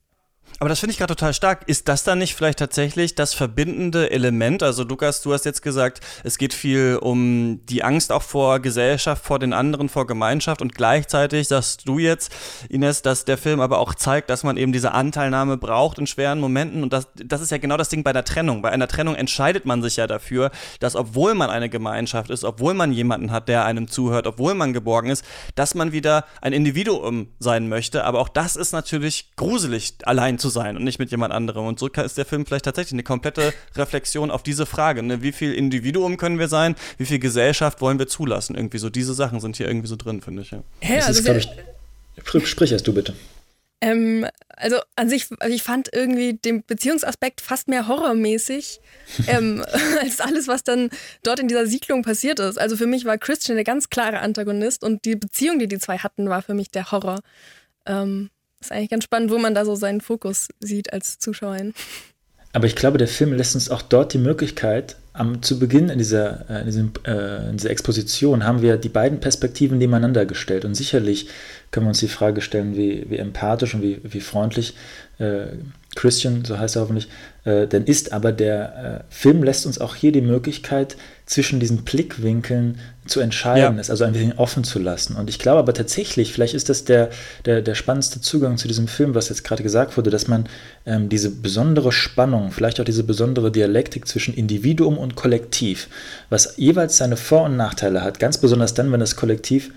Aber 0.61 0.69
das 0.69 0.81
finde 0.81 0.93
ich 0.93 0.99
gerade 0.99 1.15
total 1.15 1.33
stark. 1.35 1.69
Ist 1.69 1.87
das 1.87 2.03
dann 2.03 2.19
nicht 2.19 2.35
vielleicht 2.35 2.59
tatsächlich 2.59 3.15
das 3.15 3.33
verbindende 3.33 4.11
Element? 4.11 4.65
Also 4.65 4.83
Lukas, 4.83 5.23
du 5.23 5.33
hast 5.33 5.45
jetzt 5.45 5.63
gesagt, 5.63 6.01
es 6.25 6.37
geht 6.37 6.53
viel 6.53 6.99
um 7.01 7.61
die 7.67 7.85
Angst 7.85 8.11
auch 8.11 8.23
vor 8.23 8.59
Gesellschaft, 8.59 9.25
vor 9.25 9.39
den 9.39 9.53
anderen, 9.53 9.89
vor 9.89 10.07
Gemeinschaft 10.09 10.61
und 10.61 10.75
gleichzeitig 10.75 11.47
sagst 11.47 11.87
du 11.87 12.01
jetzt, 12.01 12.33
Ines, 12.69 13.03
dass 13.03 13.25
der 13.25 13.39
Film 13.39 13.61
aber 13.61 13.79
auch 13.79 13.95
zeigt, 13.95 14.31
dass 14.31 14.43
man 14.43 14.57
eben 14.57 14.73
diese 14.73 14.93
Anteilnahme 14.93 15.59
braucht 15.59 15.99
in 15.99 16.09
schweren 16.09 16.41
Momenten 16.41 16.83
und 16.83 16.93
das, 16.93 17.07
das 17.15 17.41
ist 17.41 17.51
ja 17.51 17.59
genau 17.59 17.77
das 17.77 17.89
Ding 17.89 18.03
bei 18.03 18.13
der 18.13 18.25
Trennung. 18.25 18.61
Bei 18.61 18.71
einer 18.71 18.89
Trennung 18.89 19.15
entscheidet 19.15 19.65
man 19.65 19.81
sich 19.81 19.97
ja 19.97 20.09
dafür, 20.09 20.51
dass 20.81 20.97
obwohl 20.97 21.35
man 21.35 21.51
eine 21.51 21.69
Gemeinschaft 21.69 22.31
ist, 22.31 22.43
obwohl 22.43 22.75
man 22.75 22.93
jemanden 22.93 23.31
hat, 23.31 23.49
der 23.49 23.65
einem 23.65 23.87
zuhört, 23.87 24.27
obwohl 24.27 24.55
man 24.55 24.73
geborgen 24.73 25.11
ist, 25.11 25.25
dass 25.55 25.77
man 25.77 25.93
wieder 25.93 26.25
ein 26.41 26.53
Individuum 26.53 27.29
sein 27.39 27.69
möchte. 27.69 28.03
Aber 28.05 28.19
auch 28.19 28.29
das 28.29 28.57
ist 28.57 28.73
natürlich 28.73 29.37
gruselig, 29.37 29.95
allein 30.03 30.38
zu 30.39 30.49
sein 30.49 30.77
und 30.77 30.85
nicht 30.85 30.99
mit 30.99 31.11
jemand 31.11 31.33
anderem. 31.33 31.67
Und 31.67 31.79
so 31.79 31.89
ist 31.89 32.19
der 32.19 32.25
Film 32.25 32.47
vielleicht 32.47 32.65
tatsächlich 32.65 32.95
eine 32.95 33.03
komplette 33.03 33.53
Reflexion 33.77 34.31
auf 34.31 34.43
diese 34.43 34.67
Frage. 34.67 35.03
Ne? 35.03 35.23
Wie 35.23 35.33
viel 35.33 35.53
Individuum 35.53 36.17
können 36.17 36.39
wir 36.39 36.49
sein? 36.49 36.75
Wie 36.97 37.07
viel 37.07 37.19
Gesellschaft 37.19 37.81
wollen 37.81 37.99
wir 37.99 38.09
zulassen? 38.09 38.57
Irgendwie 38.57 38.79
so 38.79 38.91
diese 38.91 39.15
Sachen 39.15 39.41
sind 39.41 39.57
hier 39.57 39.69
irgendwie 39.69 39.89
so 39.89 39.97
drin, 39.97 40.21
finde 40.21 40.43
ich. 40.43 40.51
Ja. 40.51 40.63
Ja, 40.83 41.05
also 41.07 41.33
ist, 41.33 41.49
ich, 42.35 42.49
sprich 42.49 42.73
erst 42.73 42.87
du 42.87 42.95
bitte. 42.95 43.15
Ähm, 43.81 44.27
also 44.49 44.79
an 44.97 45.09
sich, 45.09 45.29
also 45.39 45.55
ich 45.55 45.63
fand 45.63 45.89
irgendwie 45.93 46.35
den 46.35 46.65
Beziehungsaspekt 46.65 47.41
fast 47.41 47.69
mehr 47.69 47.87
horrormäßig 47.87 48.81
ähm, 49.29 49.65
als 50.01 50.21
alles, 50.21 50.49
was 50.49 50.65
dann 50.65 50.91
dort 51.23 51.39
in 51.39 51.49
dieser 51.49 51.67
Siedlung 51.67 52.03
passiert 52.03 52.41
ist. 52.41 52.59
Also 52.59 52.77
für 52.77 52.87
mich 52.87 53.05
war 53.05 53.19
Christian 53.19 53.57
der 53.57 53.65
ganz 53.65 53.89
klare 53.89 54.19
Antagonist 54.19 54.83
und 54.83 55.05
die 55.05 55.17
Beziehung, 55.17 55.59
die 55.59 55.69
die 55.69 55.79
zwei 55.79 55.99
hatten, 55.99 56.29
war 56.29 56.43
für 56.43 56.55
mich 56.55 56.71
der 56.71 56.91
Horror. 56.91 57.21
Ähm, 57.87 58.31
ist 58.61 58.73
eigentlich 58.73 58.91
ganz 58.91 59.05
spannend, 59.05 59.31
wo 59.31 59.39
man 59.39 59.55
da 59.55 59.65
so 59.65 59.75
seinen 59.75 60.01
Fokus 60.01 60.49
sieht 60.61 60.93
als 60.93 61.19
Zuschauerin. 61.19 61.75
Aber 62.53 62.67
ich 62.67 62.77
glaube, 62.77 62.99
der 62.99 63.09
Film 63.09 63.33
lässt 63.33 63.55
uns 63.55 63.71
auch 63.71 63.83
dort 63.83 64.15
die 64.15 64.19
Möglichkeit, 64.19 64.97
am, 65.13 65.43
zu 65.43 65.59
Beginn 65.59 65.89
in 65.89 65.99
dieser, 65.99 66.49
äh, 66.49 66.61
in, 66.61 66.67
diesem, 66.67 66.93
äh, 67.05 67.51
in 67.51 67.57
dieser 67.57 67.71
Exposition 67.71 68.45
haben 68.45 68.63
wir 68.63 68.77
die 68.77 68.89
beiden 68.89 69.21
Perspektiven 69.21 69.79
nebeneinander 69.79 70.25
gestellt. 70.27 70.65
Und 70.65 70.75
sicherlich 70.75 71.29
können 71.71 71.87
wir 71.87 71.91
uns 71.91 72.01
die 72.01 72.09
Frage 72.09 72.41
stellen, 72.41 72.77
wie, 72.77 73.05
wie 73.11 73.19
empathisch 73.19 73.75
und 73.75 73.83
wie, 73.83 74.01
wie 74.05 74.21
freundlich 74.21 74.75
äh, 75.19 75.47
Christian, 75.97 76.45
so 76.45 76.59
heißt 76.59 76.77
er 76.77 76.83
hoffentlich, 76.83 77.09
äh, 77.49 77.67
denn 77.67 77.85
ist, 77.85 78.13
aber 78.13 78.31
der 78.31 79.05
äh, 79.09 79.15
Film 79.15 79.43
lässt 79.43 79.65
uns 79.65 79.81
auch 79.81 79.95
hier 79.95 80.13
die 80.13 80.21
Möglichkeit, 80.21 80.97
zwischen 81.25 81.61
diesen 81.61 81.85
Blickwinkeln 81.85 82.79
zu 83.07 83.21
entscheiden, 83.21 83.77
ja. 83.77 83.81
es 83.81 83.91
also 83.91 84.05
ein 84.05 84.13
bisschen 84.13 84.33
offen 84.39 84.65
zu 84.65 84.79
lassen. 84.79 85.17
Und 85.17 85.29
ich 85.31 85.39
glaube 85.39 85.59
aber 85.59 85.75
tatsächlich, 85.75 86.33
vielleicht 86.33 86.55
ist 86.55 86.69
das 86.69 86.85
der, 86.85 87.11
der, 87.45 87.63
der 87.63 87.75
spannendste 87.75 88.21
Zugang 88.21 88.59
zu 88.59 88.69
diesem 88.69 88.89
Film, 88.89 89.15
was 89.15 89.29
jetzt 89.29 89.45
gerade 89.45 89.63
gesagt 89.63 89.97
wurde, 89.97 90.11
dass 90.11 90.29
man 90.29 90.45
ähm, 90.87 91.09
diese 91.09 91.31
besondere 91.31 91.93
Spannung, 91.93 92.51
vielleicht 92.51 92.81
auch 92.81 92.85
diese 92.85 93.05
besondere 93.05 93.51
Dialektik 93.51 94.09
zwischen 94.09 94.35
Individuum 94.35 94.99
und 94.99 95.17
Kollektiv, 95.17 95.89
was 96.29 96.55
jeweils 96.57 96.97
seine 96.99 97.17
Vor- 97.17 97.45
und 97.45 97.57
Nachteile 97.57 98.03
hat, 98.03 98.19
ganz 98.19 98.39
besonders 98.39 98.75
dann, 98.75 98.93
wenn 98.93 99.01
das 99.01 99.17
Kollektiv 99.17 99.71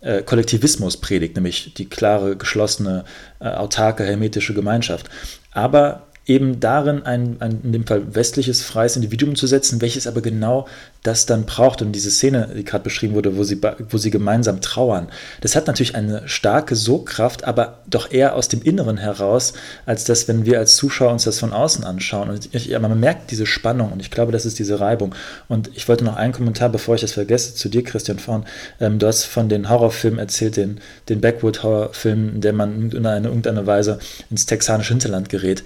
äh, 0.00 0.22
Kollektivismus 0.22 0.96
predigt, 0.98 1.36
nämlich 1.36 1.74
die 1.74 1.88
klare, 1.88 2.36
geschlossene, 2.36 3.04
äh, 3.40 3.48
autarke, 3.48 4.04
hermetische 4.04 4.54
Gemeinschaft. 4.54 5.08
Aber 5.52 6.06
eben 6.26 6.58
darin 6.60 7.04
ein, 7.04 7.36
ein, 7.40 7.60
in 7.62 7.72
dem 7.72 7.86
Fall 7.86 8.14
westliches, 8.14 8.62
freies 8.62 8.96
Individuum 8.96 9.36
zu 9.36 9.46
setzen, 9.46 9.80
welches 9.80 10.06
aber 10.06 10.20
genau 10.20 10.66
das 11.06 11.26
dann 11.26 11.46
braucht. 11.46 11.82
Und 11.82 11.92
diese 11.92 12.10
Szene, 12.10 12.48
die 12.56 12.64
gerade 12.64 12.84
beschrieben 12.84 13.14
wurde, 13.14 13.36
wo 13.36 13.44
sie, 13.44 13.60
wo 13.88 13.98
sie 13.98 14.10
gemeinsam 14.10 14.60
trauern, 14.60 15.08
das 15.40 15.54
hat 15.54 15.66
natürlich 15.66 15.94
eine 15.94 16.26
starke 16.26 16.74
Sogkraft, 16.74 17.44
aber 17.44 17.78
doch 17.86 18.10
eher 18.10 18.34
aus 18.34 18.48
dem 18.48 18.62
Inneren 18.62 18.96
heraus, 18.96 19.52
als 19.84 20.04
das, 20.04 20.28
wenn 20.28 20.44
wir 20.46 20.58
als 20.58 20.76
Zuschauer 20.76 21.12
uns 21.12 21.24
das 21.24 21.38
von 21.38 21.52
außen 21.52 21.84
anschauen. 21.84 22.30
Und 22.30 22.54
ich, 22.54 22.76
man 22.78 22.98
merkt 22.98 23.30
diese 23.30 23.46
Spannung 23.46 23.92
und 23.92 24.00
ich 24.00 24.10
glaube, 24.10 24.32
das 24.32 24.46
ist 24.46 24.58
diese 24.58 24.80
Reibung. 24.80 25.14
Und 25.48 25.70
ich 25.74 25.88
wollte 25.88 26.04
noch 26.04 26.16
einen 26.16 26.32
Kommentar, 26.32 26.68
bevor 26.68 26.94
ich 26.94 27.00
das 27.00 27.12
vergesse, 27.12 27.54
zu 27.54 27.68
dir, 27.68 27.84
Christian 27.84 28.18
Vorn. 28.18 28.44
Ähm, 28.80 28.98
du 28.98 29.06
hast 29.06 29.24
von 29.24 29.48
den 29.48 29.68
Horrorfilmen 29.68 30.18
erzählt, 30.18 30.56
den, 30.56 30.80
den 31.08 31.20
Backwood-Horrorfilmen, 31.20 32.36
in 32.36 32.40
der 32.40 32.52
man 32.52 32.90
in 32.90 33.06
einer 33.06 33.28
irgendeiner 33.28 33.66
Weise 33.66 33.98
ins 34.30 34.46
texanische 34.46 34.92
Hinterland 34.92 35.28
gerät. 35.28 35.62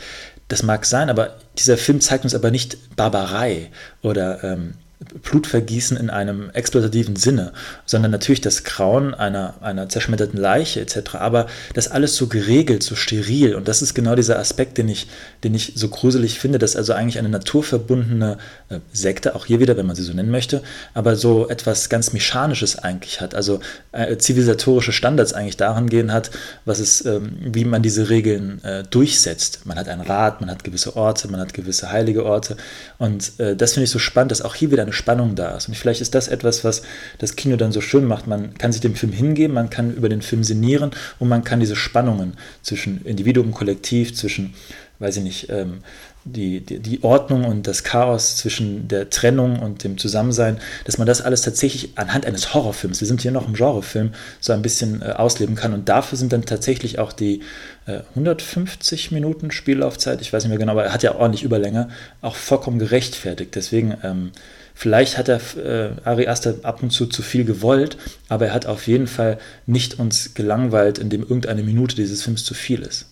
Das 0.49 0.65
mag 0.65 0.85
sein, 0.85 1.11
aber 1.11 1.37
dieser 1.59 1.79
Film 1.79 2.01
zeigt 2.01 2.25
uns 2.25 2.35
aber 2.35 2.51
nicht 2.51 2.97
Barbarei 2.97 3.71
oder 4.03 4.43
ähm, 4.43 4.75
Blutvergießen 5.23 5.97
in 5.97 6.11
einem 6.11 6.51
exploitativen 6.51 7.17
Sinne, 7.17 7.53
sondern 7.87 8.11
natürlich 8.11 8.43
das 8.43 8.65
Grauen 8.65 9.15
einer, 9.15 9.55
einer 9.63 9.89
zerschmetterten 9.89 10.39
Leiche 10.39 10.81
etc. 10.81 11.15
Aber 11.15 11.47
das 11.73 11.89
alles 11.89 12.17
so 12.17 12.27
geregelt, 12.27 12.83
so 12.83 12.95
steril. 12.95 13.55
Und 13.55 13.67
das 13.67 13.81
ist 13.81 13.95
genau 13.95 14.15
dieser 14.15 14.39
Aspekt, 14.39 14.77
den 14.77 14.89
ich, 14.89 15.07
den 15.43 15.55
ich 15.55 15.73
so 15.75 15.89
gruselig 15.89 16.39
finde, 16.39 16.59
dass 16.59 16.77
also 16.77 16.93
eigentlich 16.93 17.19
eine 17.19 17.31
naturverbundene 17.31 18.37
äh, 18.69 18.81
Sekte, 18.93 19.35
auch 19.35 19.47
hier 19.47 19.59
wieder, 19.59 19.79
wenn 19.79 19.87
man 19.87 19.97
sie 19.97 20.03
so 20.03 20.13
nennen 20.13 20.31
möchte, 20.31 20.63
aber 20.93 21.17
so 21.17 21.49
etwas 21.49 21.89
ganz 21.89 22.13
Mechanisches 22.13 22.79
eigentlich 22.79 23.23
hat. 23.23 23.35
Also 23.35 23.61
äh, 23.93 24.19
zivilisatorische 24.19 24.93
Standards 24.93 25.33
eigentlich 25.33 25.57
daran 25.57 25.89
gehen 25.89 26.13
hat, 26.13 26.31
was 26.67 26.79
es, 26.79 27.07
ähm, 27.07 27.39
wie 27.41 27.65
man 27.65 27.83
diese 27.83 28.11
Regeln 28.11 28.63
äh, 28.65 28.83
durchsetzt. 28.83 29.65
Man 29.65 29.79
hat 29.79 29.89
einen 29.89 30.03
Rat, 30.03 30.43
man 30.43 30.51
hat 30.51 30.63
gewisse 30.63 30.95
Orte, 30.95 31.29
man 31.29 31.41
hat 31.41 31.55
gewisse 31.55 31.91
heilige 31.91 32.27
Orte. 32.27 32.59
Und 32.99 33.41
äh, 33.41 33.57
das 33.57 33.73
finde 33.73 33.85
ich 33.85 33.91
so 33.91 33.99
spannend, 33.99 34.31
dass 34.31 34.43
auch 34.43 34.55
hier 34.55 34.71
wieder 34.71 34.90
eine 34.91 34.97
Spannung 34.97 35.37
da 35.37 35.57
ist. 35.57 35.69
Und 35.69 35.77
vielleicht 35.77 36.01
ist 36.01 36.15
das 36.15 36.29
etwas, 36.29 36.65
was 36.65 36.83
das 37.19 37.37
Kino 37.37 37.57
dann 37.57 37.73
so 37.73 37.81
schön 37.81 38.05
macht. 38.05 38.27
Man 38.27 38.55
kann 38.55 38.73
sich 38.73 38.81
dem 38.81 38.97
Film 38.97 39.13
hingeben, 39.13 39.55
man 39.55 39.71
kann 39.71 39.95
über 39.95 40.09
den 40.09 40.23
Film 40.23 40.43
sinnieren 40.43 40.91
und 41.19 41.29
man 41.29 41.45
kann 41.45 41.61
diese 41.61 41.77
Spannungen 41.77 42.35
zwischen 42.63 43.05
Individuum 43.05 43.53
Kollektiv, 43.53 44.15
zwischen, 44.15 44.55
weiß 44.99 45.19
ich 45.19 45.23
nicht, 45.23 45.51
ähm, 45.51 45.79
die, 46.25 46.61
die, 46.61 46.81
die, 46.81 47.03
Ordnung 47.03 47.45
und 47.45 47.67
das 47.67 47.83
Chaos 47.83 48.37
zwischen 48.37 48.89
der 48.89 49.09
Trennung 49.09 49.59
und 49.59 49.85
dem 49.85 49.97
Zusammensein, 49.97 50.59
dass 50.85 50.99
man 50.99 51.07
das 51.07 51.23
alles 51.23 51.41
tatsächlich 51.41 51.97
anhand 51.97 52.27
eines 52.27 52.53
Horrorfilms, 52.53 53.01
wir 53.01 53.09
sind 53.09 53.23
hier 53.23 53.31
noch 53.31 53.49
im 53.49 53.55
Genrefilm, 53.55 54.13
so 54.39 54.53
ein 54.53 54.61
bisschen 54.61 55.01
äh, 55.01 55.13
ausleben 55.13 55.55
kann. 55.55 55.73
Und 55.73 55.89
dafür 55.89 56.19
sind 56.19 56.33
dann 56.33 56.45
tatsächlich 56.45 56.99
auch 56.99 57.13
die 57.13 57.41
äh, 57.87 58.01
150 58.11 59.13
Minuten 59.13 59.51
Spiellaufzeit, 59.51 60.21
ich 60.21 60.33
weiß 60.33 60.45
nicht 60.45 60.51
mehr 60.51 60.59
genau, 60.59 60.73
aber 60.73 60.85
er 60.85 60.93
hat 60.93 61.03
ja 61.03 61.15
ordentlich 61.15 61.43
Überlänge, 61.43 61.89
auch 62.21 62.37
vollkommen 62.37 62.79
gerechtfertigt. 62.79 63.55
Deswegen 63.55 63.97
ähm, 64.03 64.33
Vielleicht 64.81 65.19
hat 65.19 65.29
er 65.29 65.41
äh, 65.59 65.91
Ari 66.05 66.27
Aster 66.27 66.55
ab 66.63 66.83
und 66.83 66.89
zu 66.89 67.05
zu 67.05 67.21
viel 67.21 67.45
gewollt, 67.45 67.99
aber 68.31 68.47
er 68.47 68.55
hat 68.55 68.65
auf 68.65 68.87
jeden 68.87 69.09
Fall 69.09 69.37
nicht 69.67 69.99
uns 69.99 70.33
gelangweilt, 70.33 70.97
indem 70.97 71.21
irgendeine 71.21 71.63
Minute 71.63 71.95
dieses 71.95 72.23
Films 72.23 72.47
zu 72.47 72.55
viel 72.55 72.81
ist. 72.81 73.05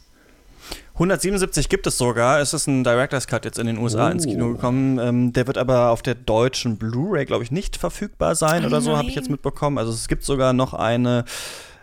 177 0.94 1.68
gibt 1.68 1.86
es 1.86 1.98
sogar. 1.98 2.40
Es 2.40 2.54
ist 2.54 2.68
ein 2.68 2.84
Director's 2.84 3.26
Cut 3.26 3.44
jetzt 3.44 3.58
in 3.58 3.66
den 3.66 3.76
USA 3.76 4.08
oh. 4.08 4.12
ins 4.12 4.24
Kino 4.24 4.54
gekommen. 4.54 4.98
Ähm, 4.98 5.34
der 5.34 5.46
wird 5.46 5.58
aber 5.58 5.90
auf 5.90 6.00
der 6.00 6.14
deutschen 6.14 6.78
Blu-ray, 6.78 7.26
glaube 7.26 7.44
ich, 7.44 7.50
nicht 7.50 7.76
verfügbar 7.76 8.34
sein 8.34 8.64
oh, 8.64 8.68
oder 8.68 8.80
so, 8.80 8.96
habe 8.96 9.08
ich 9.08 9.14
jetzt 9.14 9.28
mitbekommen. 9.28 9.76
Also 9.76 9.92
es 9.92 10.08
gibt 10.08 10.24
sogar 10.24 10.54
noch 10.54 10.72
eine 10.72 11.26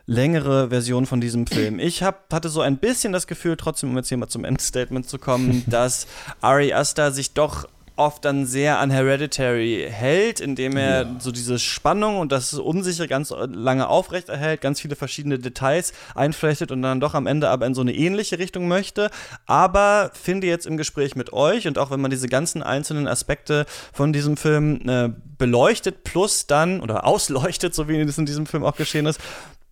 längere 0.07 0.69
Version 0.69 1.05
von 1.05 1.21
diesem 1.21 1.45
Film. 1.45 1.77
Ich 1.77 2.01
hab, 2.01 2.33
hatte 2.33 2.49
so 2.49 2.61
ein 2.61 2.77
bisschen 2.77 3.13
das 3.13 3.27
Gefühl, 3.27 3.55
trotzdem, 3.55 3.91
um 3.91 3.97
jetzt 3.97 4.09
hier 4.09 4.17
mal 4.17 4.29
zum 4.29 4.45
Endstatement 4.45 5.07
zu 5.07 5.19
kommen, 5.19 5.63
dass 5.67 6.07
Ari 6.41 6.73
Aster 6.73 7.11
sich 7.11 7.35
doch 7.35 7.67
oft 7.95 8.25
dann 8.25 8.45
sehr 8.45 8.79
an 8.79 8.91
Hereditary 8.91 9.87
hält, 9.89 10.39
indem 10.39 10.77
er 10.77 11.03
ja. 11.03 11.15
so 11.19 11.31
diese 11.31 11.59
Spannung 11.59 12.17
und 12.17 12.31
das 12.31 12.53
Unsichere 12.53 13.07
ganz 13.07 13.31
lange 13.31 13.87
aufrechterhält, 13.87 14.61
ganz 14.61 14.81
viele 14.81 14.95
verschiedene 14.95 15.39
Details 15.39 15.93
einflechtet 16.13 16.71
und 16.71 16.81
dann 16.81 16.99
doch 16.99 17.13
am 17.13 17.27
Ende 17.27 17.49
aber 17.49 17.65
in 17.65 17.73
so 17.73 17.81
eine 17.81 17.93
ähnliche 17.93 18.39
Richtung 18.39 18.67
möchte. 18.67 19.09
Aber 19.45 20.11
finde 20.13 20.47
jetzt 20.47 20.65
im 20.65 20.77
Gespräch 20.77 21.15
mit 21.15 21.33
euch 21.33 21.67
und 21.67 21.77
auch 21.77 21.91
wenn 21.91 22.01
man 22.01 22.11
diese 22.11 22.27
ganzen 22.27 22.63
einzelnen 22.63 23.07
Aspekte 23.07 23.65
von 23.93 24.13
diesem 24.13 24.37
Film 24.37 24.81
äh, 24.87 25.09
beleuchtet, 25.37 26.03
plus 26.03 26.47
dann 26.47 26.81
oder 26.81 27.05
ausleuchtet, 27.05 27.73
so 27.73 27.87
wie 27.87 27.99
es 27.99 28.17
in 28.17 28.25
diesem 28.25 28.45
Film 28.45 28.63
auch 28.63 28.75
geschehen 28.75 29.05
ist, 29.05 29.19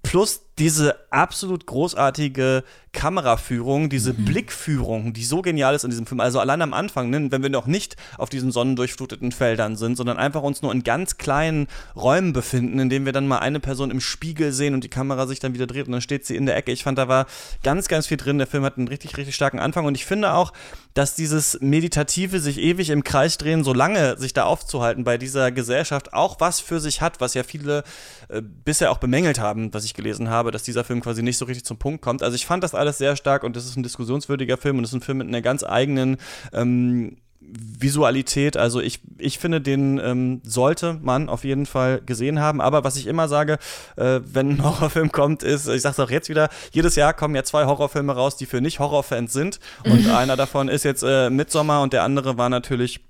plus 0.03 0.41
diese 0.59 1.11
absolut 1.11 1.65
großartige 1.65 2.63
Kameraführung, 2.91 3.89
diese 3.89 4.13
mhm. 4.13 4.25
Blickführung, 4.25 5.13
die 5.13 5.23
so 5.23 5.41
genial 5.41 5.73
ist 5.73 5.83
in 5.83 5.89
diesem 5.89 6.05
Film. 6.05 6.19
Also 6.19 6.39
allein 6.39 6.61
am 6.61 6.73
Anfang, 6.73 7.09
ne, 7.09 7.31
wenn 7.31 7.41
wir 7.41 7.49
noch 7.49 7.65
nicht 7.65 7.95
auf 8.19 8.29
diesen 8.29 8.51
sonnendurchfluteten 8.51 9.31
Feldern 9.31 9.75
sind, 9.75 9.95
sondern 9.95 10.17
einfach 10.17 10.43
uns 10.43 10.61
nur 10.61 10.71
in 10.71 10.83
ganz 10.83 11.17
kleinen 11.17 11.67
Räumen 11.95 12.33
befinden, 12.33 12.77
in 12.77 12.89
denen 12.89 13.05
wir 13.05 13.13
dann 13.13 13.27
mal 13.27 13.39
eine 13.39 13.59
Person 13.59 13.89
im 13.89 13.99
Spiegel 13.99 14.51
sehen 14.51 14.75
und 14.75 14.83
die 14.83 14.89
Kamera 14.89 15.25
sich 15.25 15.39
dann 15.39 15.55
wieder 15.55 15.65
dreht 15.65 15.87
und 15.87 15.93
dann 15.93 16.01
steht 16.01 16.27
sie 16.27 16.35
in 16.35 16.45
der 16.45 16.55
Ecke. 16.55 16.71
Ich 16.71 16.83
fand, 16.83 16.99
da 16.99 17.07
war 17.07 17.25
ganz, 17.63 17.87
ganz 17.87 18.05
viel 18.05 18.17
drin. 18.17 18.37
Der 18.37 18.47
Film 18.47 18.63
hat 18.63 18.77
einen 18.77 18.87
richtig, 18.87 19.17
richtig 19.17 19.33
starken 19.33 19.59
Anfang 19.59 19.85
und 19.85 19.95
ich 19.95 20.05
finde 20.05 20.33
auch, 20.33 20.53
dass 20.93 21.15
dieses 21.15 21.57
Meditative, 21.61 22.39
sich 22.39 22.59
ewig 22.59 22.91
im 22.91 23.03
Kreis 23.03 23.39
drehen, 23.39 23.63
so 23.63 23.73
lange 23.73 24.17
sich 24.19 24.33
da 24.33 24.43
aufzuhalten 24.43 25.03
bei 25.03 25.17
dieser 25.17 25.51
Gesellschaft, 25.51 26.13
auch 26.13 26.39
was 26.39 26.59
für 26.59 26.79
sich 26.79 27.01
hat, 27.01 27.21
was 27.21 27.33
ja 27.33 27.41
viele 27.41 27.83
äh, 28.29 28.41
bisher 28.41 28.91
auch 28.91 28.99
bemängelt 28.99 29.39
haben, 29.39 29.73
was 29.73 29.83
ich 29.85 29.95
gelesen 29.95 30.29
habe 30.29 30.42
habe, 30.43 30.51
dass 30.51 30.63
dieser 30.63 30.83
Film 30.83 31.01
quasi 31.01 31.23
nicht 31.23 31.37
so 31.37 31.45
richtig 31.45 31.65
zum 31.65 31.77
Punkt 31.77 32.01
kommt. 32.01 32.23
Also 32.23 32.35
ich 32.35 32.45
fand 32.45 32.63
das 32.63 32.75
alles 32.75 32.97
sehr 32.97 33.15
stark 33.15 33.43
und 33.43 33.55
das 33.55 33.65
ist 33.65 33.77
ein 33.77 33.83
diskussionswürdiger 33.83 34.57
Film 34.57 34.77
und 34.77 34.83
das 34.83 34.91
ist 34.91 34.97
ein 34.97 35.01
Film 35.01 35.19
mit 35.19 35.27
einer 35.27 35.41
ganz 35.41 35.63
eigenen 35.63 36.17
ähm, 36.51 37.17
Visualität. 37.39 38.57
Also 38.57 38.81
ich, 38.81 39.01
ich 39.17 39.39
finde, 39.39 39.61
den 39.61 39.99
ähm, 39.99 40.41
sollte 40.43 40.99
man 41.01 41.29
auf 41.29 41.43
jeden 41.43 41.65
Fall 41.65 42.01
gesehen 42.01 42.39
haben. 42.39 42.61
Aber 42.61 42.83
was 42.83 42.95
ich 42.95 43.07
immer 43.07 43.27
sage, 43.27 43.57
äh, 43.95 44.21
wenn 44.25 44.51
ein 44.51 44.63
Horrorfilm 44.63 45.11
kommt, 45.11 45.43
ist, 45.43 45.67
ich 45.67 45.81
sage 45.81 45.93
es 45.93 45.99
auch 45.99 46.11
jetzt 46.11 46.29
wieder, 46.29 46.49
jedes 46.71 46.95
Jahr 46.95 47.13
kommen 47.13 47.35
ja 47.35 47.43
zwei 47.43 47.65
Horrorfilme 47.65 48.13
raus, 48.13 48.37
die 48.37 48.45
für 48.45 48.61
Nicht-Horrorfans 48.61 49.33
sind. 49.33 49.59
Und 49.85 50.09
einer 50.15 50.35
davon 50.35 50.67
ist 50.69 50.83
jetzt 50.83 51.03
äh, 51.03 51.29
Midsommar 51.29 51.81
und 51.81 51.93
der 51.93 52.03
andere 52.03 52.37
war 52.37 52.49
natürlich 52.49 53.01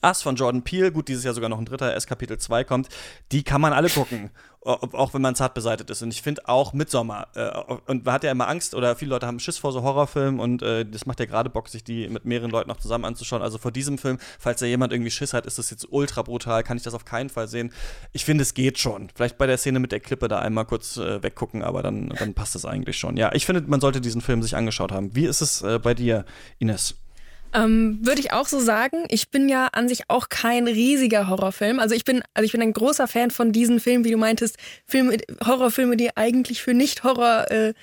Ass 0.00 0.22
von 0.22 0.36
Jordan 0.36 0.62
Peele, 0.62 0.92
gut, 0.92 1.08
dieses 1.08 1.24
Jahr 1.24 1.34
sogar 1.34 1.50
noch 1.50 1.58
ein 1.58 1.64
dritter 1.64 1.94
S 1.94 2.06
Kapitel 2.06 2.38
2 2.38 2.64
kommt, 2.64 2.88
die 3.30 3.42
kann 3.42 3.60
man 3.60 3.72
alle 3.72 3.88
gucken 3.88 4.30
auch 4.64 5.12
wenn 5.12 5.22
man 5.22 5.34
zart 5.34 5.54
beseitigt 5.54 5.90
ist. 5.90 6.02
Und 6.02 6.12
ich 6.12 6.22
finde 6.22 6.48
auch 6.48 6.72
Midsommar, 6.72 7.28
äh, 7.34 7.50
und 7.86 8.04
man 8.04 8.14
hat 8.14 8.24
ja 8.24 8.30
immer 8.30 8.48
Angst, 8.48 8.74
oder 8.74 8.94
viele 8.94 9.10
Leute 9.10 9.26
haben 9.26 9.40
Schiss 9.40 9.58
vor 9.58 9.72
so 9.72 9.82
Horrorfilmen 9.82 10.38
und 10.38 10.62
äh, 10.62 10.86
das 10.86 11.06
macht 11.06 11.20
ja 11.20 11.26
gerade 11.26 11.50
Bock, 11.50 11.68
sich 11.68 11.82
die 11.82 12.08
mit 12.08 12.24
mehreren 12.24 12.50
Leuten 12.50 12.68
noch 12.68 12.76
zusammen 12.76 13.04
anzuschauen. 13.04 13.42
Also 13.42 13.58
vor 13.58 13.72
diesem 13.72 13.98
Film, 13.98 14.18
falls 14.38 14.60
da 14.60 14.66
jemand 14.66 14.92
irgendwie 14.92 15.10
Schiss 15.10 15.34
hat, 15.34 15.46
ist 15.46 15.58
das 15.58 15.70
jetzt 15.70 15.86
ultra 15.90 16.22
brutal, 16.22 16.62
kann 16.62 16.76
ich 16.76 16.82
das 16.84 16.94
auf 16.94 17.04
keinen 17.04 17.28
Fall 17.28 17.48
sehen. 17.48 17.72
Ich 18.12 18.24
finde, 18.24 18.42
es 18.42 18.54
geht 18.54 18.78
schon. 18.78 19.08
Vielleicht 19.14 19.36
bei 19.36 19.46
der 19.46 19.58
Szene 19.58 19.80
mit 19.80 19.90
der 19.90 20.00
Klippe 20.00 20.28
da 20.28 20.38
einmal 20.38 20.64
kurz 20.64 20.96
äh, 20.96 21.22
weggucken, 21.22 21.62
aber 21.62 21.82
dann, 21.82 22.10
dann 22.10 22.34
passt 22.34 22.54
es 22.54 22.64
eigentlich 22.64 22.98
schon. 22.98 23.16
Ja, 23.16 23.32
ich 23.34 23.46
finde, 23.46 23.62
man 23.62 23.80
sollte 23.80 24.00
diesen 24.00 24.20
Film 24.20 24.42
sich 24.42 24.54
angeschaut 24.54 24.92
haben. 24.92 25.14
Wie 25.16 25.26
ist 25.26 25.40
es 25.40 25.62
äh, 25.62 25.80
bei 25.80 25.94
dir, 25.94 26.24
Ines? 26.58 27.01
Ähm, 27.54 27.98
Würde 28.02 28.20
ich 28.20 28.32
auch 28.32 28.46
so 28.46 28.60
sagen. 28.60 29.04
Ich 29.08 29.30
bin 29.30 29.48
ja 29.48 29.68
an 29.72 29.88
sich 29.88 30.04
auch 30.08 30.28
kein 30.28 30.66
riesiger 30.66 31.28
Horrorfilm. 31.28 31.78
Also 31.78 31.94
ich 31.94 32.04
bin, 32.04 32.22
also 32.34 32.44
ich 32.44 32.52
bin 32.52 32.62
ein 32.62 32.72
großer 32.72 33.08
Fan 33.08 33.30
von 33.30 33.52
diesen 33.52 33.80
Filmen, 33.80 34.04
wie 34.04 34.10
du 34.10 34.16
meintest, 34.16 34.56
Filme, 34.86 35.18
Horrorfilme, 35.44 35.96
die 35.96 36.16
eigentlich 36.16 36.62
für 36.62 36.74
Nicht-Horror 36.74 37.50
äh, 37.50 37.74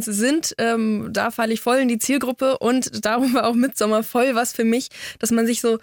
sind. 0.00 0.54
Ähm, 0.58 1.08
da 1.12 1.30
falle 1.30 1.52
ich 1.52 1.60
voll 1.60 1.78
in 1.78 1.88
die 1.88 1.98
Zielgruppe 1.98 2.58
und 2.58 3.04
darum 3.04 3.34
war 3.34 3.46
auch 3.46 3.54
Midsommar 3.54 4.02
voll 4.02 4.34
was 4.34 4.52
für 4.52 4.64
mich, 4.64 4.88
dass 5.18 5.30
man 5.30 5.46
sich 5.46 5.60
so 5.60 5.78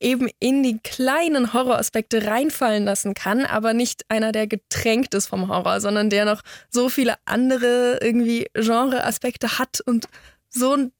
eben 0.00 0.28
in 0.40 0.62
die 0.62 0.78
kleinen 0.82 1.52
Horroraspekte 1.52 2.26
reinfallen 2.26 2.84
lassen 2.84 3.14
kann, 3.14 3.46
aber 3.46 3.72
nicht 3.72 4.02
einer, 4.08 4.32
der 4.32 4.46
getränkt 4.46 5.14
ist 5.14 5.28
vom 5.28 5.48
Horror, 5.48 5.80
sondern 5.80 6.10
der 6.10 6.24
noch 6.24 6.42
so 6.70 6.88
viele 6.88 7.14
andere 7.24 8.00
irgendwie 8.02 8.48
Genreaspekte 8.54 9.58
hat 9.58 9.80
und 9.80 10.06
so 10.50 10.74
ein 10.74 10.92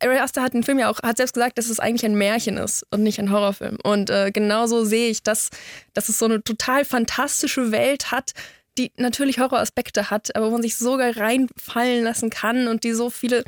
Ari 0.00 0.18
Aster 0.18 0.42
hat 0.42 0.54
den 0.54 0.62
Film 0.62 0.78
ja 0.78 0.90
auch, 0.90 1.00
hat 1.02 1.16
selbst 1.16 1.34
gesagt, 1.34 1.58
dass 1.58 1.68
es 1.68 1.80
eigentlich 1.80 2.04
ein 2.04 2.16
Märchen 2.16 2.56
ist 2.56 2.86
und 2.90 3.02
nicht 3.02 3.18
ein 3.18 3.30
Horrorfilm. 3.30 3.78
Und 3.82 4.10
äh, 4.10 4.30
genauso 4.30 4.84
sehe 4.84 5.10
ich 5.10 5.22
das, 5.22 5.50
dass 5.94 6.08
es 6.08 6.18
so 6.18 6.24
eine 6.24 6.42
total 6.42 6.84
fantastische 6.84 7.70
Welt 7.72 8.10
hat, 8.10 8.32
die 8.78 8.92
natürlich 8.96 9.38
Horroraspekte 9.38 10.10
hat, 10.10 10.34
aber 10.36 10.46
wo 10.46 10.52
man 10.52 10.62
sich 10.62 10.76
sogar 10.76 11.16
reinfallen 11.16 12.04
lassen 12.04 12.30
kann 12.30 12.68
und 12.68 12.84
die 12.84 12.92
so 12.92 13.10
viele 13.10 13.44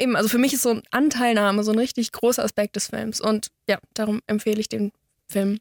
eben, 0.00 0.16
also 0.16 0.28
für 0.28 0.38
mich 0.38 0.52
ist 0.54 0.62
so 0.62 0.70
eine 0.70 0.82
Anteilnahme 0.90 1.62
so 1.62 1.72
ein 1.72 1.78
richtig 1.78 2.10
großer 2.12 2.42
Aspekt 2.42 2.76
des 2.76 2.88
Films. 2.88 3.20
Und 3.20 3.48
ja, 3.68 3.78
darum 3.94 4.20
empfehle 4.26 4.60
ich 4.60 4.68
den 4.68 4.92
Film 5.30 5.58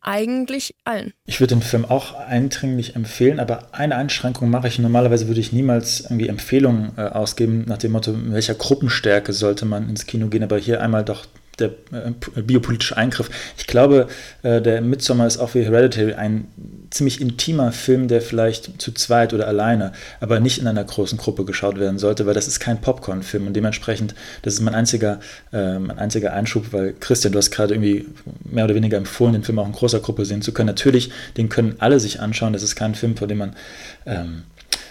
eigentlich 0.00 0.76
allen. 0.84 1.12
Ich 1.26 1.40
würde 1.40 1.56
den 1.56 1.62
Film 1.62 1.84
auch 1.84 2.14
eindringlich 2.14 2.94
empfehlen, 2.94 3.40
aber 3.40 3.74
eine 3.74 3.96
Einschränkung 3.96 4.48
mache 4.48 4.68
ich. 4.68 4.78
Normalerweise 4.78 5.26
würde 5.26 5.40
ich 5.40 5.52
niemals 5.52 6.00
irgendwie 6.00 6.28
Empfehlungen 6.28 6.92
äh, 6.96 7.02
ausgeben 7.02 7.64
nach 7.66 7.78
dem 7.78 7.92
Motto, 7.92 8.12
in 8.12 8.32
welcher 8.32 8.54
Gruppenstärke 8.54 9.32
sollte 9.32 9.64
man 9.64 9.88
ins 9.88 10.06
Kino 10.06 10.28
gehen, 10.28 10.44
aber 10.44 10.56
hier 10.58 10.80
einmal 10.80 11.04
doch 11.04 11.26
der 11.58 11.70
äh, 11.92 12.42
biopolitische 12.42 12.96
Eingriff. 12.96 13.30
Ich 13.56 13.66
glaube, 13.66 14.08
äh, 14.42 14.60
der 14.60 14.80
Midsommar 14.80 15.26
ist 15.26 15.38
auch 15.38 15.54
wie 15.54 15.64
Hereditary 15.64 16.14
ein 16.14 16.48
ziemlich 16.90 17.20
intimer 17.20 17.72
Film, 17.72 18.08
der 18.08 18.22
vielleicht 18.22 18.80
zu 18.80 18.92
zweit 18.92 19.34
oder 19.34 19.46
alleine, 19.46 19.92
aber 20.20 20.40
nicht 20.40 20.58
in 20.58 20.66
einer 20.66 20.84
großen 20.84 21.18
Gruppe 21.18 21.44
geschaut 21.44 21.78
werden 21.78 21.98
sollte, 21.98 22.26
weil 22.26 22.34
das 22.34 22.48
ist 22.48 22.60
kein 22.60 22.80
Popcorn-Film 22.80 23.46
und 23.46 23.54
dementsprechend, 23.54 24.14
das 24.42 24.54
ist 24.54 24.60
mein 24.60 24.74
einziger, 24.74 25.20
äh, 25.52 25.78
mein 25.78 25.98
einziger 25.98 26.32
Einschub, 26.32 26.72
weil 26.72 26.94
Christian, 26.98 27.32
du 27.32 27.38
hast 27.38 27.50
gerade 27.50 27.74
irgendwie 27.74 28.06
mehr 28.44 28.64
oder 28.64 28.74
weniger 28.74 28.96
empfohlen, 28.96 29.34
den 29.34 29.44
Film 29.44 29.58
auch 29.58 29.66
in 29.66 29.72
großer 29.72 30.00
Gruppe 30.00 30.24
sehen 30.24 30.42
zu 30.42 30.52
können. 30.52 30.68
Natürlich, 30.68 31.10
den 31.36 31.48
können 31.48 31.76
alle 31.78 32.00
sich 32.00 32.20
anschauen, 32.20 32.52
das 32.52 32.62
ist 32.62 32.76
kein 32.76 32.94
Film, 32.94 33.16
vor 33.16 33.28
dem 33.28 33.38
man, 33.38 33.56
ähm, 34.06 34.44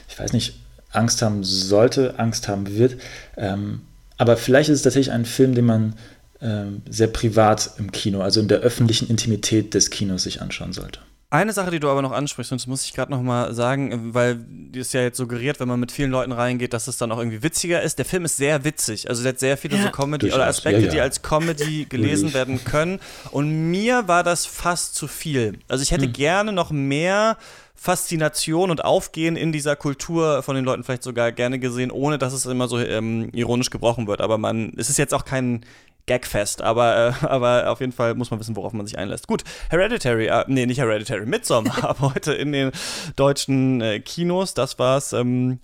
ich 0.07 0.19
weiß 0.19 0.33
nicht, 0.33 0.59
Angst 0.91 1.21
haben 1.21 1.43
sollte, 1.43 2.17
Angst 2.19 2.47
haben 2.47 2.75
wird, 2.75 2.97
ähm, 3.37 3.81
aber 4.17 4.35
vielleicht 4.35 4.69
ist 4.69 4.77
es 4.77 4.83
tatsächlich 4.83 5.13
ein 5.13 5.25
Film, 5.25 5.53
den 5.53 5.65
man 5.65 5.93
sehr 6.39 7.07
privat 7.07 7.71
im 7.77 7.91
Kino, 7.91 8.21
also 8.21 8.39
in 8.39 8.47
der 8.47 8.59
öffentlichen 8.59 9.09
Intimität 9.09 9.73
des 9.73 9.89
Kinos 9.89 10.23
sich 10.23 10.41
anschauen 10.41 10.73
sollte. 10.73 10.99
Eine 11.29 11.51
Sache, 11.51 11.71
die 11.71 11.81
du 11.81 11.89
aber 11.89 12.01
noch 12.01 12.13
ansprichst, 12.13 12.53
und 12.53 12.61
das 12.61 12.67
muss 12.67 12.85
ich 12.85 12.93
gerade 12.93 13.11
noch 13.11 13.21
mal 13.21 13.53
sagen, 13.53 14.13
weil 14.13 14.45
es 14.73 14.93
ja 14.93 15.01
jetzt 15.01 15.17
suggeriert, 15.17 15.59
wenn 15.59 15.67
man 15.67 15.77
mit 15.77 15.91
vielen 15.91 16.09
Leuten 16.09 16.31
reingeht, 16.31 16.71
dass 16.71 16.87
es 16.87 16.97
dann 16.97 17.11
auch 17.11 17.17
irgendwie 17.17 17.43
witziger 17.43 17.81
ist. 17.81 17.97
Der 17.97 18.05
Film 18.05 18.23
ist 18.23 18.37
sehr 18.37 18.63
witzig. 18.63 19.09
Also 19.09 19.23
der 19.23 19.33
hat 19.33 19.39
sehr 19.39 19.57
viele 19.57 19.75
ja. 19.75 19.83
so 19.83 19.89
Comedy 19.89 20.31
oder 20.31 20.47
Aspekte, 20.47 20.79
ja, 20.79 20.85
ja. 20.85 20.91
die 20.93 21.01
als 21.01 21.23
Comedy 21.23 21.85
gelesen 21.89 22.33
werden 22.33 22.63
können. 22.63 23.01
Und 23.31 23.69
mir 23.69 24.07
war 24.07 24.23
das 24.23 24.45
fast 24.45 24.95
zu 24.95 25.07
viel. 25.07 25.59
Also 25.67 25.81
ich 25.81 25.91
hätte 25.91 26.05
hm. 26.05 26.13
gerne 26.13 26.53
noch 26.53 26.71
mehr 26.71 27.35
Faszination 27.75 28.71
und 28.71 28.85
Aufgehen 28.85 29.35
in 29.35 29.51
dieser 29.51 29.75
Kultur 29.75 30.41
von 30.43 30.55
den 30.55 30.63
Leuten 30.63 30.85
vielleicht 30.85 31.03
sogar 31.03 31.33
gerne 31.33 31.59
gesehen, 31.59 31.91
ohne 31.91 32.17
dass 32.17 32.31
es 32.31 32.45
immer 32.45 32.69
so 32.69 32.79
ähm, 32.79 33.31
ironisch 33.33 33.69
gebrochen 33.69 34.07
wird. 34.07 34.21
Aber 34.21 34.37
man, 34.37 34.71
es 34.77 34.89
ist 34.89 34.97
jetzt 34.97 35.13
auch 35.13 35.25
kein 35.25 35.65
Gagfest, 36.07 36.61
aber, 36.61 37.13
äh, 37.21 37.25
aber 37.25 37.69
auf 37.69 37.79
jeden 37.79 37.91
Fall 37.91 38.15
muss 38.15 38.31
man 38.31 38.39
wissen, 38.39 38.55
worauf 38.55 38.73
man 38.73 38.87
sich 38.87 38.97
einlässt. 38.97 39.27
Gut, 39.27 39.43
Hereditary, 39.69 40.27
äh, 40.27 40.45
nee, 40.47 40.65
nicht 40.65 40.79
Hereditary, 40.79 41.25
Midsommar 41.25 41.83
ab 41.89 41.97
heute 42.01 42.33
in 42.33 42.51
den 42.51 42.71
deutschen 43.15 43.81
äh, 43.81 43.99
Kinos. 43.99 44.53
Das 44.53 44.79
war's. 44.79 45.13
Ähm, 45.13 45.59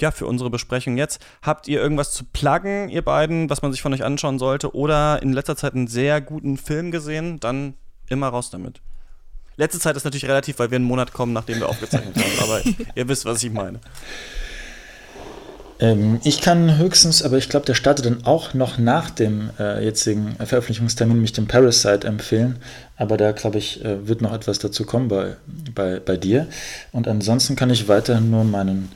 ja, 0.00 0.10
für 0.10 0.26
unsere 0.26 0.50
Besprechung 0.50 0.96
jetzt. 0.96 1.24
Habt 1.40 1.68
ihr 1.68 1.80
irgendwas 1.80 2.12
zu 2.12 2.24
pluggen, 2.24 2.88
ihr 2.88 3.02
beiden, 3.02 3.48
was 3.48 3.62
man 3.62 3.70
sich 3.70 3.80
von 3.80 3.94
euch 3.94 4.02
anschauen 4.02 4.40
sollte? 4.40 4.74
Oder 4.74 5.22
in 5.22 5.32
letzter 5.32 5.56
Zeit 5.56 5.74
einen 5.74 5.86
sehr 5.86 6.20
guten 6.20 6.56
Film 6.56 6.90
gesehen? 6.90 7.38
Dann 7.38 7.74
immer 8.08 8.28
raus 8.28 8.50
damit. 8.50 8.80
Letzte 9.56 9.78
Zeit 9.78 9.96
ist 9.96 10.04
natürlich 10.04 10.26
relativ, 10.26 10.58
weil 10.58 10.72
wir 10.72 10.76
einen 10.76 10.84
Monat 10.84 11.12
kommen, 11.12 11.32
nachdem 11.32 11.60
wir 11.60 11.68
aufgezeichnet 11.68 12.16
haben. 12.16 12.42
Aber 12.42 12.60
ihr 12.96 13.08
wisst, 13.08 13.24
was 13.24 13.42
ich 13.42 13.52
meine. 13.52 13.78
Ähm, 15.80 16.20
ich 16.24 16.40
kann 16.40 16.78
höchstens, 16.78 17.22
aber 17.22 17.36
ich 17.38 17.48
glaube, 17.48 17.66
der 17.66 17.74
startet 17.74 18.06
dann 18.06 18.24
auch 18.24 18.54
noch 18.54 18.78
nach 18.78 19.10
dem 19.10 19.50
äh, 19.58 19.84
jetzigen 19.84 20.36
Veröffentlichungstermin, 20.36 21.20
mich 21.20 21.32
dem 21.32 21.46
Parasite 21.46 22.06
empfehlen. 22.06 22.56
Aber 22.96 23.16
da, 23.16 23.32
glaube 23.32 23.58
ich, 23.58 23.84
äh, 23.84 24.06
wird 24.06 24.22
noch 24.22 24.32
etwas 24.32 24.58
dazu 24.58 24.84
kommen 24.84 25.08
bei, 25.08 25.36
bei, 25.74 26.00
bei 26.00 26.16
dir. 26.16 26.46
Und 26.92 27.08
ansonsten 27.08 27.56
kann 27.56 27.70
ich 27.70 27.88
weiterhin 27.88 28.30
nur 28.30 28.44
meinen 28.44 28.90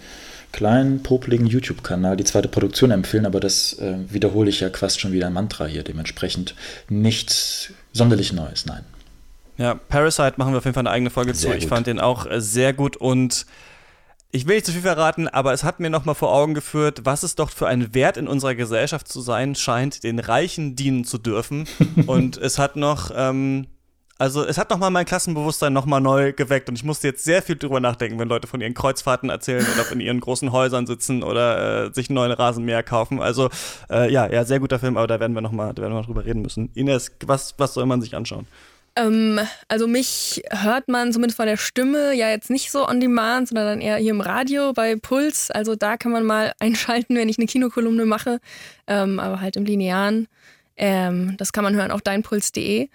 kleinen, 0.53 1.03
popeligen 1.03 1.47
YouTube-Kanal, 1.47 2.17
die 2.17 2.25
zweite 2.25 2.49
Produktion 2.49 2.91
empfehlen, 2.91 3.27
aber 3.27 3.41
das 3.41 3.75
äh, 3.75 3.97
wiederhole 4.09 4.49
ich 4.49 4.61
ja 4.61 4.71
quasi 4.71 4.99
schon 4.99 5.13
wieder 5.13 5.27
ein 5.27 5.33
Mantra 5.33 5.67
hier, 5.67 5.83
dementsprechend 5.83 6.55
nichts 6.89 7.71
sonderlich 7.93 8.33
Neues, 8.33 8.65
nein. 8.65 8.85
Ja, 9.59 9.75
Parasite 9.75 10.35
machen 10.37 10.53
wir 10.53 10.59
auf 10.59 10.65
jeden 10.65 10.75
Fall 10.75 10.83
eine 10.83 10.91
eigene 10.91 11.11
Folge 11.11 11.35
sehr 11.35 11.51
zu. 11.51 11.55
Gut. 11.55 11.63
Ich 11.63 11.69
fand 11.69 11.87
den 11.87 12.01
auch 12.01 12.27
äh, 12.27 12.41
sehr 12.41 12.73
gut 12.73 12.97
und 12.97 13.45
ich 14.31 14.47
will 14.47 14.57
nicht 14.57 14.67
zu 14.67 14.73
viel 14.73 14.83
verraten, 14.83 15.27
aber 15.27 15.53
es 15.53 15.65
hat 15.65 15.81
mir 15.81 15.89
nochmal 15.89 16.15
vor 16.15 16.33
Augen 16.33 16.53
geführt, 16.53 17.01
was 17.05 17.23
es 17.23 17.35
doch 17.35 17.51
für 17.51 17.67
ein 17.67 17.95
Wert 17.95 18.19
in 18.19 18.29
unserer 18.29 18.55
Gesellschaft 18.55 19.09
zu 19.09 19.23
sein 19.23 19.55
scheint, 19.55 20.05
den 20.05 20.19
Reichen 20.19 20.77
dienen 20.77 21.05
zu 21.05 21.17
dürfen. 21.17 21.67
und 22.07 22.37
es 22.37 22.59
hat 22.59 22.77
noch, 22.77 23.11
ähm, 23.15 23.69
also 24.19 24.45
es 24.45 24.59
hat 24.59 24.69
nochmal 24.69 24.91
mein 24.91 25.07
Klassenbewusstsein 25.07 25.73
nochmal 25.73 26.03
neu 26.03 26.35
geweckt 26.35 26.69
und 26.69 26.75
ich 26.75 26.85
musste 26.85 27.09
jetzt 27.09 27.25
sehr 27.25 27.41
viel 27.41 27.57
drüber 27.57 27.81
nachdenken, 27.81 28.19
wenn 28.19 28.29
Leute 28.29 28.49
von 28.49 28.61
ihren 28.61 28.75
Kreuzfahrten 28.75 29.31
erzählen 29.31 29.65
oder 29.75 29.91
in 29.93 30.01
ihren 30.01 30.21
großen 30.21 30.53
Häusern 30.53 30.87
sitzen 30.87 31.23
oder 31.23 31.87
äh, 31.87 31.95
sich 31.95 32.11
einen 32.11 32.17
neuen 32.17 32.33
Rasenmäher 32.33 32.83
kaufen. 32.83 33.23
Also 33.23 33.49
äh, 33.89 34.13
ja, 34.13 34.31
ja, 34.31 34.45
sehr 34.45 34.61
guter 34.61 34.79
Film, 34.79 34.99
aber 34.99 35.07
da 35.07 35.21
werden 35.21 35.33
wir 35.33 35.41
nochmal 35.41 35.73
noch 35.73 36.05
drüber 36.05 36.27
reden 36.27 36.43
müssen. 36.43 36.71
Ines, 36.75 37.13
was, 37.25 37.55
was 37.57 37.73
soll 37.73 37.87
man 37.87 38.03
sich 38.03 38.15
anschauen? 38.15 38.47
Ähm, 38.99 39.39
also 39.69 39.87
mich 39.87 40.43
hört 40.51 40.89
man 40.89 41.13
zumindest 41.13 41.37
von 41.37 41.47
der 41.47 41.57
Stimme 41.57 42.15
ja 42.15 42.31
jetzt 42.31 42.51
nicht 42.51 42.73
so 42.73 42.87
on 42.87 42.99
demand, 42.99 43.49
sondern 43.49 43.67
dann 43.67 43.81
eher 43.81 43.97
hier 43.97 44.11
im 44.11 44.21
Radio 44.21 44.73
bei 44.73 44.97
Puls. 44.97 45.51
Also 45.53 45.77
da 45.77 45.97
kann 45.97 46.11
man 46.11 46.25
mal 46.25 46.53
einschalten, 46.59 47.15
wenn 47.15 47.29
ich 47.29 47.39
eine 47.39 47.47
Kinokolumne 47.47 48.07
mache, 48.07 48.41
ähm, 48.89 49.21
aber 49.21 49.41
halt 49.41 49.57
im 49.57 49.65
Linearen. 49.65 50.27
Ähm, 50.77 51.37
das 51.39 51.53
kann 51.53 51.65
man 51.65 51.77
hören 51.77 51.93
auf 51.93 52.03
deinpuls.de. 52.03 52.89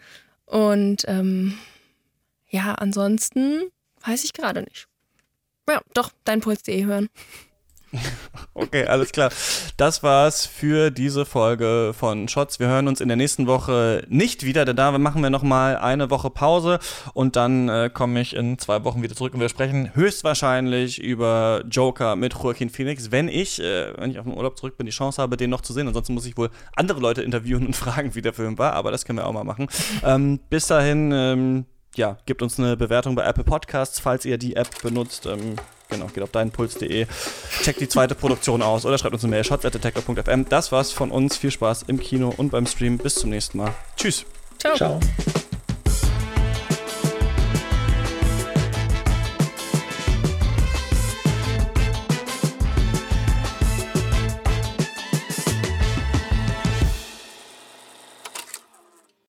Und 0.46 1.06
ähm, 1.08 1.58
ja, 2.50 2.74
ansonsten 2.76 3.62
weiß 4.06 4.26
ich 4.26 4.34
gerade 4.34 4.62
nicht. 4.62 4.88
Ja, 5.70 5.82
doch, 5.94 6.12
deinpuls.de 6.26 6.84
hören. 6.84 7.10
Okay, 8.56 8.86
alles 8.86 9.12
klar. 9.12 9.32
Das 9.78 10.04
war's 10.04 10.46
für 10.46 10.92
diese 10.92 11.26
Folge 11.26 11.94
von 11.98 12.28
Shots. 12.28 12.60
Wir 12.60 12.68
hören 12.68 12.88
uns 12.88 13.02
in 13.02 13.08
der 13.08 13.18
nächsten 13.18 13.48
Woche 13.48 14.06
nicht 14.10 14.46
wieder, 14.46 14.64
denn 14.64 14.76
da 14.76 14.96
machen 14.98 15.24
wir 15.24 15.32
nochmal 15.32 15.76
eine 15.78 16.12
Woche 16.12 16.30
Pause 16.30 16.80
und 17.14 17.36
dann 17.36 17.68
äh, 17.68 17.90
komme 17.92 18.22
ich 18.22 18.36
in 18.36 18.60
zwei 18.60 18.84
Wochen 18.84 19.02
wieder 19.02 19.16
zurück 19.16 19.34
und 19.34 19.40
wir 19.40 19.50
sprechen 19.50 19.96
höchstwahrscheinlich 19.96 21.02
über 21.02 21.64
Joker 21.70 22.16
mit 22.16 22.36
Joaquin 22.36 22.70
Phoenix, 22.70 23.12
wenn 23.12 23.28
ich, 23.28 23.60
äh, 23.60 23.94
wenn 23.98 24.12
ich 24.12 24.20
auf 24.20 24.26
dem 24.26 24.36
Urlaub 24.36 24.58
zurück 24.58 24.78
bin, 24.78 24.86
die 24.86 24.92
Chance 24.92 25.22
habe, 25.22 25.36
den 25.36 25.50
noch 25.50 25.62
zu 25.62 25.74
sehen. 25.74 25.88
Ansonsten 25.88 26.14
muss 26.14 26.26
ich 26.28 26.38
wohl 26.38 26.52
andere 26.76 27.00
Leute 27.00 27.24
interviewen 27.24 27.66
und 27.66 27.76
fragen, 27.76 28.14
wie 28.14 28.22
der 28.22 28.34
Film 28.34 28.60
war, 28.60 28.74
aber 28.74 28.92
das 28.92 29.04
können 29.04 29.18
wir 29.18 29.26
auch 29.26 29.34
mal 29.34 29.44
machen. 29.44 29.68
Ähm, 30.04 30.40
bis 30.50 30.68
dahin, 30.68 31.12
ähm, 31.12 31.66
ja, 31.96 32.18
gebt 32.26 32.42
uns 32.42 32.60
eine 32.60 32.78
Bewertung 32.78 33.16
bei 33.16 33.24
Apple 33.24 33.44
Podcasts, 33.44 34.00
falls 34.00 34.26
ihr 34.26 34.38
die 34.38 34.56
App 34.56 34.82
benutzt. 34.82 35.26
Ähm, 35.26 35.56
genau, 35.94 36.08
geht 36.08 36.24
auf 36.24 36.32
deinpuls.de, 36.32 37.08
checkt 37.62 37.82
die 37.82 37.88
zweite 37.88 38.16
Produktion 38.16 38.62
aus 38.62 38.86
oder 38.86 38.98
schreibt 38.98 39.14
uns 39.14 39.24
eine 39.24 39.32
Mail, 39.32 39.44
shots.detector.fm. 39.44 40.46
Das 40.50 40.72
war's 40.72 40.92
von 40.92 41.12
uns. 41.12 41.38
Viel 41.38 41.52
Spaß 41.52 41.86
im 41.88 42.00
Kino 42.00 42.34
und 42.36 42.50
beim 42.50 42.66
Stream. 42.66 42.98
Bis 42.98 43.16
zum 43.16 43.30
nächsten 43.30 43.58
Mal. 43.58 43.74
Tschüss. 43.96 44.26
Ciao. 44.60 44.76
Ciao. 44.76 45.00